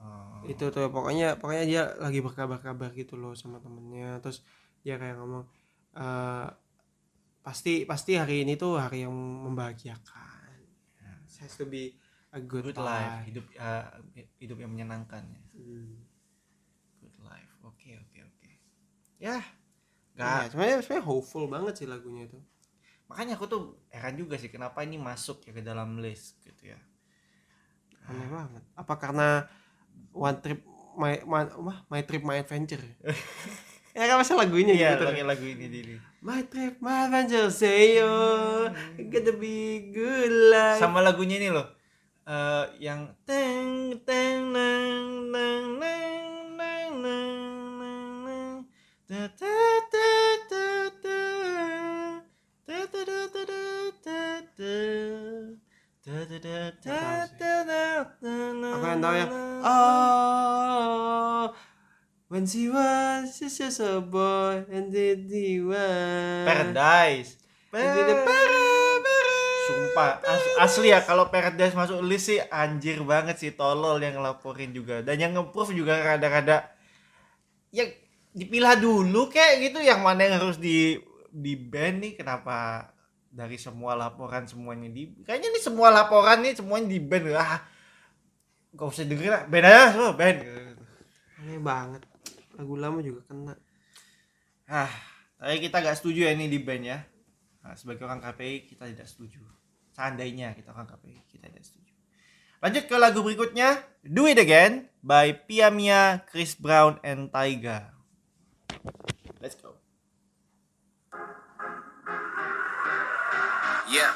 [0.00, 4.20] Oh, Itu tuh pokoknya pokoknya dia lagi berkabar-kabar gitu loh sama temennya.
[4.22, 4.44] Terus
[4.84, 5.44] dia kayak ngomong
[5.96, 6.48] eh
[7.46, 10.58] pasti pasti hari ini tuh hari yang membahagiakan.
[11.26, 11.96] It has to be
[12.32, 13.84] a good, good life, hidup eh,
[14.42, 15.42] hidup yang menyenangkan ya.
[15.56, 15.94] Hmm.
[17.00, 17.52] Good life.
[17.64, 18.50] Oke, oke, oke.
[19.20, 19.40] Ya.
[20.16, 22.40] Iya, Gak, sebenarnya sebenarnya hopeful banget sih lagunya itu.
[23.06, 23.62] makanya aku tuh
[23.94, 26.78] heran juga sih kenapa ini masuk ya ke dalam list gitu ya.
[28.06, 28.62] Aneh banget.
[28.78, 29.28] Apa karena
[30.14, 30.60] one trip
[30.94, 31.42] my my,
[31.90, 32.82] my trip my adventure?
[33.96, 35.24] ya kan masa lagunya Iya, gitu.
[35.24, 35.94] lagu ini diri.
[36.22, 38.10] My trip my adventure say yo
[39.10, 40.78] gonna be good life.
[40.78, 41.66] Sama lagunya ini loh.
[42.26, 46.26] eh yang teng teng neng neng neng
[49.06, 49.54] ta ta
[49.86, 50.10] ta
[50.50, 50.66] ta
[50.98, 51.18] ta
[52.66, 53.44] ta ta ta ta
[54.02, 54.22] ta
[54.58, 54.74] ta
[56.06, 56.22] Aku
[58.86, 59.30] yang tahu yang
[59.66, 61.50] oh
[62.30, 67.34] when she was just a boy and did he was Paradise.
[69.66, 74.70] Sumpah as- asli ya kalau Paradise masuk list sih anjir banget sih tolol yang ngelaporin
[74.70, 75.02] juga.
[75.02, 76.70] Dan yang nge-proof juga rada-rada
[77.74, 77.82] ya
[78.30, 81.02] dipilah dulu kayak gitu yang mana yang harus di
[81.34, 82.94] di ban nih kenapa
[83.36, 87.60] dari semua laporan semuanya di kayaknya nih semua laporan nih semuanya di ban ah
[88.72, 89.42] gak usah dengerin lah.
[89.44, 90.36] Ban aja semua ban.
[91.44, 92.02] Aneh banget.
[92.56, 93.54] Lagu lama juga kena.
[94.66, 94.92] ah
[95.36, 97.04] tapi kita gak setuju ya ini di ban ya.
[97.60, 99.44] Nah, sebagai orang KPI kita tidak setuju.
[99.92, 101.92] Seandainya kita orang KPI kita tidak setuju.
[102.64, 103.84] Lanjut ke lagu berikutnya.
[104.00, 107.96] Do It Again by Pia Mia, Chris Brown, and Taiga
[109.40, 109.75] let's go
[113.88, 114.10] Yeah.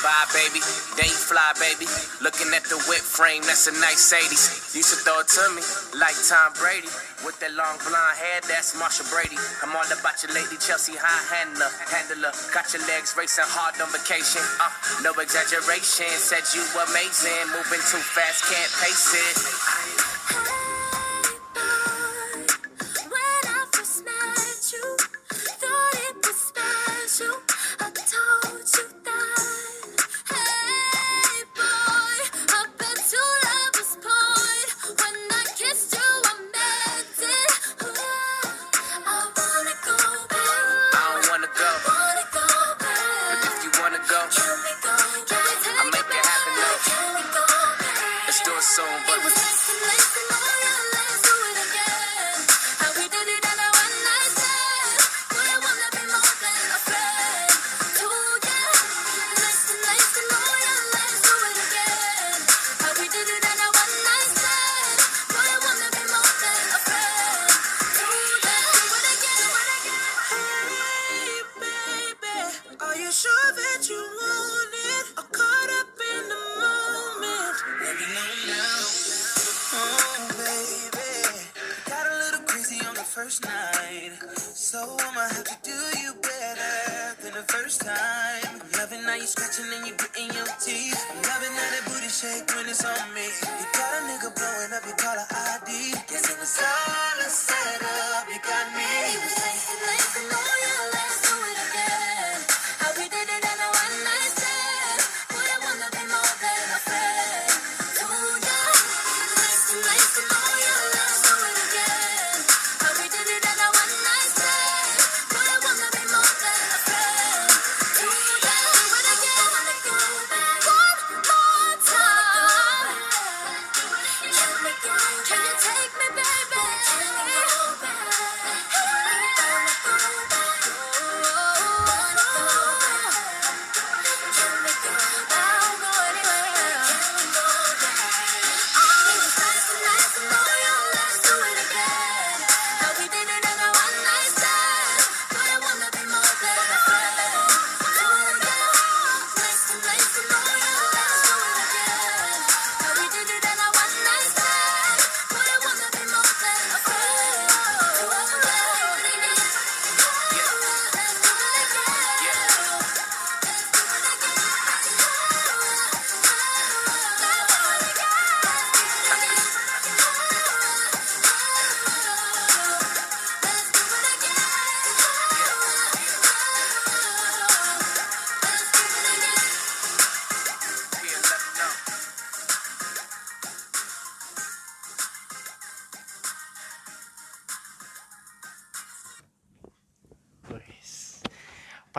[0.00, 0.62] Bye, baby.
[0.94, 1.90] They fly, baby.
[2.22, 4.74] Looking at the whip frame, that's a nice 80s.
[4.78, 5.62] Used to throw it to me
[5.98, 6.88] like Tom Brady.
[7.26, 9.36] With that long blonde hair, that's Marsha Brady.
[9.60, 11.68] I'm all about your lady, Chelsea high handler.
[11.90, 14.40] Handler, got your legs racing hard on vacation.
[14.62, 14.70] Uh,
[15.02, 17.50] no exaggeration, said you amazing.
[17.50, 20.59] Moving too fast, can't pace it.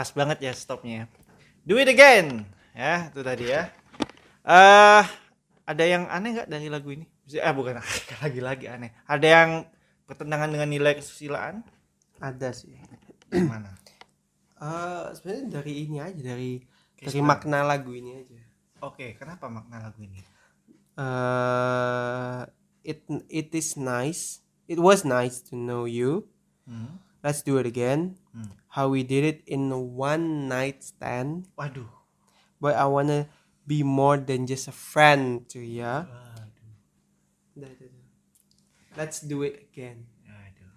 [0.01, 1.05] Pas banget ya stopnya.
[1.61, 2.49] Do it again.
[2.73, 3.69] Ya, itu tadi ya.
[4.41, 5.03] Eh,
[5.61, 7.05] ada yang aneh nggak dari lagu ini?
[7.29, 7.77] Eh, bukan
[8.25, 8.97] lagi-lagi aneh.
[9.05, 9.49] Ada yang
[10.09, 11.61] bertentangan dengan nilai kesusilaan?
[12.17, 12.73] Ada sih.
[13.29, 13.69] Mana?
[14.61, 17.25] Eh sebenarnya dari ini aja dari dari Kristen.
[17.25, 18.37] makna lagu ini aja.
[18.85, 20.21] Oke, kenapa makna lagu ini?
[20.93, 22.45] Uh,
[22.85, 24.45] it it is nice.
[24.69, 26.29] It was nice to know you.
[26.69, 27.01] Hmm.
[27.25, 28.20] Let's do it again.
[28.71, 29.67] How we did it in
[29.99, 31.51] one night stand.
[31.59, 31.91] Waduh.
[32.57, 33.27] But I wanna
[33.67, 36.07] be more than just a friend to ya.
[37.51, 37.67] Udah.
[38.95, 40.07] Let's do it again.
[40.23, 40.71] Aduh.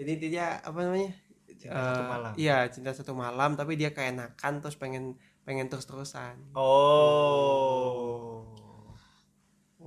[0.00, 1.12] Jadi intinya apa namanya?
[1.56, 2.32] Cinta satu Eh, malam.
[2.36, 3.50] Iya cinta satu malam.
[3.52, 6.40] Tapi dia kayak nakan terus pengen pengen terus terusan.
[6.56, 8.55] Oh.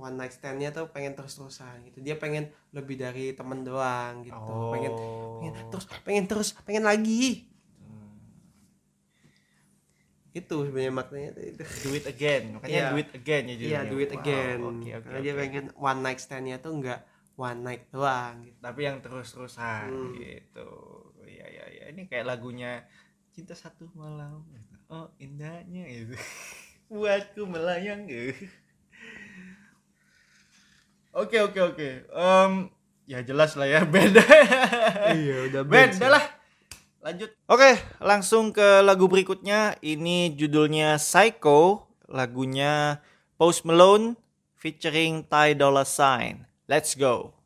[0.00, 2.00] One night standnya tuh pengen terus terusan gitu.
[2.00, 4.32] Dia pengen lebih dari temen doang gitu.
[4.34, 4.72] Oh.
[4.72, 4.92] Pengen
[5.38, 7.44] pengen terus pengen terus pengen lagi.
[10.30, 11.62] Itu sebenarnya maknanya itu.
[11.84, 12.42] Do it again.
[12.54, 12.88] Makanya Iya.
[12.88, 13.82] do it again ya Iya, judulnya.
[13.84, 14.58] do it Wow, again.
[14.62, 15.04] Oke, oke.
[15.04, 15.40] Karena dia oke.
[15.42, 17.00] pengen one night standnya tuh enggak
[17.34, 18.58] one night doang gitu.
[18.60, 20.12] tapi yang terus-terusan Hmm.
[20.14, 20.70] gitu.
[21.24, 21.84] Iya iya iya.
[21.90, 22.84] Ini kayak lagunya
[23.30, 24.46] Cinta Satu Malam.
[24.86, 26.14] Oh, indahnya itu.
[26.90, 28.46] Buatku melayang gitu.
[31.10, 31.88] Oke oke oke.
[32.06, 32.52] Em,
[33.10, 34.22] ya jelas lah ya beda.
[35.10, 35.98] Iya, udah sih.
[35.98, 36.24] udah lah.
[37.00, 37.32] Lanjut.
[37.48, 39.74] Oke, langsung ke lagu berikutnya.
[39.80, 43.00] Ini judulnya Psycho, lagunya
[43.40, 44.20] Post Malone
[44.60, 46.44] featuring Ty Dolla Sign.
[46.68, 47.39] Let's go.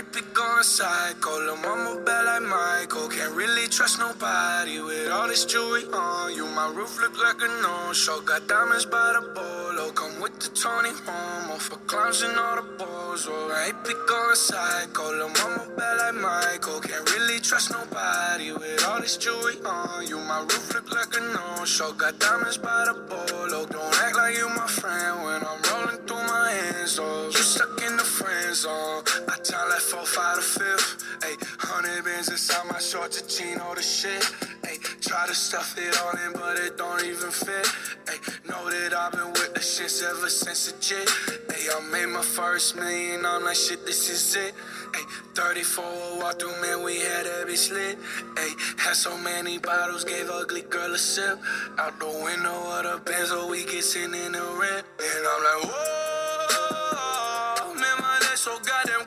[0.00, 1.38] Been going psycho.
[1.44, 3.08] Lil' mama bad like Michael.
[3.08, 6.46] Can't really trust nobody with all this jewelry on you.
[6.46, 8.22] My roof look like a no-show.
[8.22, 9.92] Got diamonds by the bolo.
[9.92, 13.28] Come with the Tony Romo for clowns and all the balls.
[13.28, 15.12] Oh, I ain't been going psycho.
[15.12, 16.80] Lil' mama bad like Michael.
[16.80, 20.18] Can't really trust nobody with all this jewelry on you.
[20.18, 21.92] My roof look like a no-show.
[21.92, 23.66] Got diamonds by the bolo.
[23.66, 26.00] Don't act like you my friend when I'm rolling
[26.30, 26.98] my hands.
[27.00, 29.02] Oh, you stuck in the friend zone.
[29.28, 31.04] I tell like four, five to fifth.
[31.26, 34.22] Ayy, hundred bins inside my shorts, a jean, all the shit.
[34.62, 37.66] Ayy, try to stuff it all in, but it don't even fit.
[38.06, 41.08] Ayy, know that I've been with the shits ever since a jit.
[41.50, 44.54] Ayy, I made my first million, I'm like, shit, this is it.
[44.92, 45.04] Ayy,
[45.34, 47.98] 34 walk through, man, we had every slit.
[48.34, 51.38] Ayy, had so many bottles, gave ugly girl a sip.
[51.78, 54.84] Out the window of the so oh, we get sitting in the rent.
[54.98, 59.04] And I'm like, whoa, man, my legs so goddamn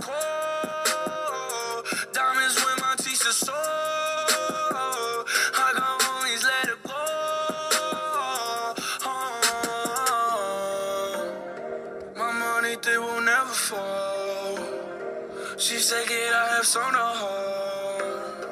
[16.63, 18.45] kid, I have some to hold.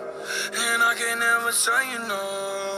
[0.53, 2.70] And I can never tell you no.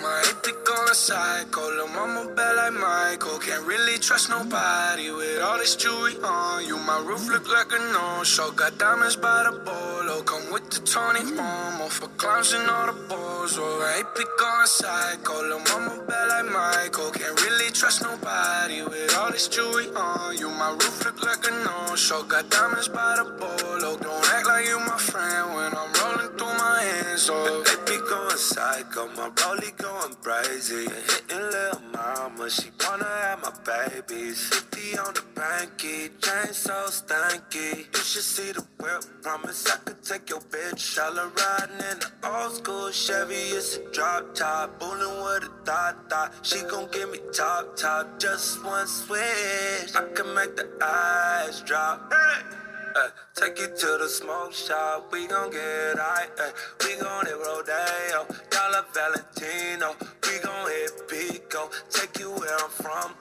[0.00, 1.60] I hate to go on psycho.
[1.60, 3.38] Lil' mama bad like Michael.
[3.38, 6.78] Can't really trust nobody with all this jewelry on you.
[6.78, 8.52] My roof look like a no-show.
[8.52, 10.22] Got diamonds by the bolo.
[10.22, 13.58] Come with the Tony Romo for clowns and all the balls.
[13.58, 15.34] Oh, I hate to go on psycho.
[15.42, 17.10] Lil' mama bad like Michael.
[17.10, 20.48] Can't really trust nobody with all this jewelry on you.
[20.48, 22.22] My roof look like a no-show.
[22.24, 23.96] Got diamonds by the bolo.
[23.98, 27.28] Don't act like you my friend when I'm rolling through my hands.
[27.30, 30.84] Oh, They be going psycho, my rollie going crazy.
[30.84, 34.48] Hitting little mama, she wanna have my babies.
[34.48, 37.78] 50 on the banky, chain so stanky.
[37.92, 40.98] You should see the whip, promise I could take your bitch.
[41.02, 44.78] All her riding in the old school Chevy, it's a drop top.
[44.78, 46.32] Bullin' with a thought thought.
[46.42, 49.96] She gon' give me top top, just one switch.
[49.96, 52.12] I can make the eyes drop.
[52.12, 52.61] Hey!
[52.94, 56.26] Ay, take you to the smoke shop, we gon' get high.
[56.38, 56.52] ay.
[56.84, 59.96] we gon' hit Rodeo, Dollar Valentino.
[60.26, 63.14] We gon' hit Pico, take you where I'm from.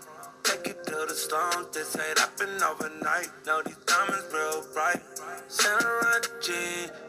[0.44, 3.30] Take you to the slums, this ain't happen overnight.
[3.46, 5.02] No, these diamonds real bright.
[5.48, 6.52] Santa G,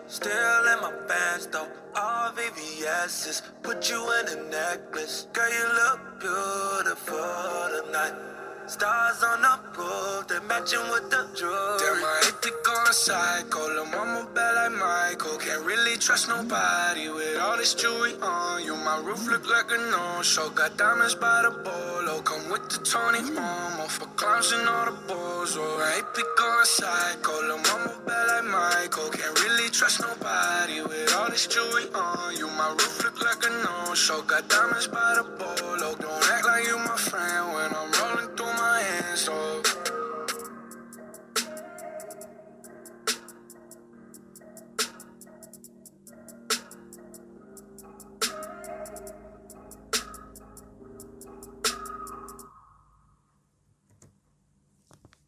[0.06, 1.66] still in my pants though.
[1.96, 5.26] All VVS's, put you in a necklace.
[5.32, 8.31] Girl, you look beautiful tonight.
[8.72, 11.76] Stars on the roof, they matching with the jewelry.
[11.76, 13.68] Damn, I hate to go psycho.
[13.68, 15.36] Lil' mama bad like Michael.
[15.36, 18.74] Can't really trust nobody with all this jewelry on you.
[18.76, 20.48] My roof look like a no-show.
[20.50, 22.22] Got diamonds by the bolo.
[22.22, 25.54] Come with the Tony Romo for clowns and all the balls.
[25.54, 27.32] Oh, I hate to psycho.
[27.42, 29.10] Lil' mama bad like Michael.
[29.10, 32.36] Can't really trust nobody with all this jewelry on.
[32.36, 35.94] You my roof look like a no-show, got diamonds by the bolo.
[35.96, 37.92] Don't act like you my friend when I'm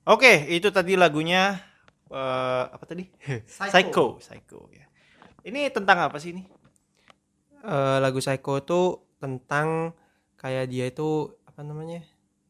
[0.05, 1.57] Oke, itu tadi lagunya
[2.13, 3.09] eh, apa tadi?
[3.49, 4.21] Psycho.
[4.21, 4.69] Psycho.
[4.69, 4.85] ya.
[5.49, 6.45] Ini tentang apa sih ini?
[7.65, 8.81] Eh, lagu Psycho itu
[9.17, 9.97] tentang
[10.37, 12.05] kayak dia itu apa namanya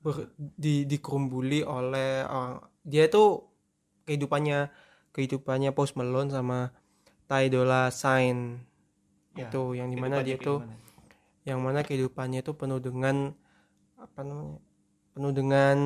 [0.05, 3.41] ber, di dikerumbuli oleh orang dia itu
[4.05, 4.69] kehidupannya
[5.17, 6.69] kehidupannya Post Malone sama
[7.25, 8.61] Ty Dolla Sign.
[9.33, 10.77] Ya, itu yang di mana dia gimana?
[11.49, 13.33] yang mana kehidupannya itu penuh dengan
[13.97, 14.61] apa namanya
[15.17, 15.77] penuh dengan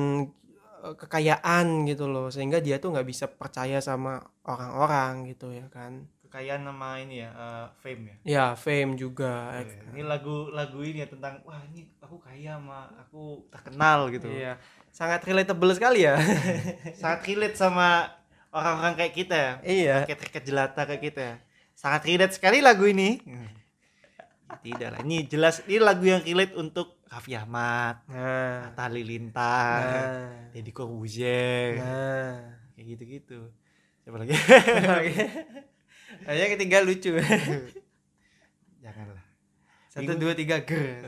[0.83, 2.27] eh, kekayaan gitu loh.
[2.27, 7.29] Sehingga dia tuh nggak bisa percaya sama orang-orang gitu ya kan kekayaan nama ini ya,
[7.33, 8.15] eh, fame ya.
[8.21, 9.81] ya fame juga Oh, iya.
[9.89, 14.29] Ini lagu-lagu ini ya tentang wah ini aku kaya sama aku terkenal gitu.
[14.29, 14.61] Iya,
[14.93, 16.21] sangat relatable sekali ya.
[17.01, 18.13] Sangat relate sama
[18.53, 19.53] orang-orang kayak kita ya.
[19.65, 19.95] iya.
[20.05, 21.35] Rakyat-rakyat jelata kayak kita ya.
[21.73, 23.17] Sangat relate sekali lagu ini.
[24.61, 24.99] Tidak lah.
[25.01, 31.81] Ini jelas ini lagu yang relate untuk Raffi Ahmad, Nah, Atta Halilintar, nah, Deddy Corbuzier,
[31.81, 32.53] nah.
[32.77, 33.49] kayak gitu-gitu.
[34.05, 34.37] Siapa lagi?
[36.25, 37.11] Kayaknya ketiga lucu.
[38.83, 39.23] Janganlah.
[39.89, 40.21] Satu Bingung.
[40.21, 41.01] dua tiga ger.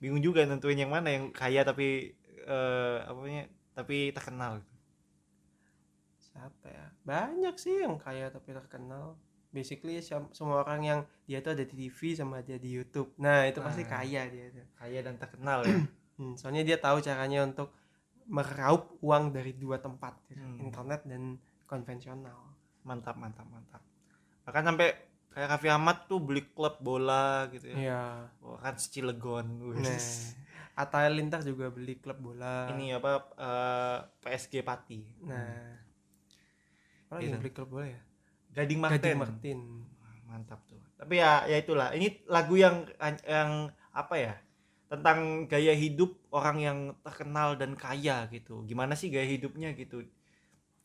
[0.00, 2.12] Bingung juga nentuin yang mana yang kaya tapi
[2.44, 3.44] eh apa namanya?
[3.76, 4.64] Tapi terkenal.
[6.20, 6.86] Siapa ya?
[7.04, 9.16] Banyak sih yang kaya tapi terkenal.
[9.50, 9.98] Basically
[10.30, 13.10] semua orang yang dia tuh ada di TV sama dia di YouTube.
[13.18, 13.90] Nah itu pasti Nah.
[13.98, 14.66] kaya dia tuh.
[14.78, 15.78] Kaya dan terkenal ya.
[16.20, 17.72] Hmm, soalnya dia tahu caranya untuk
[18.28, 20.36] meraup uang dari dua tempat, gitu.
[20.36, 20.60] Hmm.
[20.60, 22.36] internet dan konvensional.
[22.84, 23.80] mantap mantap mantap
[24.50, 24.98] bahkan sampai
[25.30, 28.02] kayak Raffi Ahmad tuh beli klub bola gitu ya Iya.
[28.40, 29.46] Wah, kan Cilegon.
[29.78, 29.94] Nah,
[30.74, 32.66] Atta Halilintar juga beli klub bola.
[32.68, 35.78] ini apa eh, PSG Pati Nah.
[37.06, 37.30] Apa Gitu.
[37.30, 38.00] yang beli klub bola ya?
[38.52, 38.98] Gading Martin.
[38.98, 39.60] Gading Martin.
[40.26, 42.86] mantap tuh tapi ya ya itulah ini lagu yang
[43.24, 44.34] yang apa ya
[44.86, 50.06] tentang gaya hidup orang yang terkenal dan kaya gitu gimana sih gaya hidupnya gitu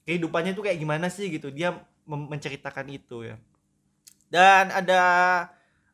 [0.02, 3.38] kehidupannya tuh kayak gimana sih gitu dia menceritakan itu ya
[4.36, 5.00] dan ada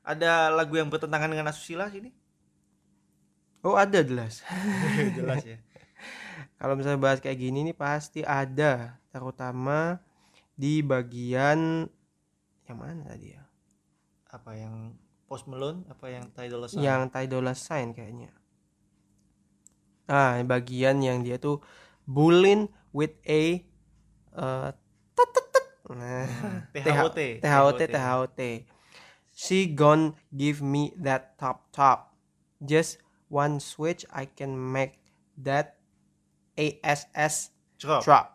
[0.02, 2.10] ada lagu yang bertentangan dengan asusila sini
[3.62, 4.42] Oh ada jelas.
[5.18, 5.62] jelas ya
[6.58, 10.02] Kalau misalnya bahas kayak gini nih pasti ada, terutama
[10.58, 11.86] di bagian
[12.66, 13.44] yang mana tadi ya?
[14.32, 14.96] apa yang
[15.28, 16.82] Post Malone apa yang Ty Dolla Sign?
[16.82, 18.32] Yang Ty Dolla Sign kayaknya.
[20.08, 21.60] Ah, bagian yang dia tuh
[22.08, 23.64] bullin with a
[24.36, 24.72] uh,
[25.16, 25.51] tet, tet, tet.
[25.51, 25.51] Nah,
[25.84, 28.42] THOT THOT THOT.
[29.32, 32.14] She gon give me that top top.
[32.62, 33.00] Just
[33.32, 35.00] one switch I can make
[35.40, 35.80] that
[36.54, 37.50] ASS
[37.80, 38.04] Drop.
[38.06, 38.28] drop.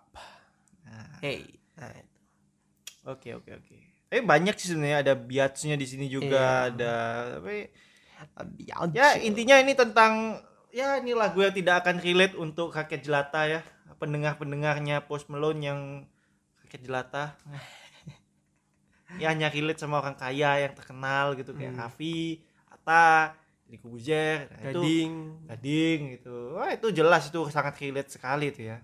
[0.83, 1.47] Nah, Hey.
[1.79, 1.93] Nah.
[3.07, 3.77] Oke oke oke.
[4.11, 6.75] Tapi banyak sih sebenarnya ada biatsnya di sini juga Iya.
[6.75, 6.95] ada
[7.39, 7.71] tapi
[8.57, 10.41] Biar- ya intinya ini tentang
[10.73, 13.61] ya ini lagu yang tidak akan relate untuk rakyat jelata ya
[14.01, 15.81] pendengar-pendengarnya Post Malone yang
[16.67, 17.25] rakyat jelata
[19.23, 21.81] ya hanya relate sama orang kaya yang terkenal gitu kayak Hmm.
[21.81, 25.13] Raffi, Atta, Deddy Corbuzier, nah, itu Gading.
[25.47, 26.37] Gading gitu.
[26.59, 28.79] Wah, itu jelas itu sangat relate sekali itu ya.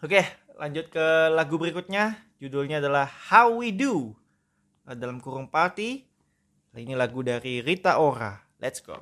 [0.00, 0.24] Oke,
[0.56, 2.16] lanjut ke lagu berikutnya.
[2.40, 4.16] Judulnya adalah How We Do.
[4.88, 6.04] Eh, Dalam kurung party.
[6.72, 8.40] Ini lagu dari Rita Ora.
[8.56, 8.96] Let's go.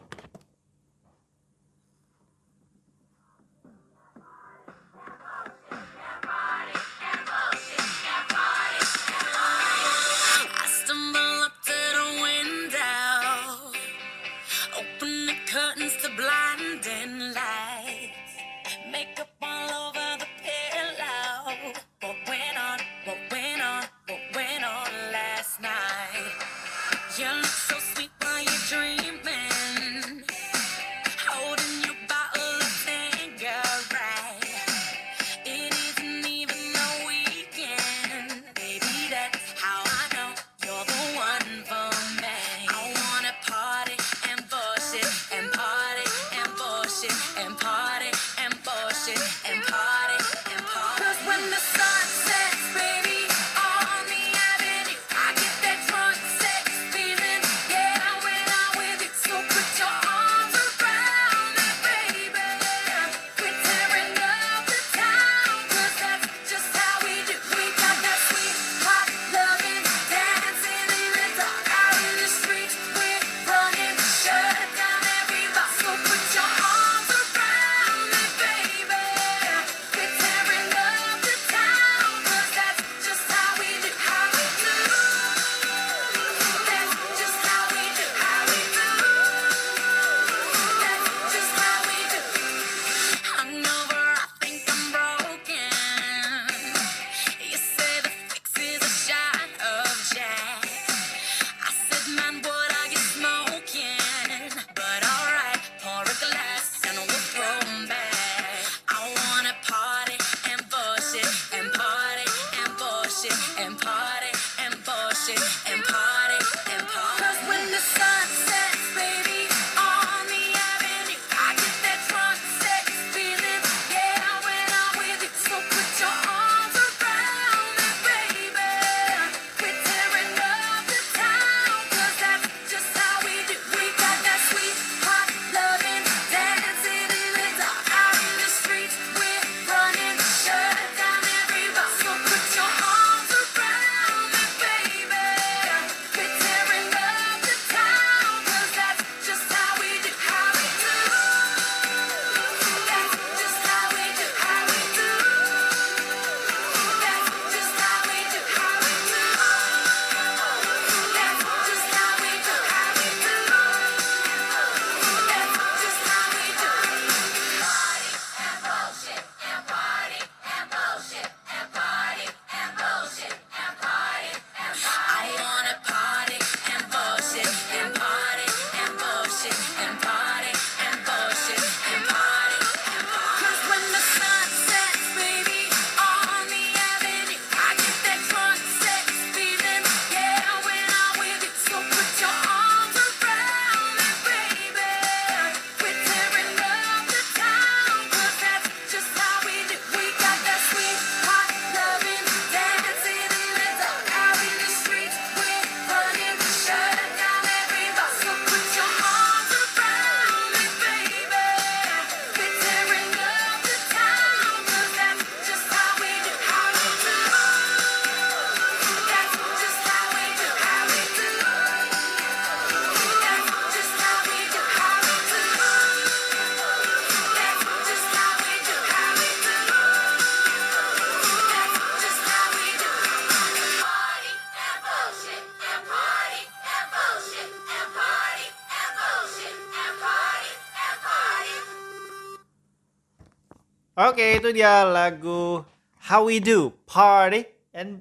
[244.48, 245.60] Itu dia lagu
[246.08, 247.44] How We Do Party
[247.76, 248.00] and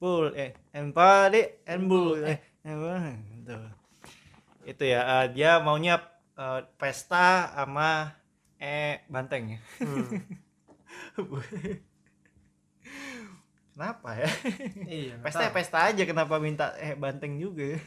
[0.00, 3.60] Bull eh and Party and Bull eh itu.
[4.64, 6.00] Itu ya eh, dia maunya
[6.32, 8.16] eh, pesta sama
[8.56, 9.60] eh banteng ya.
[13.76, 14.32] Kenapa ya?
[14.88, 15.20] Iya.
[15.20, 17.76] pesta ya pesta aja kenapa minta eh banteng juga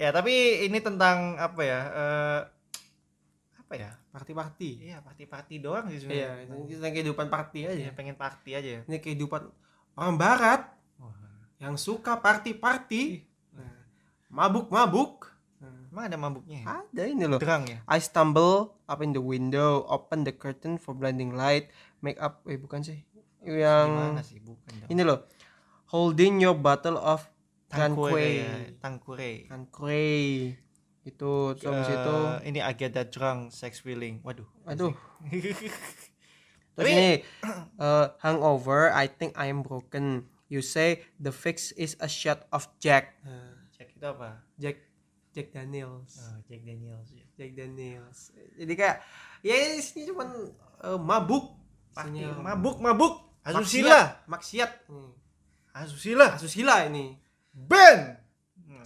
[0.00, 2.40] ya tapi ini tentang apa ya eh,
[3.60, 4.70] apa ya Party-party.
[4.90, 7.78] iya party doang sih Iya, sebenarnya ini tentang kehidupan party aja.
[7.78, 9.46] Iya, pengen party aja Ini kehidupan
[9.94, 10.66] orang barat
[11.60, 13.22] yang suka party-party.
[13.54, 13.70] Nah,
[14.32, 15.28] Mabuk-mabuk.
[15.90, 16.66] emang ada mabuknya ya?
[16.86, 17.38] Ada ini loh.
[17.42, 21.68] Derang ya I stumble up in the window, open the curtain for blinding light,
[21.98, 23.02] make up eh bukan sih.
[23.42, 25.26] Yang gimana sih bukan dong ini loh.
[25.90, 27.26] Holding your bottle of
[27.66, 30.54] tangkure ya tangkure Tanquay.
[31.00, 34.92] Itu terus Eh, itu ini agak drunk sex feeling waduh aduh.
[36.70, 37.10] Terus ini
[37.76, 40.24] uh, hangover, I think I am broken.
[40.48, 43.20] You say the fix is a shot of Jack.
[43.22, 44.76] Nah, cek itu apa Jack
[45.30, 46.14] Jack Daniels.
[46.18, 47.26] oh, Jack Daniels ya.
[47.36, 48.20] Jack Daniels.
[48.56, 48.96] Jadi kayak
[49.44, 50.28] ya ini cuman
[50.82, 51.58] uh, mabuk.
[51.90, 54.86] Party, Isinya mabuk mabuk asusila Maksiat.
[54.86, 55.10] Hmm.
[55.74, 57.18] asusila Asusila ini.
[57.50, 58.14] Ben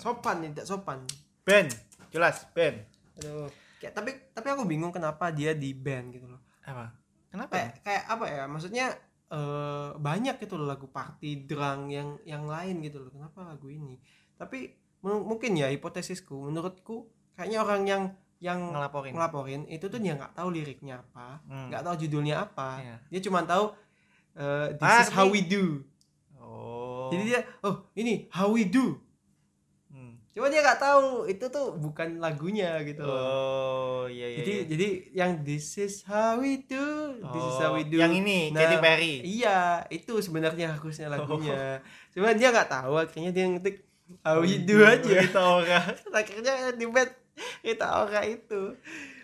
[0.01, 1.05] Sopan tidak sopan.
[1.45, 1.69] Ben
[2.15, 2.87] jelas Ben
[3.19, 3.51] Aduh.
[3.77, 6.41] Kayak tapi tapi aku bingung kenapa dia di band gitu loh.
[6.63, 6.95] apa
[7.29, 8.43] kenapa Kayak kayak apa ya?
[8.47, 8.87] Maksudnya
[9.27, 13.11] eh banyak gitu loh lagu party drunk yang yang lain gitu loh.
[13.11, 13.99] Kenapa lagu ini?
[14.35, 18.03] Tapi mu- mungkin ya hipotesisku menurutku kayaknya orang yang
[18.39, 21.69] yang ngelaporin ngelaporin itu tuh dia nggak tahu liriknya apa, Hmm.
[21.69, 22.69] nggak tahu judulnya apa.
[22.79, 22.97] Iya.
[23.11, 23.65] Dia cuma tahu
[24.35, 25.81] eh, this is how we do.
[26.37, 28.97] oh Jadi dia oh ini how we do.
[30.35, 33.15] Cuma dia nggak tahu itu tuh bukan lagunya gitu loh.
[33.15, 34.65] oh iya iya Jadi iya.
[34.67, 36.83] jadi yang this is how we do,
[37.23, 37.97] this is how we Oh, do.
[37.97, 39.59] yang ini Nah, Katy Perry Iya,
[39.89, 41.15] itu sebenarnya harusnya Oh.
[41.15, 41.79] lagunya.
[42.11, 43.87] Cuma dia nggak tahu akhirnya dia ngetik
[44.21, 45.07] how we do aja.
[45.23, 45.87] kita orang
[46.19, 47.11] akhirnya di bed
[47.63, 48.61] kita orang itu.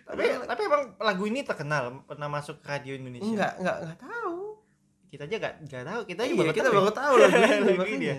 [0.03, 4.39] tapi tapi emang lagu ini terkenal pernah masuk ke radio Indonesia Enggak, enggak, enggak tahu.
[5.07, 6.95] kita aja nggak nggak tahu kita aja Iya, baru kita tahu baru ya.
[6.97, 7.95] tahu lagu ini, Lagu makanya.
[7.97, 8.17] ini ya.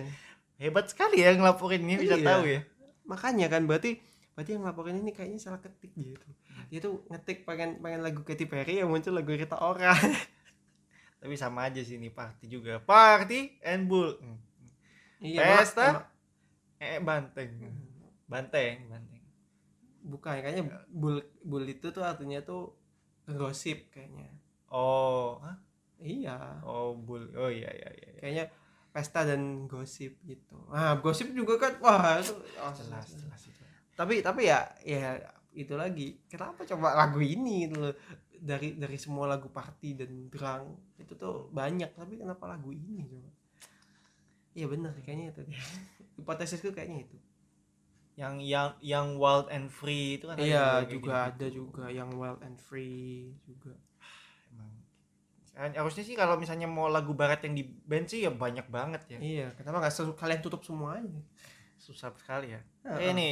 [0.61, 2.27] hebat sekali ya ngelaporin ini bisa Iya.
[2.27, 2.61] tahu ya
[3.07, 3.97] Makanya kan berarti
[4.31, 6.27] berarti yang laporin ini kayaknya salah ketik gitu.
[6.71, 9.91] Dia tuh ngetik pengen pengen lagu Katy Perry yang muncul lagu Rita Ora.
[11.21, 14.41] tapi sama aja sih ini party juga party and bull Hmm.
[15.21, 16.09] Iya, Pesta?
[16.81, 17.61] eh banteng
[18.25, 19.21] banteng banteng
[20.01, 22.73] bukan kayaknya bul bul itu tuh artinya tuh
[23.29, 24.33] gosip kayaknya
[24.73, 25.61] oh Hah?
[26.01, 28.17] iya oh bull oh iya iya iya iya.
[28.17, 28.45] kayaknya
[28.91, 30.55] pesta dan gosip gitu.
[30.67, 33.63] Ah gosip juga kan wah itu oh, jelas jelas itu.
[33.95, 35.15] Tapi tapi ya ya
[35.55, 36.19] itu lagi.
[36.27, 37.95] Kenapa coba lagu ini gitu loh?
[38.41, 41.95] Dari dari semua lagu party dan drunk itu tuh banyak.
[41.95, 43.31] Tapi kenapa lagu ini coba?
[44.51, 45.41] Iya benar kayaknya itu.
[46.19, 47.17] Hipotesisku kayaknya itu.
[48.19, 51.31] Yang yang yang wild and free itu kan iya juga gitu.
[51.31, 51.83] ada juga.
[51.87, 53.71] Yang wild and free juga
[55.55, 59.19] harusnya sih kalau misalnya mau lagu barat yang di band sih ya banyak banget ya.
[59.19, 61.21] Iya kenapa nggak kalian tutup semua aja?
[61.75, 62.61] Susah sekali ya.
[62.87, 62.99] Heeh.
[63.03, 63.29] eh ini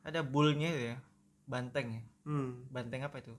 [0.00, 0.96] ada bullnya ya
[1.44, 2.02] banteng ya.
[2.24, 2.64] Hmm.
[2.72, 3.34] Banteng apa itu?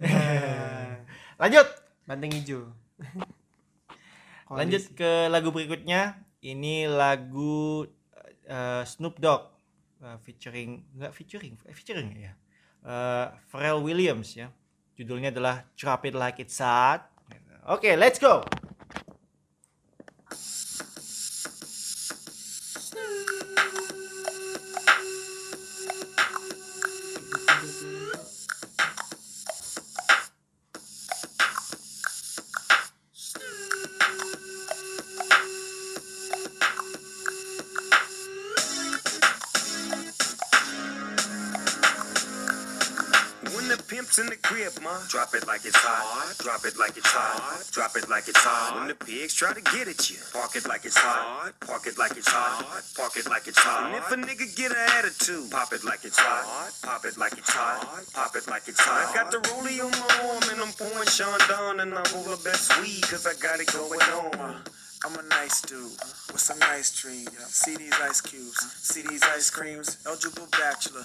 [1.40, 1.68] Lanjut.
[2.08, 2.72] Banteng hijau.
[4.58, 6.16] Lanjut ke lagu berikutnya.
[6.40, 7.84] Ini lagu
[8.48, 9.52] eh, Snoop Dogg
[10.00, 12.32] eh, featuring nggak featuring eh, featuring ya?
[12.80, 14.48] Eh, Pharrell Williams ya.
[14.96, 17.09] Judulnya adalah Drop It Like It's Hot
[17.70, 18.42] oke let's go
[46.42, 47.68] Drop it like it's hot.
[47.70, 48.78] Drop it like it's hot.
[48.78, 51.52] When the pigs try to get at you, park it like it's hot.
[51.60, 52.64] Park it like it's hot.
[52.96, 53.92] Park it like it's hot.
[53.92, 56.72] And if a nigga get an attitude, pop it like it's hot.
[56.82, 57.84] Pop it like it's hot.
[58.14, 59.10] Pop it like it's hot.
[59.10, 62.24] I got the rollie on my arm and I'm pouring Sean Don and I roll
[62.24, 64.56] the best weed cause I got it going on.
[65.04, 65.96] I'm a nice dude
[66.32, 67.32] with some nice dreams.
[67.48, 69.96] See these ice cubes, see these ice creams.
[70.06, 71.04] Eligible bachelor,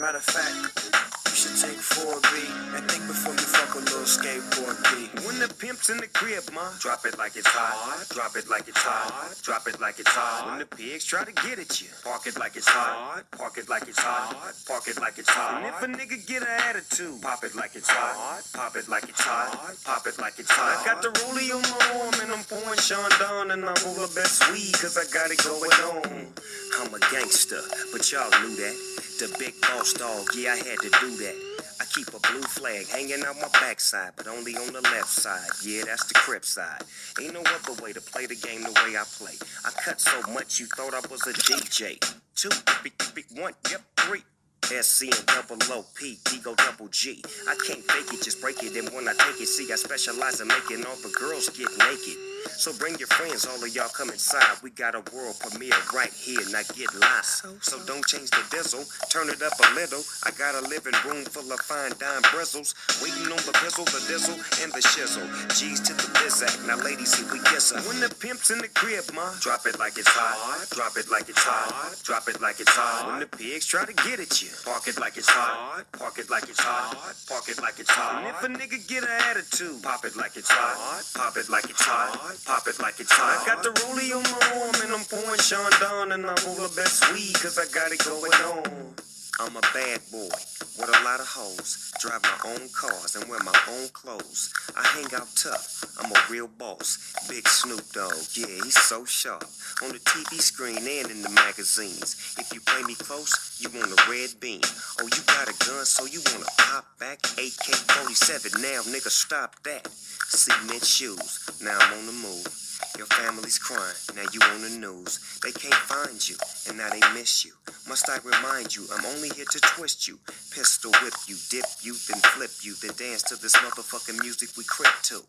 [0.00, 0.96] Matter of fact,
[1.28, 2.32] you should take 4B
[2.72, 5.12] and think before you fuck a little skateboard B.
[5.28, 8.08] When the pimp's in the crib, ma, drop it like it's hot.
[8.08, 9.12] Drop it like it's hot.
[9.42, 10.48] Drop it like it's hot.
[10.48, 13.28] When the pigs try to get at you, park it like it's hot.
[13.36, 14.40] Park it like it's hot.
[14.66, 15.60] Park it like it's hot.
[15.60, 18.40] And if a nigga get an attitude, pop it like it's hot.
[18.54, 19.52] Pop it like it's hot.
[19.84, 20.80] Pop it like it's hot.
[20.80, 24.00] I got the rollie on my arm and I'm pouring Sean down and I roll
[24.00, 26.32] the best weed cause I got it going on.
[26.80, 27.60] I'm a gangster,
[27.92, 29.00] but y'all knew that.
[29.20, 31.36] The big boss dog, yeah, I had to do that.
[31.80, 35.48] I keep a blue flag hanging out my backside, but only on the left side.
[35.64, 36.82] Yeah, that's the crip side.
[37.20, 39.34] Ain't no other way to play the game the way I play.
[39.64, 41.98] I cut so much you thought I was a DJ.
[42.34, 42.50] Two,
[42.82, 44.22] big, big, one, yep, three.
[44.70, 47.22] SC and double O P, Ego double G.
[47.48, 48.76] I can't fake it, just break it.
[48.76, 52.29] And when I take it, see, I specialize in making all the girls get naked.
[52.48, 54.60] So bring your friends, all of y'all come inside.
[54.62, 57.24] We got a world premiere right here, now get live.
[57.24, 60.02] So don't change the diesel, turn it up a little.
[60.24, 62.74] I got a living room full of fine dime bristles.
[63.02, 65.24] Waiting on the pistol, the diesel, and the shizzle.
[65.56, 67.80] G's to the bizac, now ladies, see we kiss her.
[67.88, 70.68] When the pimp's in the crib, ma, drop it like it's hot.
[70.70, 71.96] Drop it like it's hot.
[72.04, 73.08] Drop it like it's hot.
[73.08, 75.84] When the pigs try to get at you, park it like it's hot.
[75.92, 76.96] Park it like it's hot.
[77.28, 78.24] Park it like it's hot.
[78.24, 80.76] And if a nigga get an attitude, pop it like it's hot.
[81.14, 82.29] Pop it like it's hot.
[82.44, 83.42] Pop it like it's hot.
[83.42, 86.54] I got the rollie on my arm and I'm pouring Sean down and I roll
[86.54, 88.94] the best weed cause I got it going on.
[89.40, 90.28] I'm a bad boy
[90.76, 91.90] with a lot of hoes.
[91.98, 94.52] Drive my own cars and wear my own clothes.
[94.76, 95.80] I hang out tough.
[95.98, 97.16] I'm a real boss.
[97.26, 99.44] Big Snoop Dogg, yeah, he's so sharp.
[99.82, 102.36] On the TV screen and in the magazines.
[102.36, 104.60] If you play me close, you want a red beam.
[105.00, 107.24] Oh, you got a gun, so you wanna pop back?
[107.40, 109.88] AK 47, now nigga, stop that.
[110.28, 112.69] Cement shoes, now I'm on the move.
[112.96, 115.40] Your family's crying, now you on the news.
[115.42, 116.36] They can't find you,
[116.68, 117.52] and now they miss you.
[117.88, 120.18] Must I remind you, I'm only here to twist you.
[120.50, 124.64] Pistol whip you, dip you, then flip you, then dance to this motherfucking music we
[124.64, 125.22] crip to.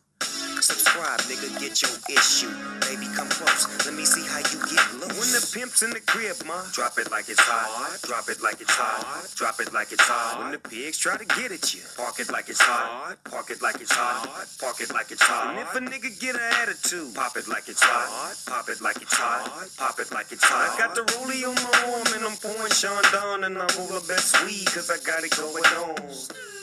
[0.61, 2.53] Subscribe, nigga, get your issue.
[2.85, 5.18] Baby, come close, let me see how you get loose.
[5.18, 7.99] When the pimp's in the crib, ma, drop it like it's hot.
[8.03, 9.31] Drop it like it's hot.
[9.35, 10.39] Drop it like it's hot.
[10.39, 13.18] When the pigs try to get at you, park it like it's hot.
[13.26, 14.30] Park it like it's hot.
[14.60, 15.56] Park it like it's hot.
[15.56, 18.38] And if a nigga get an attitude, pop it like it's hot.
[18.45, 19.49] Pop it like it's hot.
[19.77, 20.76] Pop it like it's hot.
[20.76, 23.88] I got the rollie on my arm and I'm pouring Sean down and I roll
[23.88, 26.60] the best weed cause I got it going on.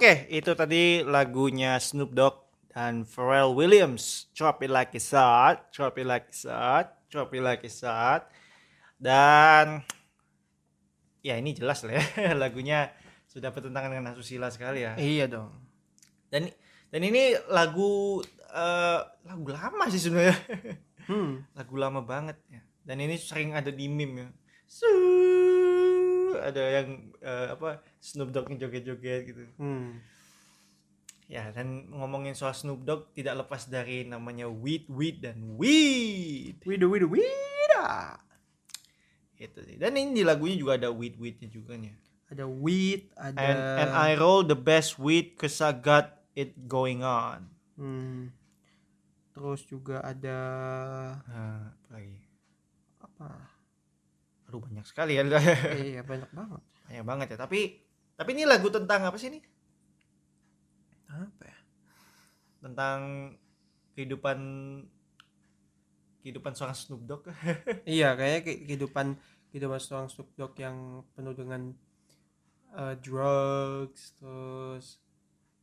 [0.00, 4.32] Oke, itu tadi lagunya Snoop Dogg dan Pharrell Williams.
[4.32, 8.24] Drop it like it's hot, drop it like it's hot, drop it like it's hot.
[8.96, 9.84] Dan
[11.20, 12.88] ya ini jelas lah ya lagunya
[13.28, 14.96] sudah bertentangan dengan asusila sekali ya.
[14.96, 15.52] Iya dong.
[16.32, 16.48] Dan
[16.88, 18.24] dan ini lagu
[18.56, 20.40] eh, lagu lama sih sebenarnya.
[21.12, 21.44] Hmm.
[21.60, 22.64] lagu lama banget ya.
[22.88, 24.28] Dan ini sering ada di meme ya.
[26.38, 26.88] Ada yang
[27.18, 29.42] eh, apa Snoop Dogg joget-joget gitu.
[29.58, 29.98] Hmm.
[31.30, 36.58] Ya, dan ngomongin soal Snoop Dogg tidak lepas dari namanya weed, weed dan weed.
[36.66, 37.86] Wida wida wida.
[39.38, 39.78] Itu sih.
[39.78, 41.94] Dan ini di lagunya juga ada weed weednya juga nya.
[42.30, 47.02] Ada weed, ada And and I roll the best weed cause I got it going
[47.02, 47.50] on.
[47.74, 48.34] Hmm.
[49.34, 50.38] Terus juga ada
[51.26, 52.18] Nah, apa lagi?
[53.00, 53.49] apa?
[54.50, 55.22] Aduh banyak sekali ya.
[55.94, 56.62] iya banyak banget.
[56.90, 57.38] banyak banget ya.
[57.38, 57.60] Tapi
[58.18, 59.38] tapi ini lagu tentang apa sih ini?
[61.06, 61.58] Apa ya?
[62.58, 62.98] Tentang
[63.94, 64.38] kehidupan
[66.26, 67.30] kehidupan seorang Snoop Dogg.
[67.86, 69.06] Iya, kayaknya ke- kehidupan
[69.54, 71.70] kehidupan seorang Snoop Dogg yang penuh dengan
[72.74, 74.98] uh, drugs, terus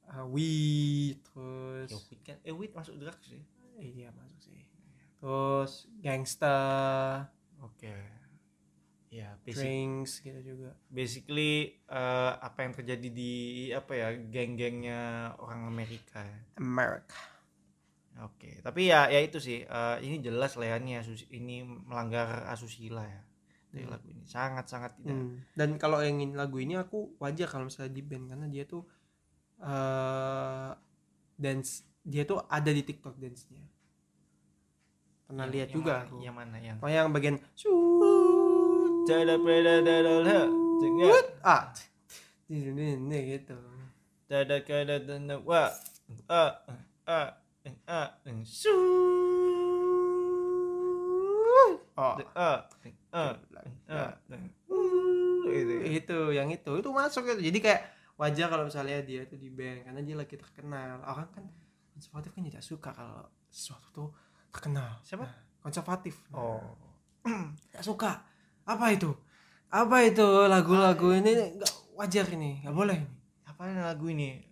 [0.08, 2.38] uh, weed, terus ya, weed kan?
[2.48, 3.44] Eh weed masuk drugs sih.
[3.78, 4.64] iya masuk sih.
[5.22, 6.58] Terus gangsta,
[7.62, 8.17] Oke.
[9.10, 13.34] Ya basic, drinks gitu juga basically eh, apa yang terjadi di
[13.72, 15.00] apa ya geng-gengnya
[15.38, 16.40] orang Amerika ya.
[16.58, 17.16] America
[18.18, 22.50] Oke, tapi ya ya itu sih eh, ini jelas lah ya ini, asus- ini melanggar
[22.50, 23.22] asusila ya
[23.68, 25.14] dari lagu ini sangat sangat tidak.
[25.14, 25.38] Hmm.
[25.54, 28.84] dan kalau yang ini- lagu ini aku wajar kalau misalnya di band karena dia tuh
[29.60, 30.72] eh
[31.36, 31.72] dance
[32.02, 33.62] dia tuh ada di TikTok dance-nya
[35.24, 36.78] pernah Yang- lihat yang juga mana- aku Yang mana yang?
[36.80, 37.36] oh yang bagian
[39.08, 40.46] Tada preda dada lah.
[40.84, 41.08] Cengnya.
[41.42, 41.72] ah
[42.52, 43.56] ini ini gitu
[44.28, 45.72] Tada kada dana wa.
[46.28, 46.44] A
[47.08, 47.22] a
[47.88, 48.76] a a su.
[51.48, 52.52] oh A a
[53.16, 53.24] a.
[55.48, 55.74] Gitu.
[55.88, 57.82] itu yang itu itu masuk itu jadi kayak
[58.20, 61.48] wajar kalau misalnya dia tuh di band karena dia lagi terkenal orang kan
[61.96, 64.10] konservatif kan tidak suka kalau sesuatu tuh
[64.52, 65.24] terkenal Siapa?
[65.24, 66.60] Nah, konservatif Oh.
[67.72, 68.20] nggak suka
[68.68, 69.16] apa itu
[69.68, 73.10] apa itu lagu-lagu ini nggak wajar ini nggak boleh ini
[73.48, 74.44] Apa lagu ini?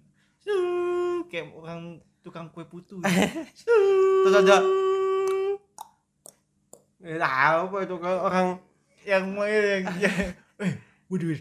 [1.29, 2.97] Kayak orang tukang kue putu.
[4.25, 4.57] terus ada
[7.05, 8.47] tahu apa itu kalau orang
[9.05, 10.73] yang mau yang yang eh
[11.05, 11.37] waduh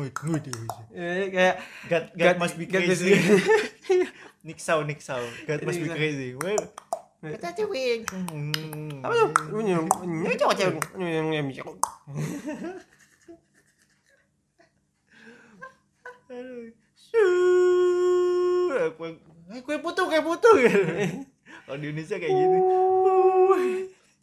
[0.00, 0.54] waduh
[0.96, 1.54] eh, kayak
[1.92, 3.12] God, God, God- must be crazy.
[4.42, 4.80] Nick Sau.
[5.44, 6.32] God must be crazy.
[7.22, 8.02] Kita cuy.
[9.02, 9.30] apa tuh
[9.62, 10.82] ini coba cewek
[18.98, 19.10] Kue,
[19.62, 20.50] kue putu, kue putu.
[21.62, 22.58] Kalau di Indonesia kayak gini.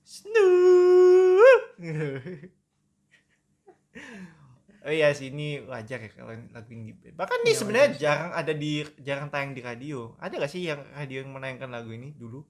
[0.04, 0.50] Snu.
[4.80, 6.98] Oh iya sih ini wajar ya kalau lagu ini.
[7.14, 10.18] Bahkan ini Iya, sebenarnya jarang ada di jarang tayang di radio.
[10.18, 12.42] Ada gak sih yang radio yang menayangkan lagu ini dulu?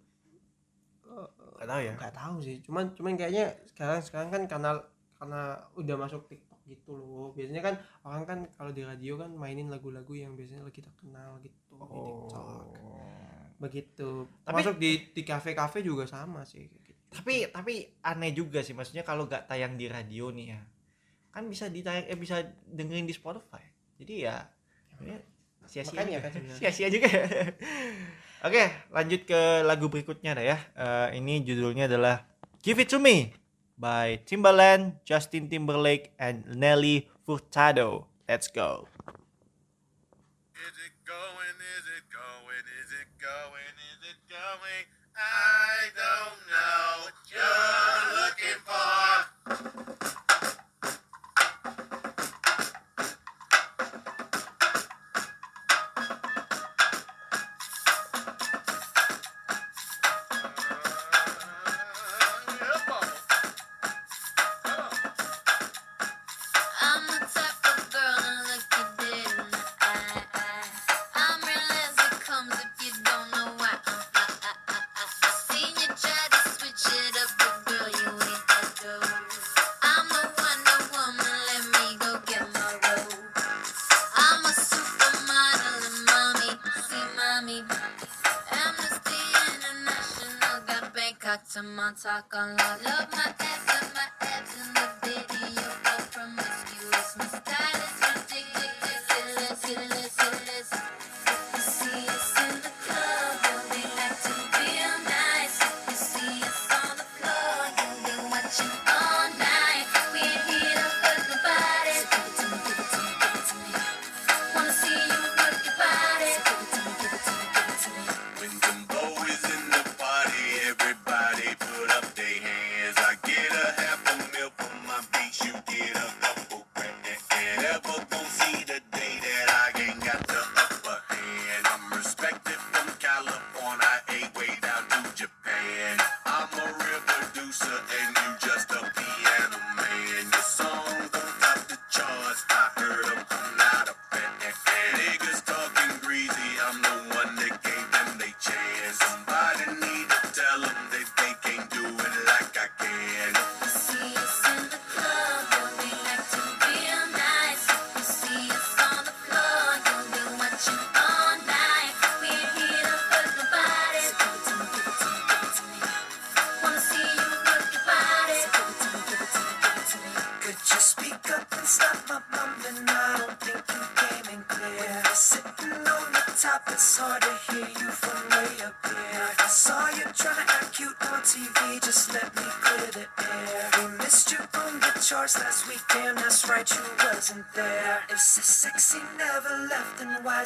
[1.60, 1.94] Gak tahu ya.
[2.00, 2.58] nggak tahu sih.
[2.64, 4.72] Cuman cuman kayaknya sekarang sekarang kan karena
[5.20, 5.42] karena
[5.76, 7.36] udah masuk TikTok gitu loh.
[7.36, 7.76] Biasanya kan
[8.08, 12.64] orang kan kalau di radio kan mainin lagu-lagu yang biasanya lagi terkenal gitu di TikTok.
[13.60, 14.10] Begitu.
[14.48, 16.88] Tapi- masuk di di kafe-kafe juga sama sih gitu.
[17.10, 18.78] tapi tapi aneh juga sih.
[18.78, 20.62] Maksudnya kalau nggak tayang di radio nih ya
[21.30, 23.62] kan bisa ditayang eh bisa dengerin di Spotify.
[23.98, 24.46] Jadi ya
[24.94, 25.20] sebenarnya
[25.70, 27.10] sia-sia kan sia-sia juga
[28.43, 28.64] oke
[28.95, 32.24] lanjut ke lagu berikutnya dah ya Eh, ini judulnya adalah
[32.64, 33.35] Give It To Me
[33.80, 38.88] by Timbaland, Justin Timberlake, and Nelly Furtado let's go
[40.59, 41.56] Is it going?
[41.80, 42.66] Is it going?
[42.84, 43.76] Is it going?
[43.95, 44.85] Is it going?
[45.16, 49.18] I don't know what you're looking for.
[91.80, 92.83] Bangkok to Montauk on love.
[92.83, 93.28] Love my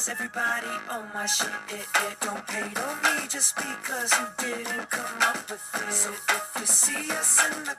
[0.10, 1.48] everybody on my shit?
[1.70, 5.94] It, it don't pay on me just because you didn't come up with it.
[5.94, 7.76] So if you see us in the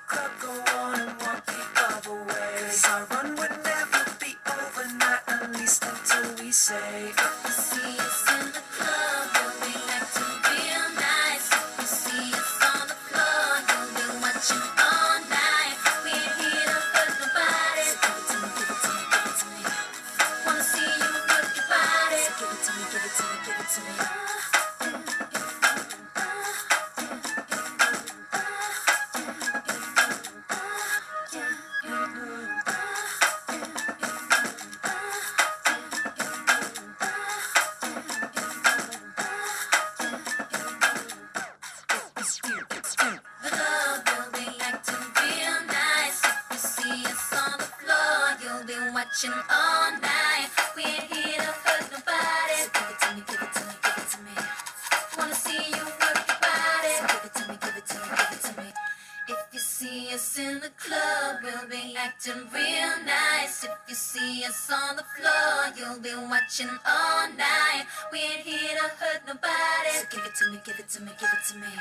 [66.44, 67.88] watching all night.
[68.12, 69.96] We ain't here to hurt nobody.
[69.96, 71.72] So give it to me, give it to me, give it to me.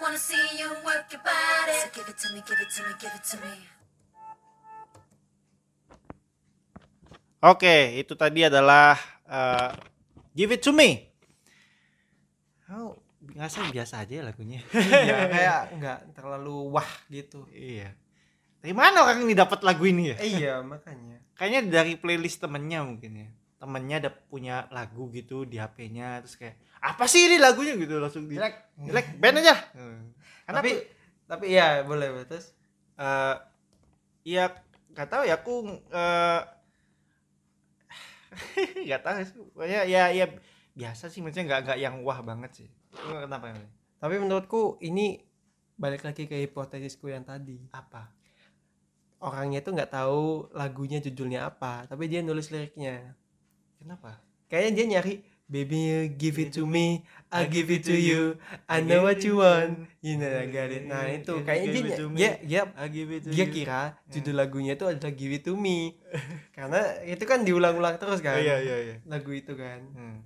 [0.00, 1.76] Wanna see you work your body.
[1.76, 3.54] So give it to me, give it to me, give it to me.
[7.44, 8.96] Oke, itu tadi adalah
[9.28, 9.70] eh,
[10.32, 11.04] Give It To Me.
[12.72, 14.64] Oh, ngerasa biasa aja ya lagunya.
[14.72, 17.44] Iya, kayak nggak terlalu wah gitu.
[17.52, 17.92] iya.
[18.62, 20.16] Dari mana orang ini dapat lagu ini ya?
[20.22, 21.18] Eh, iya, makanya.
[21.36, 23.28] Kayaknya dari playlist temennya mungkin ya.
[23.62, 27.78] Temennya ada punya lagu gitu di HP-nya terus kayak apa sih ini lagunya?
[27.78, 28.74] Gitu langsung di Jelek.
[28.90, 29.54] jelek band aja.
[30.42, 30.70] Karena tapi
[31.30, 32.50] tapi iya boleh terus?
[32.98, 33.36] Eh
[34.26, 34.50] ya
[34.90, 35.54] nggak tahu ya aku
[35.94, 36.40] eh
[38.90, 39.34] nggak tahu sih.
[39.54, 40.26] Pokoknya ya ya
[40.74, 41.22] biasa sih.
[41.22, 42.68] Maksudnya nggak nggak yang wah banget sih.
[42.90, 43.70] Kenapa Emre?
[44.02, 45.22] tapi menurutku ini
[45.78, 47.62] balik lagi ke hipotesisku yang tadi.
[47.70, 48.10] Apa?
[49.22, 53.14] Orangnya tuh nggak tahu lagunya judulnya apa tapi dia nulis liriknya
[53.82, 54.22] kenapa?
[54.46, 55.14] Kayaknya dia nyari
[55.52, 58.36] baby you give it to me I give it to you.
[58.68, 59.88] I know what you want.
[60.04, 60.20] you.
[60.20, 60.84] Know I got it.
[60.84, 62.16] Nah itu kayaknya give dia it to me.
[62.16, 62.62] dia dia
[63.24, 65.96] dia kira judul lagunya itu adalah give it to me.
[66.56, 68.36] Karena itu kan diulang-ulang terus kan?
[68.40, 68.96] Iya iya iya.
[69.08, 69.80] Lagu itu kan?
[69.96, 70.18] Hmm.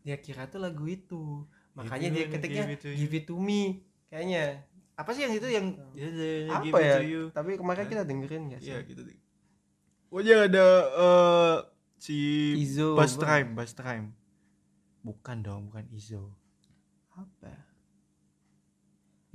[0.00, 1.44] dia kira tuh lagu itu.
[1.76, 4.66] Makanya dia ketiknya give it to me kayaknya.
[4.94, 5.66] Apa sih yang itu yang
[6.52, 6.96] apa Give it ya?
[7.00, 7.22] To you.
[7.32, 8.70] tapi kemarin kita dengerin gak sih?
[8.70, 9.02] Iya gitu
[10.36, 11.56] ada eh,
[12.04, 12.16] si
[12.62, 13.12] Izo, Bus?
[13.20, 14.06] Time, Bus Time.
[15.06, 16.22] Bukan dong, bukan Izo.
[17.16, 17.52] apa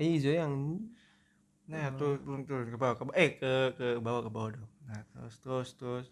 [0.02, 0.53] eh Izo yang
[1.66, 3.18] Nah, turun turun turun ke bawah, ke bawah.
[3.18, 4.69] eh ke ke bawah ke bawah dong.
[4.85, 6.08] Nah, terus terus terus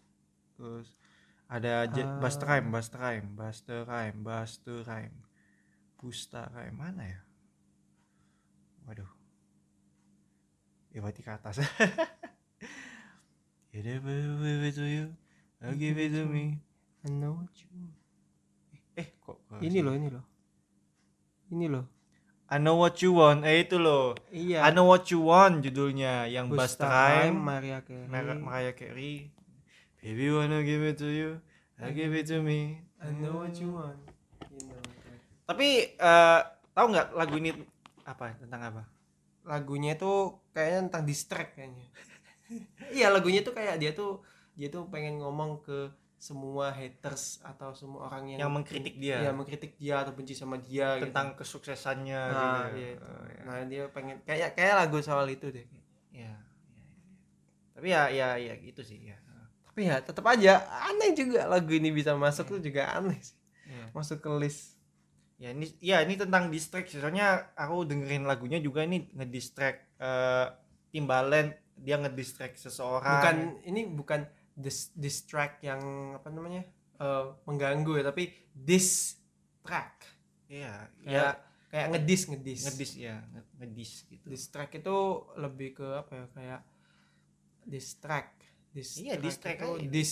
[0.57, 0.87] terus
[1.45, 2.17] ada Ah.
[2.17, 5.15] Bus Time, Bus Time, Bus Time, Bus Time.
[6.01, 7.21] Busta Time mana ya?
[8.89, 9.07] Waduh.
[10.91, 11.61] Ya berarti ke atas.
[13.73, 13.97] Ya deh,
[15.63, 16.59] I'll give it to me.
[17.03, 17.95] I know what you want.
[18.99, 20.23] Eh, kok ini loh ini loh
[21.49, 21.85] ini loh
[22.53, 23.41] I know what you want.
[23.47, 24.13] Eh itu loh.
[24.29, 27.33] iya I know what you want judulnya yang Bus Busta Time.
[27.39, 29.33] Maria Carey Mar- Mariah Carey.
[30.03, 31.39] Baby wanna give it to you,
[31.79, 32.83] I give it to me.
[32.99, 34.03] I know what you want
[34.51, 34.79] you know
[35.47, 36.39] Tapi eh
[36.75, 37.51] tahu nggak lagu ini
[38.03, 38.83] apa tentang apa?
[39.43, 41.83] lagunya tuh kayaknya tentang distract kayaknya
[42.95, 48.07] iya lagunya tuh kayak dia tuh dia tuh pengen ngomong ke semua haters atau semua
[48.07, 49.17] orang yang Yang mengkritik dia.
[49.27, 51.11] Iya, mengkritik dia atau benci sama dia gitu.
[51.11, 52.79] tentang kesuksesannya nah, gitu.
[52.79, 53.03] iya itu.
[53.03, 53.41] Oh, iya.
[53.43, 55.83] nah dia pengen kayak kayak lagu soal itu deh Iya,
[56.15, 56.31] iya, iya.
[57.75, 59.17] Tapi ya ya ya gitu sih ya.
[59.67, 63.35] tapi ya tetap aja aneh juga lagu ini bisa masuk tuh juga aneh sih
[63.67, 63.85] Iya.
[63.91, 64.77] masuk ke list
[65.41, 70.47] Ya ini ya ini tentang distract soalnya aku dengerin lagunya juga ini ngedistract eh
[70.93, 73.17] Timbaland dia ngedistract seseorang.
[73.19, 74.23] bukan ini bukan
[74.53, 75.81] dis distract yang
[76.17, 76.63] apa namanya
[77.01, 80.05] eh, mengganggu ya tapi distract.
[80.49, 81.09] Iya, ya.
[81.09, 81.33] kayak
[81.73, 82.61] kayak ngedis ngedis.
[82.69, 84.25] Ngedis ya, nge- ngedis gitu.
[84.29, 84.97] distract itu
[85.41, 86.61] lebih ke apa ya kayak
[87.65, 88.35] distract.
[88.73, 90.11] Iya, distract itu dis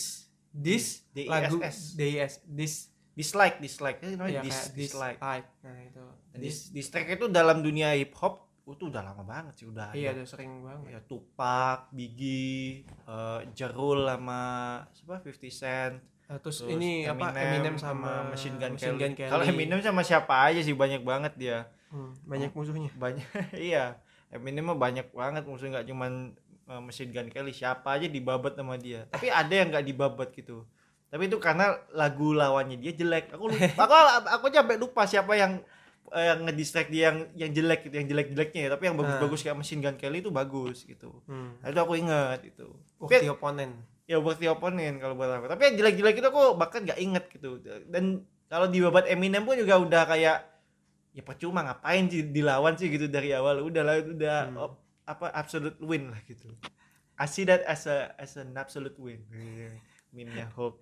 [0.51, 0.85] dis
[1.29, 1.57] lagu
[1.97, 2.75] dis dis.
[3.11, 3.99] Dislike, dislike.
[4.31, 5.19] Ya dis, dislike.
[5.19, 5.47] dislike.
[5.67, 6.05] Nah itu.
[6.31, 9.89] Dis, distract itu dalam dunia hip hop itu udah lama banget sih udah.
[9.97, 14.41] iya udah sering banget Ya Tupac, Biggie, eh, Jerul sama
[14.93, 15.95] siapa 50 Cent.
[16.31, 19.01] Nah, terus, Terus ini apa Eminem sama Machine Gun Machine Kelly.
[19.03, 19.31] Gun Kelly.
[19.33, 21.67] Kalau Eminem sama siapa aja sih banyak banget dia.
[21.91, 22.87] Hmm, banyak musuhnya.
[23.03, 23.27] Banyak
[23.59, 23.99] iya.
[24.31, 26.11] Eminem mah banyak banget musuhnya nggak cuman
[26.71, 29.03] uh, Machine Gun Kelly, siapa aja dibabat sama dia.
[29.11, 30.63] Tapi ada yang nggak dibabat gitu.
[31.11, 33.35] Tapi itu karena lagu lawannya dia jelek.
[33.35, 33.95] Aku lupa, aku
[34.31, 35.59] aku aja sampai lupa siapa yang
[36.11, 38.69] eh, yang ngedistract dia yang yang jelek gitu, yang jelek-jeleknya ya.
[38.69, 41.23] Tapi yang bagus-bagus kayak Machine Gun Kelly itu bagus gitu.
[41.23, 41.55] Hmm.
[41.57, 42.67] Nah, itu aku ingat itu.
[42.97, 43.71] Tapi- oponen.
[44.03, 47.63] ya berarti oponen kalau buat aku tapi yang jelek-jelek itu aku bahkan nggak inget gitu
[47.87, 50.43] dan kalau di babat Eminem pun juga udah kayak
[51.09, 54.57] ya percuma ngapain sih dilawan sih gitu dari awal udah lah udah Hmm.
[54.59, 56.51] op- apa absolute win lah gitu
[57.15, 59.23] I see that as a as an absolute win
[60.11, 60.75] minnya Hulk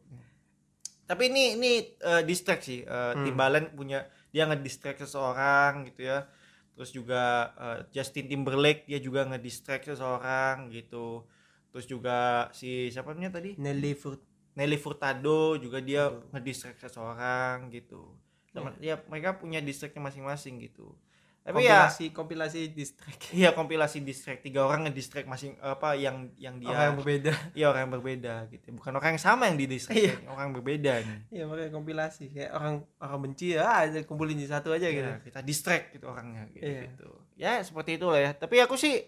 [1.05, 3.25] tapi ini ini eh, distract sih Eh, Hmm.
[3.25, 6.29] Timbaland punya dia ngedistract seseorang gitu ya.
[6.77, 11.25] Terus juga eh, Justin Timberlake dia juga ngedistract seseorang gitu.
[11.69, 13.59] Terus juga si siapa namanya tadi?
[13.59, 14.21] Nelly Furt.
[14.57, 18.17] Nelly Furtado juga dia ngedistract seseorang gitu.
[18.49, 20.97] Sama- ya mereka punya distractnya masing-masing gitu
[21.39, 23.21] tapi ya kompilasi kompilasi distract.
[23.39, 27.31] iya kompilasi distract tiga orang ngedistract masing apa yang yang dia Orang yang berbeda.
[27.53, 30.93] iya orang yang berbeda gitu bukan orang yang sama yang di distract orang yang berbeda
[30.99, 35.01] nih Iya makanya kompilasi kayak orang orang benci ya ah, kumpulin di satu aja gitu.
[35.01, 36.81] Iya, kita distract gitu orangnya gitu, Iya.
[36.87, 37.09] gitu.
[37.35, 38.99] ya seperti itulah ya tapi aku sih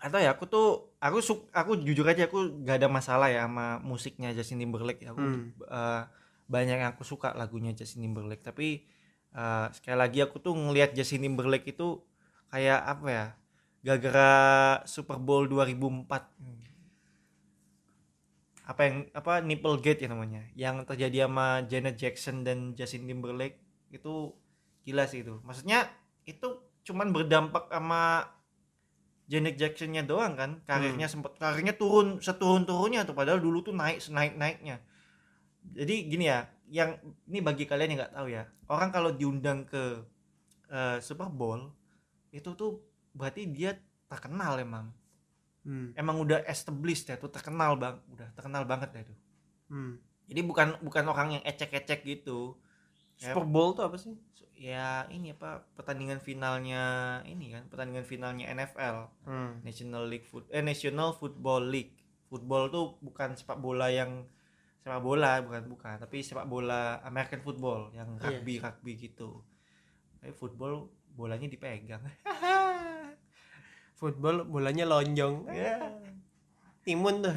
[0.00, 3.76] atau ya aku tuh aku su aku jujur aja aku gak ada masalah ya sama
[3.80, 5.12] musiknya Justin Timberlake ya.
[5.12, 5.52] aku Hmm.
[5.60, 6.02] eh,
[6.46, 8.88] banyak yang aku suka lagunya Justin Timberlake tapi
[9.34, 12.02] eh, sekali lagi aku tuh ngelihat Justin Timberlake itu
[12.50, 13.26] kayak apa ya
[13.80, 14.30] gara-gara
[14.84, 16.06] Super Bowl 2004
[18.70, 23.58] apa yang apa Nipplegate ya namanya yang terjadi sama Janet Jackson dan Justin Timberlake
[23.90, 24.30] itu
[24.86, 25.42] gila sih itu.
[25.42, 25.90] Maksudnya
[26.22, 28.30] itu cuman berdampak sama
[29.30, 34.02] Janet Jacksonnya doang kan karirnya sempat karirnya turun seturun turunnya tuh padahal dulu tuh naik
[34.02, 34.82] senaik naiknya
[35.70, 36.94] jadi gini ya yang
[37.26, 40.06] ini bagi kalian yang nggak tahu ya orang kalau diundang ke
[40.68, 41.66] eh, Super Bowl
[42.30, 42.78] itu tuh
[43.10, 43.74] berarti dia
[44.06, 44.86] terkenal emang
[45.60, 45.92] Hmm.
[45.92, 49.18] emang udah established ya tuh terkenal bang udah terkenal banget ya tuh
[49.68, 50.00] Hmm.
[50.24, 52.56] jadi bukan bukan orang yang ecek-ecek gitu
[53.14, 54.16] Ya, Super Bowl tuh apa sih?
[54.56, 56.84] ya ini apa pertandingan finalnya
[57.24, 59.60] ini kan pertandingan finalnya NFL Hmm.
[59.60, 61.92] National League Foot eh National Football League
[62.24, 64.24] football tuh bukan sepak bola yang
[64.80, 68.24] sepak bola bukan bukan tapi sepak bola American football yang Iya.
[68.34, 69.44] rugby rugby gitu
[70.16, 72.00] tapi football bolanya dipegang
[73.92, 75.44] Football bolanya lonjong.
[75.46, 75.76] ya
[76.80, 77.36] Timun tuh.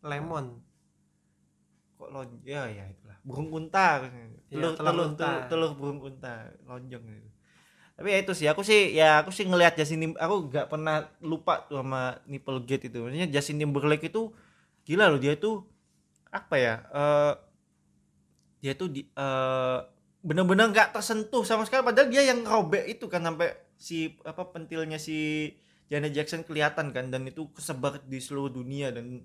[0.00, 0.56] Lemon.
[1.92, 4.00] kok lon ya ya itulah burung unta
[4.48, 5.20] telur Iya, telur telur unta.
[5.20, 7.28] telur, telur burung unta lonjong gitu
[7.92, 11.68] tapi ya itu sih aku sih ya aku sih ngelihat Justin aku nggak pernah lupa
[11.68, 14.32] tuh sama Nipplegate itu maksudnya Justin Timberlake itu
[14.86, 15.64] gila loh dia tuh
[16.30, 17.34] apa ya eh
[18.60, 19.78] dia tuh di eh
[20.20, 21.80] bener-bener nggak tersentuh sama sekali.
[21.80, 25.48] Padahal dia yang robek itu kan sampai si apa pentilnya si
[25.88, 29.24] Janet Jackson kelihatan kan dan itu kesebar di seluruh dunia dan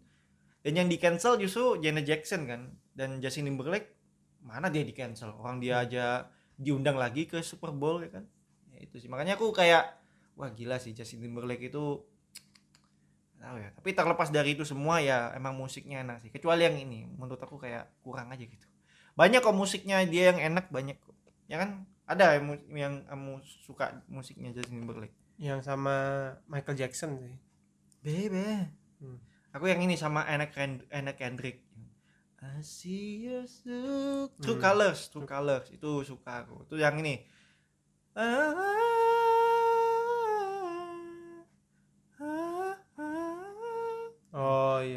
[0.65, 3.93] dan yang di cancel justru Janet Jackson kan dan Justin Timberlake
[4.41, 8.23] mana dia di cancel orang dia aja diundang lagi ke Super Bowl ya kan?
[8.71, 9.11] Ya itu sih.
[9.11, 9.99] Makanya aku kayak
[10.39, 12.01] wah gila sih Justin Timberlake itu
[13.45, 17.05] tahu ya tapi terlepas dari itu semua ya emang musiknya enak sih kecuali yang ini
[17.13, 18.65] menurut aku kayak kurang aja gitu
[19.13, 21.13] banyak kok musiknya dia yang enak banyak kok
[21.45, 25.95] ya kan ada yang, yang kamu suka musiknya Justin Timberlake Yang sama
[26.47, 27.35] Michael Jackson sih.
[27.99, 28.69] Baby.
[29.01, 29.19] Hmm.
[29.51, 31.65] Aku yang ini sama Anna, Kend Anna Kendrick.
[32.39, 33.25] I see
[33.65, 34.37] look.
[34.37, 34.63] True Hmm.
[34.63, 36.69] Colors, True Colors itu suka aku.
[36.69, 37.25] Itu yang ini.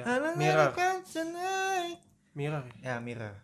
[0.05, 0.35] Iya.
[0.37, 0.71] Mirror.
[2.37, 2.65] Mirror.
[2.79, 2.95] Ya ya?
[3.03, 3.35] Mirror.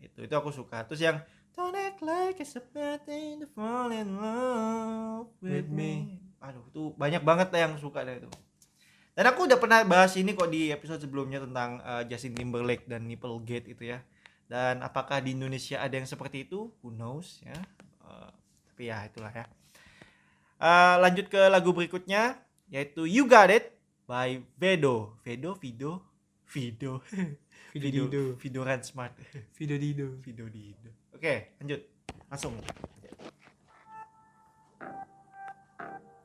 [0.00, 0.82] Itu itu aku suka.
[0.88, 1.18] Terus yang
[1.60, 6.16] Don't act like it's a bad thing to fall in love with With me.
[6.40, 8.30] Aduh, itu banyak banget yang suka deh itu.
[9.12, 13.04] Dan aku udah pernah bahas ini kok di episode sebelumnya tentang uh, Justin Timberlake dan
[13.04, 14.00] Nipplegate itu ya.
[14.48, 16.72] Dan apakah di Indonesia ada yang seperti itu?
[16.80, 17.58] Who knows ya.
[18.00, 18.32] Uh,
[18.72, 19.44] tapi ya itulah ya.
[20.56, 22.40] Uh, lanjut ke lagu berikutnya
[22.72, 23.79] yaitu You Got It
[24.10, 25.14] by Vedo.
[25.22, 26.02] Vedo, Vido,
[26.52, 27.00] Vido.
[27.72, 28.34] Vido Dido.
[28.34, 29.14] Vidoran Smart.
[29.56, 30.18] Video Dido.
[30.18, 30.90] Vido Dido.
[31.14, 31.86] Oke, lanjut.
[32.26, 32.58] Langsung.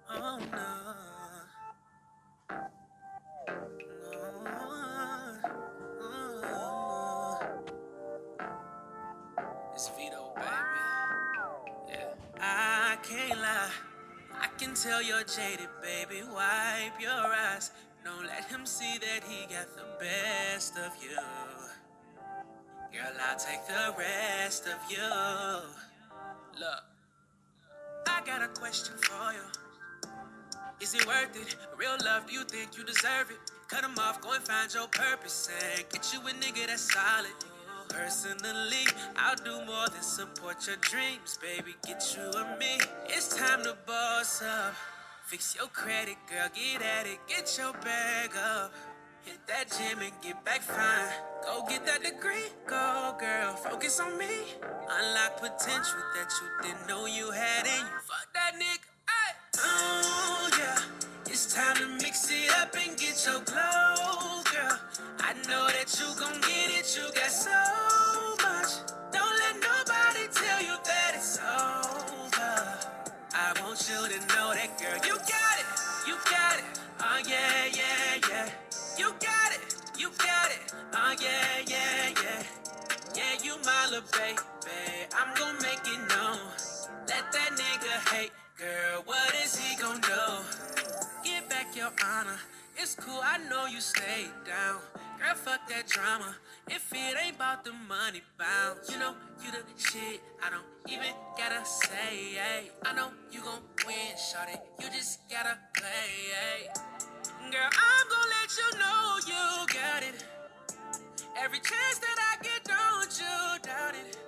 [0.10, 0.40] Oh.
[0.50, 0.85] No.
[14.76, 16.22] Tell you're jaded, baby.
[16.22, 17.72] Wipe your eyes.
[18.04, 21.16] Don't let him see that he got the best of you.
[22.92, 24.98] Girl, I'll take the rest of you.
[26.60, 26.84] Look,
[28.06, 30.10] I got a question for you.
[30.82, 31.56] Is it worth it?
[31.78, 33.40] Real love, do you think you deserve it?
[33.70, 37.32] Cut him off, go and find your purpose and get you a nigga that's solid.
[37.96, 41.76] Personally, I'll do more than support your dreams, baby.
[41.88, 42.78] Get you and me.
[43.08, 44.74] It's time to boss up.
[45.28, 46.50] Fix your credit, girl.
[46.54, 47.20] Get at it.
[47.28, 48.74] Get your bag up.
[49.24, 51.08] Hit that gym and get back fine.
[51.46, 52.52] Go get that degree.
[52.68, 53.54] Go, girl.
[53.56, 54.44] Focus on me.
[54.62, 58.00] Unlock potential that you didn't know you had in you.
[58.06, 58.86] Fuck that nigga.
[59.08, 59.34] Ay.
[59.60, 61.06] Oh, yeah.
[61.28, 64.80] It's time to mix it up and get your glow, girl.
[65.20, 66.88] I know that you gon' get it.
[66.96, 67.60] You got so
[68.46, 68.72] much.
[69.12, 72.56] Don't let nobody tell you that it's over.
[73.36, 74.98] I want you to know that, girl.
[75.04, 75.68] You got it.
[76.08, 76.66] You got it.
[77.00, 78.50] Oh, yeah, yeah, yeah.
[78.98, 79.64] You got it.
[79.98, 80.62] You got it.
[80.94, 82.44] Oh, yeah, yeah, yeah.
[83.16, 84.40] Yeah, you my little baby.
[85.18, 86.40] I'm gon' make it known.
[87.08, 88.32] Let that nigga hate.
[88.58, 90.24] Girl, what is he gon' do?
[91.24, 92.40] Get back your honor.
[92.78, 94.80] It's cool, I know you stay down.
[95.18, 96.36] Girl, fuck that drama.
[96.68, 100.22] If it ain't about the money bounce, you know you the shit.
[100.44, 102.72] I don't even gotta say, hey.
[102.86, 104.60] I know you gon' win, shawty.
[104.82, 105.88] You just gotta play,
[106.36, 106.68] hey.
[107.50, 110.26] Girl, I'm gon' let you know you got it.
[111.42, 114.25] Every chance that I get, don't you doubt it.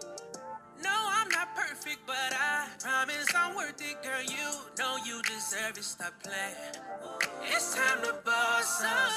[0.83, 4.21] No, I'm not perfect, but I promise I'm worth it, girl.
[4.21, 4.47] You
[4.77, 5.83] know you deserve it.
[5.83, 6.55] Stop playing.
[7.43, 9.11] It's time to boss up.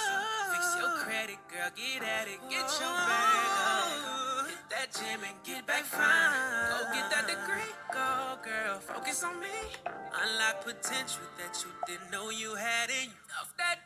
[0.53, 1.71] Fix your credit, girl.
[1.77, 2.41] Get at it.
[2.49, 4.47] Get your bag up.
[4.49, 6.33] Hit that gym and get back fine.
[6.71, 7.73] Go get that degree.
[7.93, 8.79] Go, girl.
[8.81, 9.49] Focus on me.
[9.87, 13.17] Unlock potential that you didn't know you had in you.
[13.59, 13.79] That.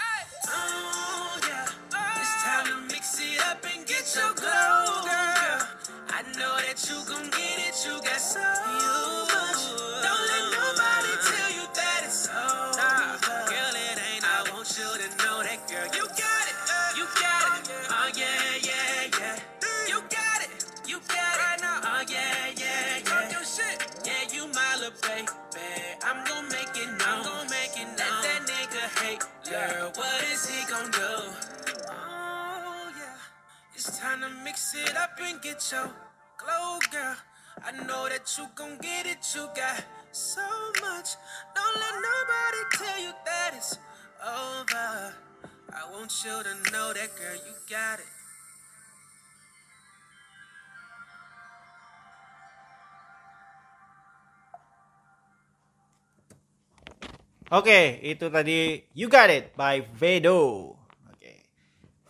[0.00, 0.22] Ay.
[0.48, 1.66] Oh, yeah.
[2.20, 5.35] It's time to mix it up and get your glow, girl.
[6.16, 7.76] I know that you gon' get it.
[7.84, 9.62] You got so much.
[10.00, 13.20] Don't let nobody tell you that it's over.
[13.52, 14.24] Girl, it ain't.
[14.24, 15.84] I want you to know that, girl.
[15.92, 16.56] You got it.
[16.96, 17.68] You got it.
[17.92, 18.32] Oh, yeah,
[18.64, 19.36] yeah, yeah.
[19.92, 20.48] You got it.
[20.88, 21.44] You got it.
[21.44, 21.84] Right now.
[21.84, 23.30] Oh, yeah, yeah, yeah.
[23.36, 23.76] your shit.
[24.08, 25.28] Yeah, you my little baby.
[26.00, 27.12] I'm gon' make it known.
[27.12, 28.24] I'm gon' make it known.
[28.24, 29.20] Let that nigga hate.
[29.52, 31.12] Girl, what is he gon' do?
[31.92, 33.20] Oh, yeah.
[33.74, 35.92] It's time to mix it up and get your
[36.90, 37.16] girl.
[37.64, 39.22] I know that you gon' get it.
[39.34, 40.46] You got so
[40.80, 41.16] much.
[41.54, 43.78] Don't let nobody tell you that it's
[44.22, 45.12] over.
[45.74, 48.06] I want you to know that, girl, you got it.
[57.46, 60.74] Oke, itu tadi You Got It by Vedo.
[61.06, 61.46] Oke.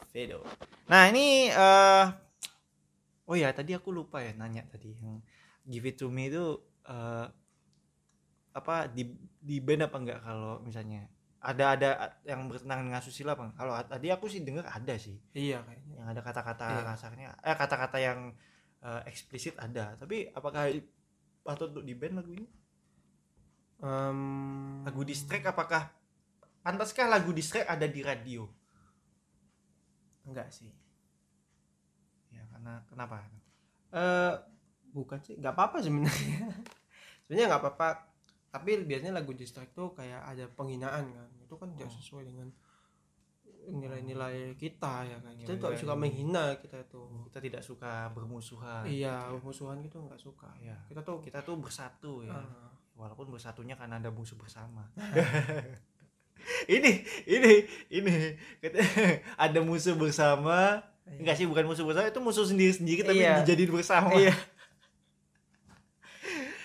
[0.09, 0.41] Vedo.
[0.89, 2.26] Nah, ini eh
[3.27, 5.19] Oh ya, tadi aku lupa ya nanya tadi yang
[5.67, 6.45] Give It To Me itu
[6.87, 7.27] eh
[8.57, 9.03] apa di
[9.37, 11.05] di band apa enggak kalau misalnya
[11.43, 11.91] ada ada
[12.25, 13.53] yang bertentangan dengan susila apa?
[13.55, 15.19] Kalau tadi aku sih dengar ada sih.
[15.37, 15.95] Iya kayaknya.
[16.03, 16.83] Yang ada kata-kata Iya.
[16.91, 18.19] kasarnya eh kata-kata yang
[18.83, 19.95] eh, eksplisit ada.
[20.01, 20.71] Tapi apakah
[21.45, 22.47] patut untuk di band lagu ini?
[23.77, 25.93] Em, lagu distrack apakah
[26.65, 28.49] pantaskah lagu distrack ada di radio
[30.27, 30.73] enggak sih.
[32.67, 33.15] Ya karena kenapa
[33.93, 34.35] Eh
[34.91, 36.51] bukan sih, nggak apa-apa sebenarnya.
[37.25, 37.89] sebenarnya nggak apa-apa.
[38.51, 41.29] Tapi biasanya lagu distract tuh kayak ada penghinaan kan.
[41.39, 42.49] Itu kan tidak sesuai dengan
[43.67, 45.35] nilai-nilai kita ya kan.
[45.35, 45.81] Kita tuh Nilai-nilai.
[45.81, 47.03] suka menghina kita itu.
[47.27, 50.51] kita tidak suka bermusuhan Iya, musuhan gitu nggak suka.
[50.59, 52.71] ya Kita tuh kita tuh bersatu ya Ah.
[52.95, 54.87] walaupun bersatunya karena ada musuh bersama
[56.67, 57.53] ini ini
[57.91, 58.15] ini
[59.45, 63.43] ada musuh bersama enggak sih bukan musuh bersama itu musuh sendiri sendiri tapi Iya.
[63.43, 64.11] dijadiin bersama.
[64.13, 64.35] Iya.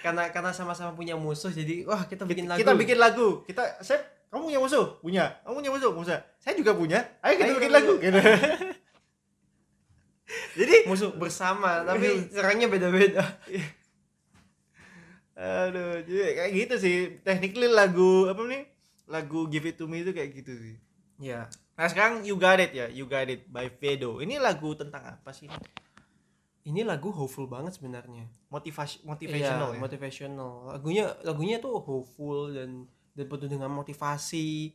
[0.01, 2.57] karena karena sama-sama punya musuh jadi wah kita bikin lagu.
[2.57, 3.45] kita bikin lagu.
[3.45, 4.01] Kita saya
[4.33, 4.85] kamu punya musuh?
[4.97, 5.25] Punya.
[5.45, 5.93] Kamu punya musuh?
[5.93, 6.17] Musuh.
[6.41, 7.05] Saya juga punya.
[7.21, 7.93] Ayo kita Ayo bikin kita lagu.
[8.01, 8.17] gitu.
[10.57, 13.21] jadi musuh bersama tapi serangnya beda-beda.
[15.37, 16.97] aduh jadi kayak gitu sih.
[17.21, 18.65] Technically lagu apa nih
[19.05, 20.75] lagu Give It To Me itu kayak gitu sih.
[21.21, 21.45] Iya.
[21.81, 25.33] Nah sekarang You Got It ya You Got It by Vedo ini lagu tentang apa
[25.33, 25.49] sih
[26.61, 28.29] Ini lagu hopeful banget sebenarnya.
[28.53, 30.53] motivasi motivational Iya, ya motivational.
[30.69, 32.85] Lagunya lagunya tuh hopeful dan
[33.17, 34.69] dan penuh dengan motivasi.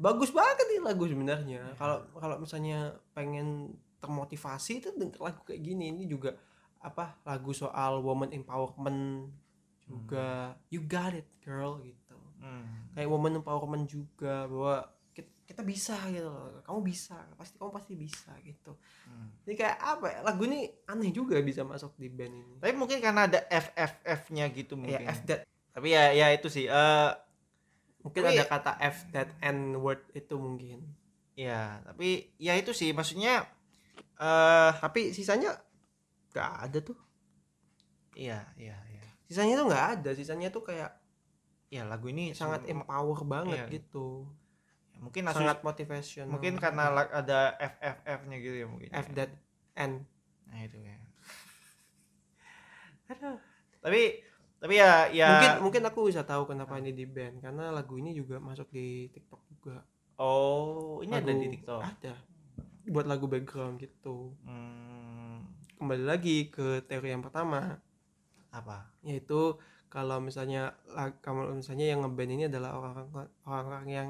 [0.00, 1.76] Bagus banget nih lagu sebenarnya.
[1.76, 5.92] Kalau kalau misalnya pengen termotivasi itu denger lagu kayak gini.
[5.92, 6.40] Ini juga
[6.80, 9.28] apa lagu soal woman empowerment
[9.84, 12.88] juga you got it girl gitu Hmm.
[12.96, 14.88] kayak woman empowerment juga bahwa
[15.50, 19.26] kita, bisa gitu loh kamu bisa pasti kamu pasti bisa gitu Hmm.
[19.42, 22.98] ini kayak apa ya lagu ini aneh juga bisa masuk di band ini Tapi mungkin
[22.98, 25.02] karena ada FFF-nya gitu mungkin.
[25.02, 26.64] ya F that Tapi ya ya itu sih.
[26.64, 27.10] eh
[28.00, 30.86] mungkin Tapi- ada kata F that N word itu mungkin
[31.32, 33.42] ya, tapi ya itu sih maksudnya
[34.16, 35.58] eh tapi sisanya
[36.30, 36.98] nggak ada tuh
[38.12, 39.02] iya iya iya.
[39.24, 40.94] sisanya tuh nggak ada sisanya tuh kayak
[41.68, 43.70] Ya lagu ini sangat empower banget Iya.
[43.72, 44.26] gitu
[45.00, 48.88] mungkin asus- sangat motivation mungkin karena la- ada FFF-nya gitu ya mungkin.
[48.90, 49.14] F ya.
[49.16, 49.30] that
[49.74, 50.04] N
[50.44, 50.96] Nah itu ya.
[53.80, 54.02] Tapi
[54.60, 58.12] tapi ya ya mungkin mungkin aku bisa tahu kenapa ini di band karena lagu ini
[58.12, 59.80] juga masuk di TikTok juga
[60.14, 61.80] oh ini ada Lagu- di TikTok.
[61.80, 62.12] ada
[62.86, 67.80] buat lagu background gitu Hmm, kembali lagi ke teori yang pertama
[68.50, 68.92] apa?
[69.00, 69.56] yaitu
[69.88, 70.76] kalau misalnya
[71.18, 73.08] kalau misalnya yang ngeband ini adalah orang-orang
[73.42, 74.08] orang-orang yang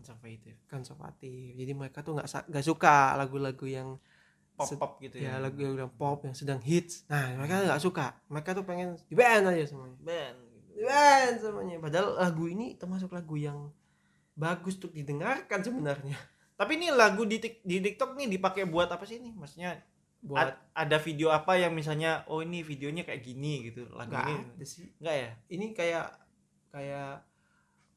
[0.00, 0.54] Konservatif.
[0.66, 4.00] konservatif jadi mereka tuh nggak nggak suka lagu-lagu yang
[4.56, 5.40] Pop pop gitu ya ya.
[5.40, 9.48] lagu yang pop yang sedang hits nah mereka nggak suka mereka tuh pengen di band
[9.48, 10.36] aja semuanya band.
[10.72, 13.72] di band semuanya padahal lagu ini termasuk lagu yang
[14.32, 16.16] bagus untuk didengarkan sebenarnya
[16.56, 19.32] Tapi ini lagu di Tik- di TikTok nih dipakai buat apa sih nih?
[19.32, 19.80] Maksudnya
[20.20, 23.88] buat ad- ada video apa yang misalnya oh ini videonya kayak gini gitu.
[23.96, 25.30] Lagu nggak ini ada sih enggak ya?
[25.48, 26.06] ini kayak
[26.68, 27.24] kayak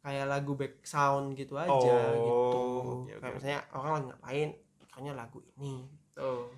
[0.04, 2.60] kayak lagu back sound gitu aja Oh, gitu
[3.08, 4.50] oke, kayak misalnya orang lagi ngapain
[4.84, 6.54] makanya lagu ini Tuh.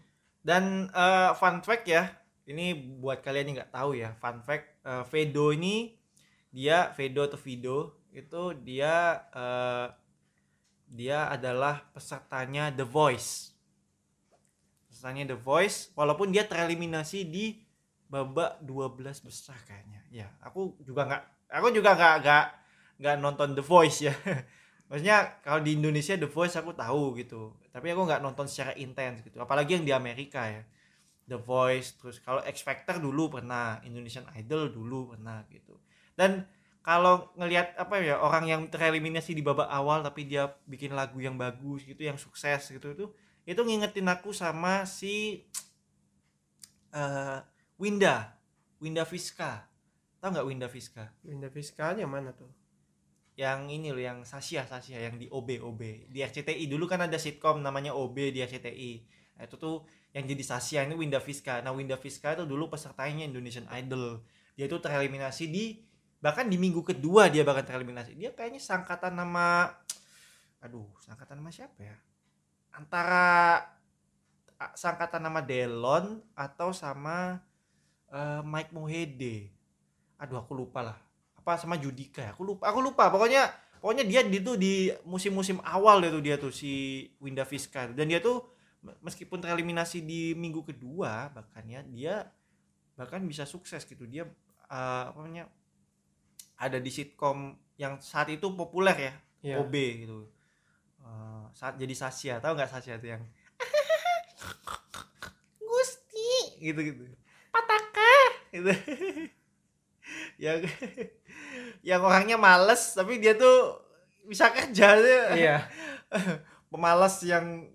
[0.45, 2.11] Dan eh, fun fact ya,
[2.45, 5.95] ini buat kalian yang nggak tahu ya, fun fact eh, Vedo ini
[6.51, 9.87] dia Vedo atau Vido itu dia eh,
[10.85, 13.55] dia adalah pesertanya The Voice.
[14.89, 17.65] Pesertanya The Voice, walaupun dia tereliminasi di
[18.05, 20.01] babak 12 besar kayaknya.
[20.13, 22.45] Ya, aku juga nggak, aku juga nggak nggak
[22.99, 24.13] nggak nonton The Voice ya.
[24.89, 29.25] Maksudnya kalau di Indonesia The Voice aku tahu gitu, tapi aku nggak nonton secara intens
[29.25, 29.41] gitu.
[29.41, 30.63] Apalagi yang di Amerika ya.
[31.25, 35.81] The Voice terus kalau X Factor dulu pernah, Indonesian Idol dulu pernah gitu.
[36.13, 36.45] Dan
[36.85, 41.33] kalau ngelihat apa ya orang yang tereliminasi di babak awal tapi dia bikin lagu yang
[41.33, 43.05] bagus gitu, yang sukses gitu itu
[43.49, 45.45] itu ngingetin aku sama si
[46.93, 47.41] eh
[47.81, 48.37] Winda,
[48.77, 49.65] Winda Fiska.
[50.21, 51.09] Tahu nggak Winda Fiska?
[51.25, 52.64] Winda Fiska yang mana tuh
[53.35, 57.19] yang ini loh yang Sasha Sasha yang di OB OB di RCTI dulu kan ada
[57.19, 58.91] sitkom namanya OB di RCTI
[59.35, 59.83] nah, itu tuh
[60.15, 64.23] yang jadi Sasha ini Winda Fiska nah Winda Fiska itu dulu pesertanya Indonesian Idol.
[64.55, 65.83] Dia itu tereliminasi di
[66.23, 68.15] bahkan di minggu kedua dia bahkan tereliminasi.
[68.15, 69.67] Dia kayaknya sangkatan nama
[70.63, 71.99] aduh sangkatan nama siapa ya?
[72.71, 73.59] Antara
[74.79, 77.43] sangkatan nama Delon atau sama
[78.07, 79.51] eh, Mike Mohede.
[80.15, 81.04] Aduh aku lupa lah
[81.45, 82.31] apa sama Judika ya?
[82.33, 83.13] aku lupa aku lupa.
[83.13, 83.45] Pokoknya
[83.77, 88.09] pokoknya dia di tuh di musim-musim awal dia tuh dia tuh si Winda Fiska dan
[88.09, 88.41] dia tuh
[88.81, 92.25] me- meskipun tereliminasi di minggu kedua bahkan ya dia
[92.97, 94.09] bahkan bisa sukses gitu.
[94.09, 94.25] Dia
[94.65, 95.45] eh, apa namanya
[96.57, 99.13] ada di sitkom yang saat itu populer ya
[99.45, 99.61] Iya.
[99.61, 100.25] OB gitu.
[101.05, 102.41] Eh, saat jadi Sasha.
[102.41, 103.21] Tahu nggak Sasha tuh yang
[105.61, 106.57] Gusti.
[106.57, 107.05] Gitu gitu
[107.53, 108.17] pataka.
[108.49, 108.73] Gitu
[110.37, 110.59] yang
[111.89, 113.79] yang orangnya males tapi dia tuh
[114.25, 114.97] bisa kerja
[115.31, 115.57] iya.
[116.71, 117.69] Pemalas yang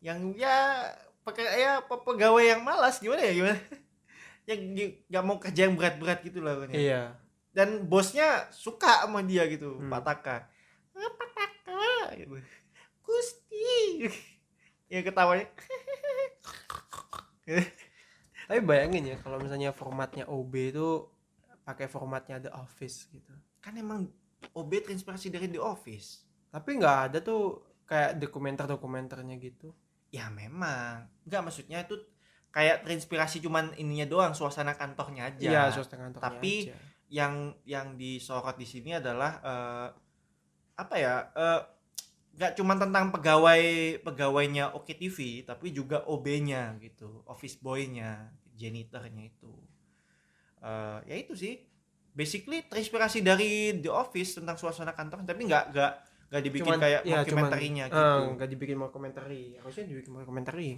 [0.00, 0.82] yang ya
[1.22, 3.58] pakai ya pe- pegawai yang malas gimana ya gimana?
[4.50, 4.60] Yang
[5.06, 6.74] nggak mau kerja yang berat-berat gitu lah pokoknya.
[6.74, 7.02] iya.
[7.54, 9.86] Dan bosnya suka sama dia gitu Hmm.
[9.86, 10.36] Pak Taka.
[10.90, 11.86] "Ah, Pak Taka
[12.18, 12.34] gitu.
[13.00, 14.10] Gusti.
[14.88, 15.46] Ya ketawanya.
[18.48, 21.06] Tapi bayangin ya kalau misalnya formatnya OB itu
[21.62, 23.32] pakai formatnya The Office gitu.
[23.60, 24.08] Kan emang
[24.52, 26.24] OB terinspirasi dari The Office.
[26.50, 29.70] Tapi nggak ada tuh kayak dokumenter-dokumenternya gitu.
[30.10, 31.06] Ya memang.
[31.26, 31.94] Nggak maksudnya itu
[32.50, 35.46] kayak terinspirasi cuman ininya doang suasana kantornya aja.
[35.50, 36.76] Iya suasana kantornya Tapi- aja.
[37.10, 37.34] yang
[37.66, 39.88] yang disorot di sini adalah eh,
[40.78, 41.60] apa ya eh,
[42.38, 43.62] nggak cuma tentang pegawai
[44.06, 49.50] pegawainya Oke TV tapi juga OB-nya gitu office boy-nya janitornya itu
[50.60, 51.56] Eh, ya itu sih.
[52.10, 55.92] Basically terinspirasi dari The Office tentang suasana kantor tapi nggak nggak
[56.30, 60.70] nggak dibikin Cuman- kayak ya, dokumenterinya cuman, gitu eh, nggak dibikin documentary harusnya dibikin documentary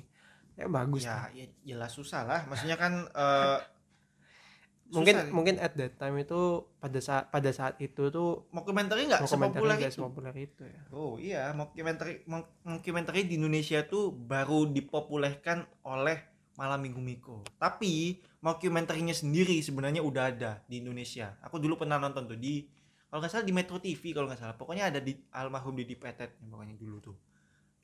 [0.52, 1.36] ya bagus ya, tuh.
[1.36, 2.40] ya jelas susah lah.
[2.48, 3.58] Maksudnya kan eh,
[4.96, 5.32] mungkin susah.
[5.32, 6.40] mungkin at that time itu
[6.76, 9.92] pada saat pada saat itu tuh mockumentary nggak sepopuler itu?
[10.00, 10.80] sepopuler itu ya.
[10.92, 17.40] Oh iya, mockumentary mo- mockumentary di Indonesia tuh baru dipopulerkan oleh Malam Minggu Miko.
[17.56, 21.38] Tapi mockumentary-nya sendiri sebenarnya udah ada di Indonesia.
[21.46, 22.66] Aku dulu pernah nonton tuh di
[23.08, 24.56] kalau nggak salah di Metro TV kalau nggak salah.
[24.56, 27.16] Pokoknya ada di almarhum Didi Petet pokoknya dulu tuh.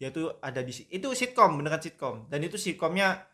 [0.01, 3.29] Dia tuh ada di itu sitkom beneran sitkom dan itu sitkomnya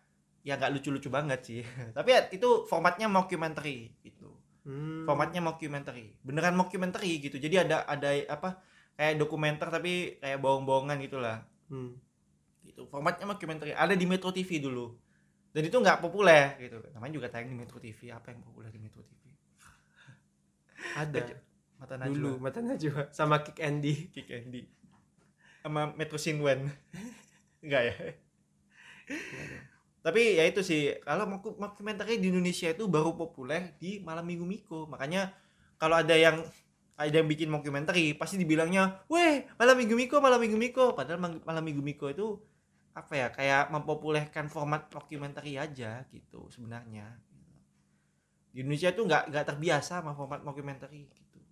[0.44, 1.60] ya nggak lucu-lucu banget sih.
[1.96, 4.30] Tapi ya, itu formatnya mockumentary gitu.
[4.64, 5.04] Hmm.
[5.04, 6.16] formatnya mockumentary.
[6.24, 7.36] Beneran mockumentary gitu.
[7.36, 8.64] Jadi ada ada apa
[8.96, 11.44] kayak dokumenter tapi kayak bohong-bohongan gitulah.
[11.68, 12.00] Hmm.
[12.64, 12.88] gitu.
[12.88, 13.76] Formatnya mockumentary.
[13.76, 15.03] Ada di Metro TV dulu
[15.54, 16.82] dan itu nggak populer gitu.
[16.90, 19.22] Namanya juga tayang di Metro TV apa yang populer di Metro TV
[20.98, 21.22] Ada.
[21.78, 22.10] Mata Najwa.
[22.10, 23.06] Dulu mata Najwa.
[23.14, 24.10] Sama Kick Andy.
[24.10, 24.66] Kick Andy.
[25.62, 26.66] Sama Metro Sinwen.
[27.64, 27.94] Enggak ya?
[30.04, 34.44] Tapi ya itu sih kalau moku- mockumentary di Indonesia itu baru populer di malam minggu
[34.44, 34.84] Miko.
[34.90, 35.32] Makanya
[35.78, 36.44] kalau ada yang
[36.94, 40.92] ada yang bikin mockumentary pasti dibilangnya weh malam minggu Miko malam minggu Miko.
[40.92, 42.42] Padahal malam minggu Miko itu
[42.94, 47.10] apa ya kayak mempopulerkan format mockumentary aja gitu sebenarnya.
[48.54, 51.42] Di Indonesia itu nggak nggak terbiasa sama format mockumentary gitu.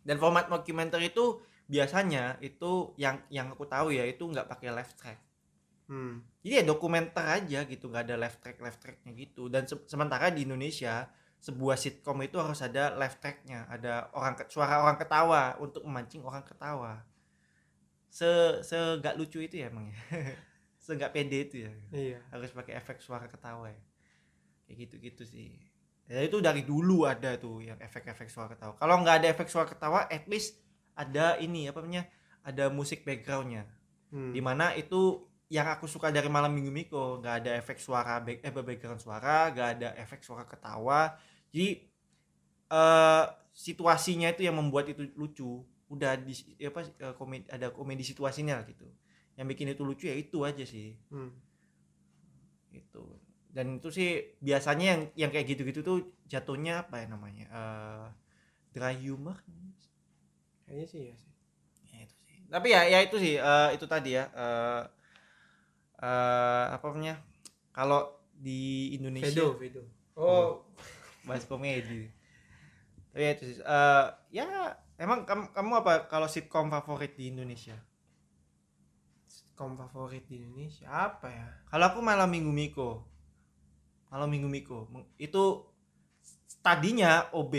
[0.00, 4.94] Dan format mockumentary itu biasanya itu yang yang aku tahu ya itu nggak pakai live
[4.96, 5.20] track.
[5.92, 6.24] Hmm.
[6.40, 9.52] jadi ya dokumenter aja gitu nggak ada live track live tracknya gitu.
[9.52, 13.68] Dan se- sementara di Indonesia sebuah sitcom itu harus ada live tracknya.
[13.68, 17.04] Ada orang suara orang ketawa untuk memancing orang ketawa
[18.12, 19.96] se se nggak lucu itu ya emang ya.
[20.82, 21.72] Se nggak pede itu ya.
[21.94, 22.18] Iya.
[22.34, 23.78] harus pakai efek suara ketawa ya.
[24.66, 25.54] Kayak gitu gitu sih.
[26.10, 28.74] Ya itu dari dulu ada tuh yang efek-efek suara ketawa.
[28.74, 30.58] Kalau nggak ada efek suara ketawa at least
[30.98, 32.10] ada ini apa namanya
[32.42, 33.64] ada musik backgroundnya.
[34.12, 34.28] Hmm.
[34.28, 38.44] di mana itu yang aku suka dari malam minggu Miko nggak ada efek suara back,
[38.44, 41.16] eh, background suara nggak ada efek suara ketawa.
[41.48, 41.80] Jadi
[42.72, 46.32] eh situasinya itu yang membuat itu lucu udah di
[46.64, 48.88] apa eh, komedi ada komedi situasinya gitu.
[49.36, 50.96] Yang bikin itu lucu ya itu aja sih.
[51.12, 51.32] Hmm.
[52.72, 53.04] itu
[53.52, 58.06] dan itu sih biasanya yang yang kayak gitu-gitu tuh jatuhnya apa ya namanya eh
[58.72, 59.36] dry humor.
[60.64, 61.32] Kayaknya sih ya sih.
[61.92, 62.36] ya itu sih.
[62.48, 64.82] Tapi ya ya itu sih eh, itu tadi ya eh
[66.00, 67.20] eh, apa namanya
[67.76, 69.82] kalau di Indonesia Vedo, Vedo.
[70.16, 70.64] Oh,
[71.28, 72.08] bahas komedi.
[73.12, 74.48] Tapi ya itu sih Eh, ya
[75.02, 77.74] emang kamu, kamu apa kalau sitkom favorit di Indonesia?
[79.26, 81.48] Sitcom favorit di Indonesia apa ya?
[81.66, 83.10] kalau aku malam minggu Miko.
[84.14, 84.86] Malam minggu Miko.
[85.18, 85.66] Itu
[86.62, 87.54] tadinya OB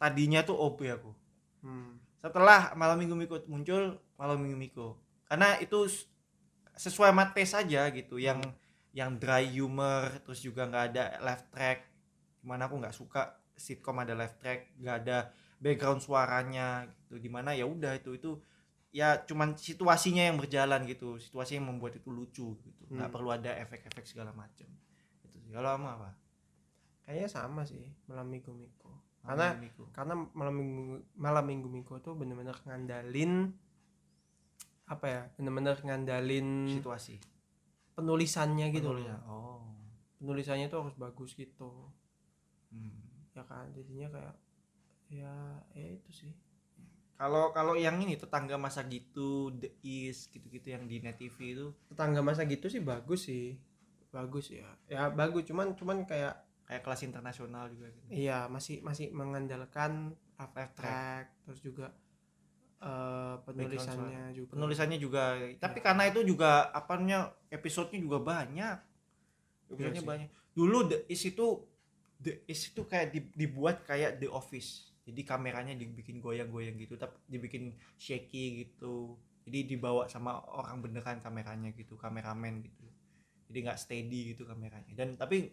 [0.00, 1.12] tadinya tuh OB aku.
[1.60, 2.00] Hmm.
[2.20, 4.96] setelah malam minggu Miko muncul malam minggu Miko.
[5.28, 5.84] Karena itu
[6.76, 8.16] sesuai sama taste aja gitu.
[8.16, 8.48] Yang
[8.96, 11.78] yang dry humor terus juga nggak ada live track.
[12.40, 15.18] Di mana aku nggak suka sitcom ada live track nggak ada
[15.60, 18.30] background suaranya gitu di mana ya udah itu itu
[18.90, 23.14] ya cuman situasinya yang berjalan gitu situasi yang membuat itu lucu gitu nggak Hmm.
[23.14, 24.66] perlu ada efek-efek segala macam
[25.22, 26.10] itu sih kalau kamu apa
[27.00, 28.86] Kayaknya sama sih malam minggu minggu.
[28.86, 29.84] Malam Karena Minggu Miko.
[29.90, 30.82] karena malam minggu
[31.18, 33.50] malam minggu minggu tuh bener-bener ngandalin
[34.86, 37.18] apa ya bener-bener ngandalin situasi
[37.94, 39.20] penulisannya gitu loh Penulisan.
[39.26, 39.62] oh
[40.18, 41.90] penulisannya tuh harus bagus gitu
[42.70, 43.34] hmm.
[43.34, 44.34] ya kan jadinya kayak
[45.10, 45.34] ya
[45.74, 46.32] ya itu sih
[47.20, 51.68] Kalau kalau yang ini tetangga masa gitu, The East gitu-gitu yang di Net TV itu
[51.92, 53.60] tetangga masa gitu sih bagus sih
[54.08, 56.32] bagus ya ya bagus cuman cuman kayak
[56.64, 58.06] kayak kelas internasional juga gitu.
[58.08, 60.72] iya masih masih mengandalkan track.
[60.72, 61.92] track terus juga
[62.80, 65.22] eh, penulisannya juga Penulisannya juga
[65.60, 65.84] tapi Ya.
[65.84, 68.76] karena itu juga apa namanya episodenya juga banyak.
[69.68, 70.08] Episodenya sih.
[70.08, 70.28] banyak.
[70.56, 71.46] Dulu The East itu
[72.16, 74.89] The East itu kayak di- dibuat kayak The Office.
[75.10, 79.18] Jadi kameranya dibikin goyang-goyang gitu, tapi dibikin shaky gitu.
[79.44, 82.86] Jadi dibawa sama orang beneran kameranya gitu, kameramen gitu.
[83.50, 84.94] Jadi nggak steady gitu kameranya.
[84.94, 85.50] Dan tapi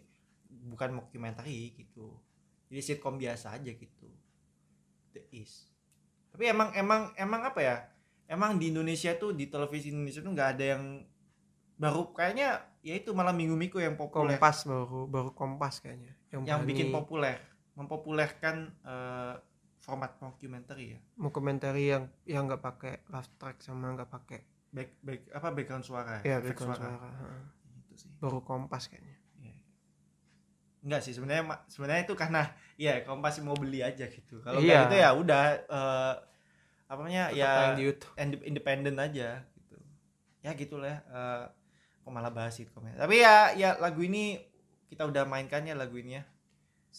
[0.48, 2.14] bukan mockumentary gitu.
[2.70, 4.08] Jadi sitcom biasa aja gitu.
[5.12, 5.72] The East.
[6.30, 7.76] Tapi emang emang emang apa ya?
[8.28, 10.84] Emang di Indonesia tuh di televisi Indonesia tuh nggak ada yang
[11.78, 16.42] baru kayaknya ya itu malam minggu minggu yang populer kompas baru baru kompas kayaknya yang,
[16.42, 17.38] yang bikin populer
[17.78, 19.34] mempopulerkan eh,
[19.88, 21.00] format mockumentary ya?
[21.16, 26.20] Mockumentary yang yang nggak pakai live track sama nggak pakai back back apa background suara
[26.20, 26.36] ya?
[26.44, 27.42] Efek background suara, heeh.
[27.80, 28.10] Itu sih.
[28.20, 29.16] Baru kompas kayaknya.
[29.40, 29.56] Iya.
[30.84, 32.42] enggak sih sebenarnya sebenarnya itu karena
[32.76, 34.44] ya kompas mau beli aja gitu.
[34.44, 34.84] Kalau Iya.
[34.84, 36.14] gitu ya udah eh,
[36.84, 38.12] apa namanya ya di YouTube.
[38.44, 39.76] independen aja gitu.
[40.44, 41.44] Ya gitulah ya eh,
[42.04, 42.94] kok malah bahas sitcom ya.
[43.00, 44.36] Tapi ya ya lagu ini
[44.92, 46.24] kita udah mainkan ya lagu ini ya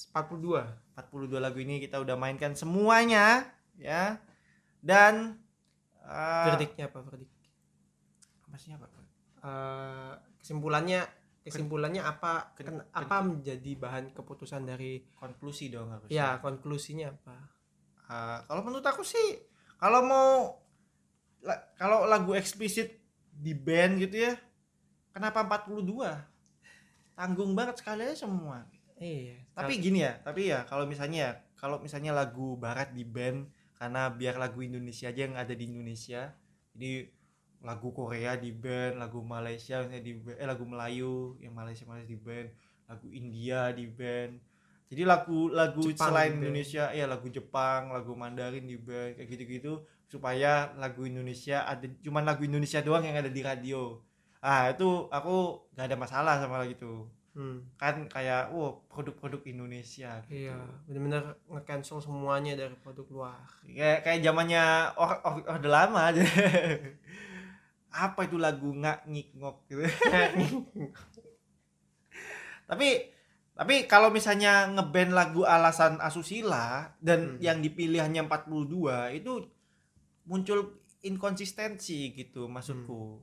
[0.07, 3.43] 42 42 lagu ini kita udah mainkan semuanya
[3.75, 4.23] ya.
[4.79, 5.35] Dan
[5.99, 7.27] eh, verdiknya apa verdik?
[8.47, 8.87] Maksudnya apa
[9.39, 10.13] Eh,
[10.43, 11.07] kesimpulannya
[11.39, 17.35] kesimpulannya apa Ken- ken- apa menjadi bahan keputusan dari konklusi dong harus ya konklusinya apa?
[18.11, 19.39] Ah, kalau menurut aku sih
[19.79, 20.59] kalau mau
[21.39, 22.99] la- kalau lagu eksplisit
[23.31, 24.35] di band gitu ya
[25.15, 26.19] kenapa 42
[27.15, 28.67] tanggung banget sekali aja semua.
[28.99, 29.39] Iya.
[29.59, 34.11] Tapi gini ya tapi ya kalau misalnya ya, kalau misalnya lagu barat di band karena
[34.11, 36.31] biar lagu Indonesia aja yang ada di Indonesia
[36.71, 37.11] jadi
[37.59, 42.07] lagu Korea di band lagu Malaysia misalnya di band, eh lagu Melayu yang Malaysia Malaysia
[42.07, 42.47] di band
[42.89, 44.41] lagu India di band.
[44.89, 46.41] Jadi lagu lagu Jepang selain di band.
[46.41, 52.25] Indonesia ya lagu Jepang lagu Mandarin di band kayak gitu-gitu supaya lagu Indonesia ada cuman
[52.25, 54.01] lagu Indonesia doang yang ada di radio.
[54.39, 56.93] Ah itu aku gak ada masalah sama lagu itu
[57.31, 57.61] Hmm.
[57.77, 60.49] kan kayak wow produk-produk Indonesia gitu.
[60.49, 60.57] Iya,
[60.89, 63.39] benar-benar nge-cancel semuanya dari produk luar.
[63.63, 64.63] kayak kayak zamannya
[64.97, 66.25] or, or, orde lama aja
[67.89, 69.81] apa itu lagu ngak ngik ngok gitu
[72.69, 72.89] tapi
[73.53, 77.41] tapi kalau misalnya ngeband lagu alasan asusila dan Hmm.
[77.43, 79.43] yang dipilih hanya 42 itu
[80.23, 83.19] muncul inkonsistensi gitu maksudku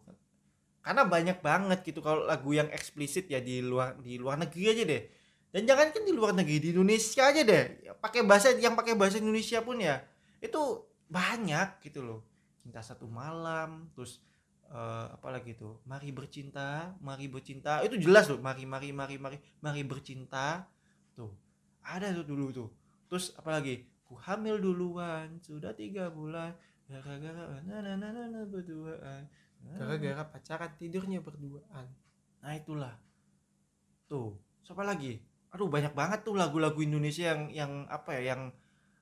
[0.86, 4.84] karena banyak banget gitu kalau lagu yang eksplisit ya di luar di luar negeri aja
[4.86, 5.02] deh.
[5.50, 7.64] Dan jangan kan di luar negeri di Indonesia aja deh.
[7.82, 10.06] Ya, pakai bahasa yang pakai bahasa Indonesia pun ya
[10.38, 12.22] itu banyak gitu loh.
[12.62, 14.22] Cinta satu malam terus
[14.70, 15.82] eh, apa lagi tuh?
[15.90, 17.82] Mari bercinta mari bercinta.
[17.82, 20.70] Itu jelas loh mari mari mari mari mari bercinta.
[21.18, 21.34] Tuh
[21.82, 22.70] ada tuh dulu tuh.
[23.10, 23.82] Terus apa lagi?
[24.06, 26.54] Ku hamil duluan sudah tiga bulan.
[26.86, 29.26] Gara-gara na na na na na berduaan
[29.74, 31.86] Gara-gara pacaran tidurnya berduaan.
[32.42, 32.94] Nah itulah.
[34.06, 35.18] Tuh, siapa lagi?
[35.50, 38.42] Aduh banyak banget tuh lagu-lagu Indonesia yang yang apa ya yang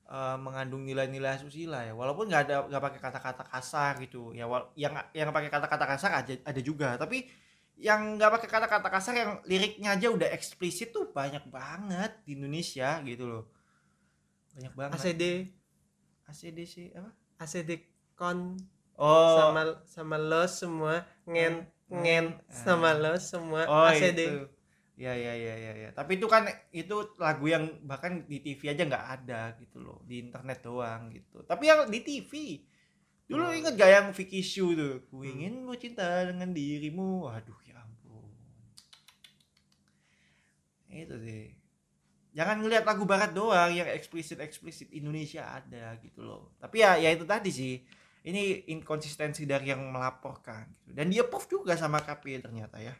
[0.08, 1.92] eh, mengandung nilai-nilai asusila ya.
[1.92, 4.32] Walaupun nggak ada nggak pakai kata-kata kasar gitu.
[4.32, 7.28] Ya wal- yang yang pakai kata-kata kasar aja ada juga, tapi
[7.74, 13.02] yang nggak pakai kata-kata kasar yang liriknya aja udah eksplisit tuh banyak banget di Indonesia
[13.02, 13.44] gitu loh.
[14.54, 14.94] Banyak banget.
[15.02, 15.22] ACD,
[16.30, 17.10] ACDC apa?
[17.42, 17.70] ACD
[18.14, 18.54] kon
[18.94, 24.20] Oh, sama sama lo semua ngen ngen sama lo semua Oh ACD.
[24.22, 24.46] itu.
[24.94, 25.90] Ya ya ya ya ya.
[25.90, 30.22] Tapi itu kan itu lagu yang bahkan di TV aja nggak ada gitu loh, di
[30.22, 31.42] internet doang gitu.
[31.42, 32.62] Tapi yang di TV.
[33.24, 37.24] Dulu inget gak yang Vicky Shu tuh, ku ingin bercinta dengan dirimu.
[37.24, 38.28] Waduh ya ampun.
[40.92, 41.56] Itu sih.
[42.36, 46.52] Jangan ngelihat lagu barat doang yang eksplisit eksplisit Indonesia ada gitu loh.
[46.60, 47.80] Tapi ya ya itu tadi sih.
[48.24, 50.96] Ini inkonsistensi dari yang melaporkan gitu.
[50.96, 52.96] Dan dia approve juga sama KPI ternyata ya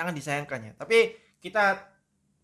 [0.00, 0.72] sangat disayangkan ya.
[0.78, 1.12] Tapi
[1.42, 1.76] kita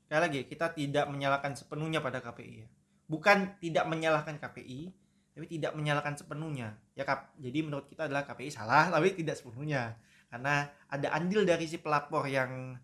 [0.04, 2.68] sekali lagi kita tidak menyalahkan sepenuhnya pada KPI ya.
[3.06, 4.90] Bukan tidak menyalahkan KPI,
[5.32, 6.74] tapi tidak menyalahkan sepenuhnya.
[6.98, 9.96] Ya Kap, jadi menurut kita adalah KPI salah tapi tidak sepenuhnya.
[10.26, 12.76] Karena ada andil dari si pelapor yang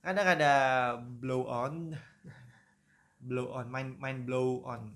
[0.00, 0.52] kadang ada
[0.98, 1.92] blow on
[3.26, 4.94] blow on main main blow on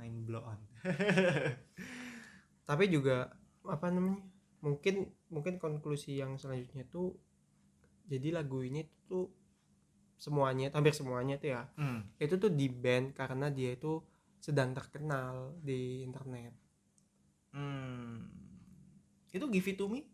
[0.00, 0.56] main blow on
[2.66, 3.30] Tapi juga
[3.64, 4.20] apa namanya?
[4.60, 7.14] Mungkin mungkin konklusi yang selanjutnya tuh
[8.06, 9.26] jadi lagu ini tuh
[10.16, 12.06] semuanya hampir semuanya tuh ya Hmm.
[12.16, 14.00] itu tuh di band karena dia itu
[14.38, 16.54] sedang terkenal di internet
[17.52, 18.30] Hmm.
[19.28, 20.06] itu give it to me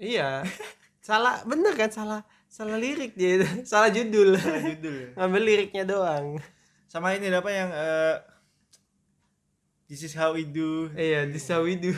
[0.00, 0.42] iya
[0.98, 5.08] salah bener kan salah salah lirik dia salah judul judul ya.
[5.14, 6.42] ngambil liriknya doang
[6.88, 8.16] sama ini ada apa yang eh,
[9.92, 10.88] this is how we do.
[10.96, 11.92] Iya this how we do.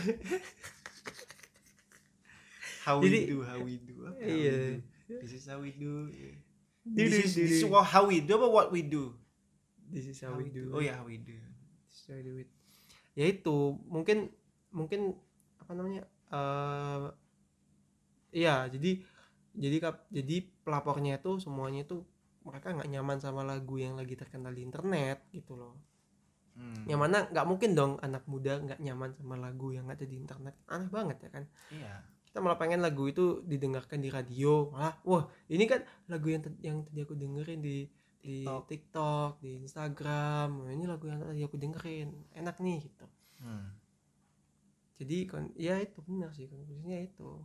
[2.83, 4.19] How we Jadi- do how we do apa?
[4.19, 4.83] How Iya.
[4.83, 5.15] do.
[5.23, 6.11] this is how we do.
[6.11, 9.15] Du- this is, this is how we do apa what we do?
[9.89, 10.75] This is how we do.
[10.75, 11.33] Oh ya how we do.
[11.89, 12.51] This is how we do it.
[13.15, 14.27] ya itu mungkin
[14.75, 15.15] mungkin
[15.55, 16.03] apa namanya
[16.35, 17.07] eh
[18.35, 18.99] iya jadi
[19.55, 22.03] jadi kap jadi pelapornya itu semuanya itu
[22.43, 25.79] mereka nggak nyaman sama lagu yang lagi terkenal di internet gitu loh
[26.55, 26.87] Hmm.
[26.87, 30.55] yang mana nggak mungkin dong anak muda nggak nyaman sama lagu yang ada di internet.
[30.71, 31.45] Aneh banget ya kan?
[31.75, 31.95] Iya.
[32.31, 34.71] Kita malah pengen lagu itu didengarkan di radio.
[34.71, 37.91] Malah wah ini kan lagu yang yang tadi aku dengerin di
[38.25, 38.63] di TikTok.
[38.71, 40.49] TikTok, di Instagram.
[40.63, 42.09] Wah, ini lagu yang tadi aku dengerin.
[42.39, 43.07] Enak nih gitu.
[43.45, 43.77] Hmm.
[44.95, 47.43] jadi kon ya itu benar sih konklusinya itu.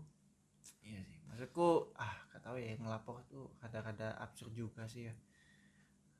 [0.86, 1.18] Iya sih.
[1.26, 5.16] Maksudku ah gak tahu ya yang ngelapor tuh kadang-kadang absurd juga sih ya.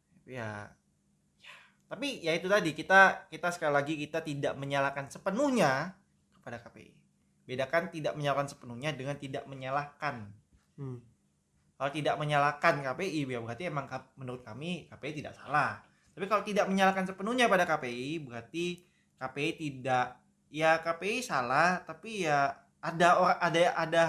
[0.10, 0.74] Tapi ya
[1.90, 5.98] tapi ya itu tadi kita kita sekali lagi kita tidak menyalahkan sepenuhnya
[6.38, 7.00] kepada KPI
[7.50, 10.30] bedakan tidak menyalahkan sepenuhnya dengan tidak menyalahkan.
[10.78, 11.02] Hmm.
[11.76, 13.88] kalau tidak menyalahkan KPI ya berarti emang
[14.20, 15.80] menurut kami KPI tidak salah.
[16.12, 18.84] Tapi kalau tidak menyalahkan sepenuhnya pada KPI berarti
[19.16, 20.20] KPI tidak
[20.52, 22.52] ya KPI salah tapi ya
[22.84, 24.04] ada orang ada ada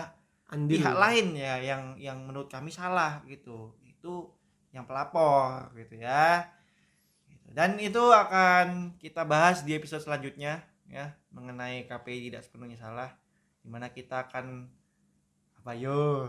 [0.50, 0.83] andil.
[0.83, 3.78] pihak lain ya yang yang menurut kami salah gitu.
[3.86, 4.34] Itu
[4.75, 6.50] yang pelapor gitu ya.
[7.51, 13.11] Dan itu akan kita bahas di episode selanjutnya ya mengenai KPI tidak sepenuhnya salah
[13.61, 14.67] di mana kita akan
[15.61, 16.27] apa yo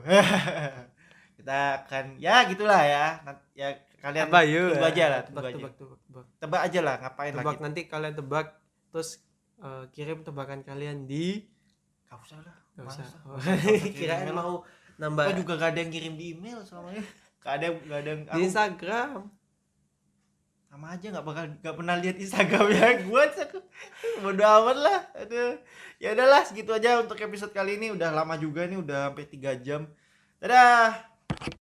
[1.37, 3.05] kita akan ya gitulah ya
[3.53, 3.67] ya
[3.97, 4.75] kalian Apa yuk?
[4.75, 5.57] tunggu aja lah tunggu Tebak, aja.
[5.57, 6.25] tebak, tebak, tebak.
[6.37, 8.47] tebak aja lah ngapain Tebak lagi nanti kalian tebak
[8.91, 9.09] terus
[9.57, 11.45] eh, kirim tebakan kalian di
[12.05, 13.05] Gak usah lah Gak usah.
[13.25, 13.37] Oh,
[13.93, 14.35] kirain email.
[14.35, 14.53] mau
[14.95, 17.01] nambah juga gak ada yang kirim di email selama ini
[17.39, 19.09] gak ada gak ada yang di Instagram.
[20.71, 23.23] Sama aja nggak bakal nggak pernah lihat Instagramnya gue
[24.23, 24.99] bodo amat lah.
[25.19, 25.59] Aduh.
[25.99, 27.91] Ya udahlah segitu aja untuk episode kali ini.
[27.91, 29.91] Udah lama juga nih udah sampai tiga jam.
[30.39, 30.95] Dadah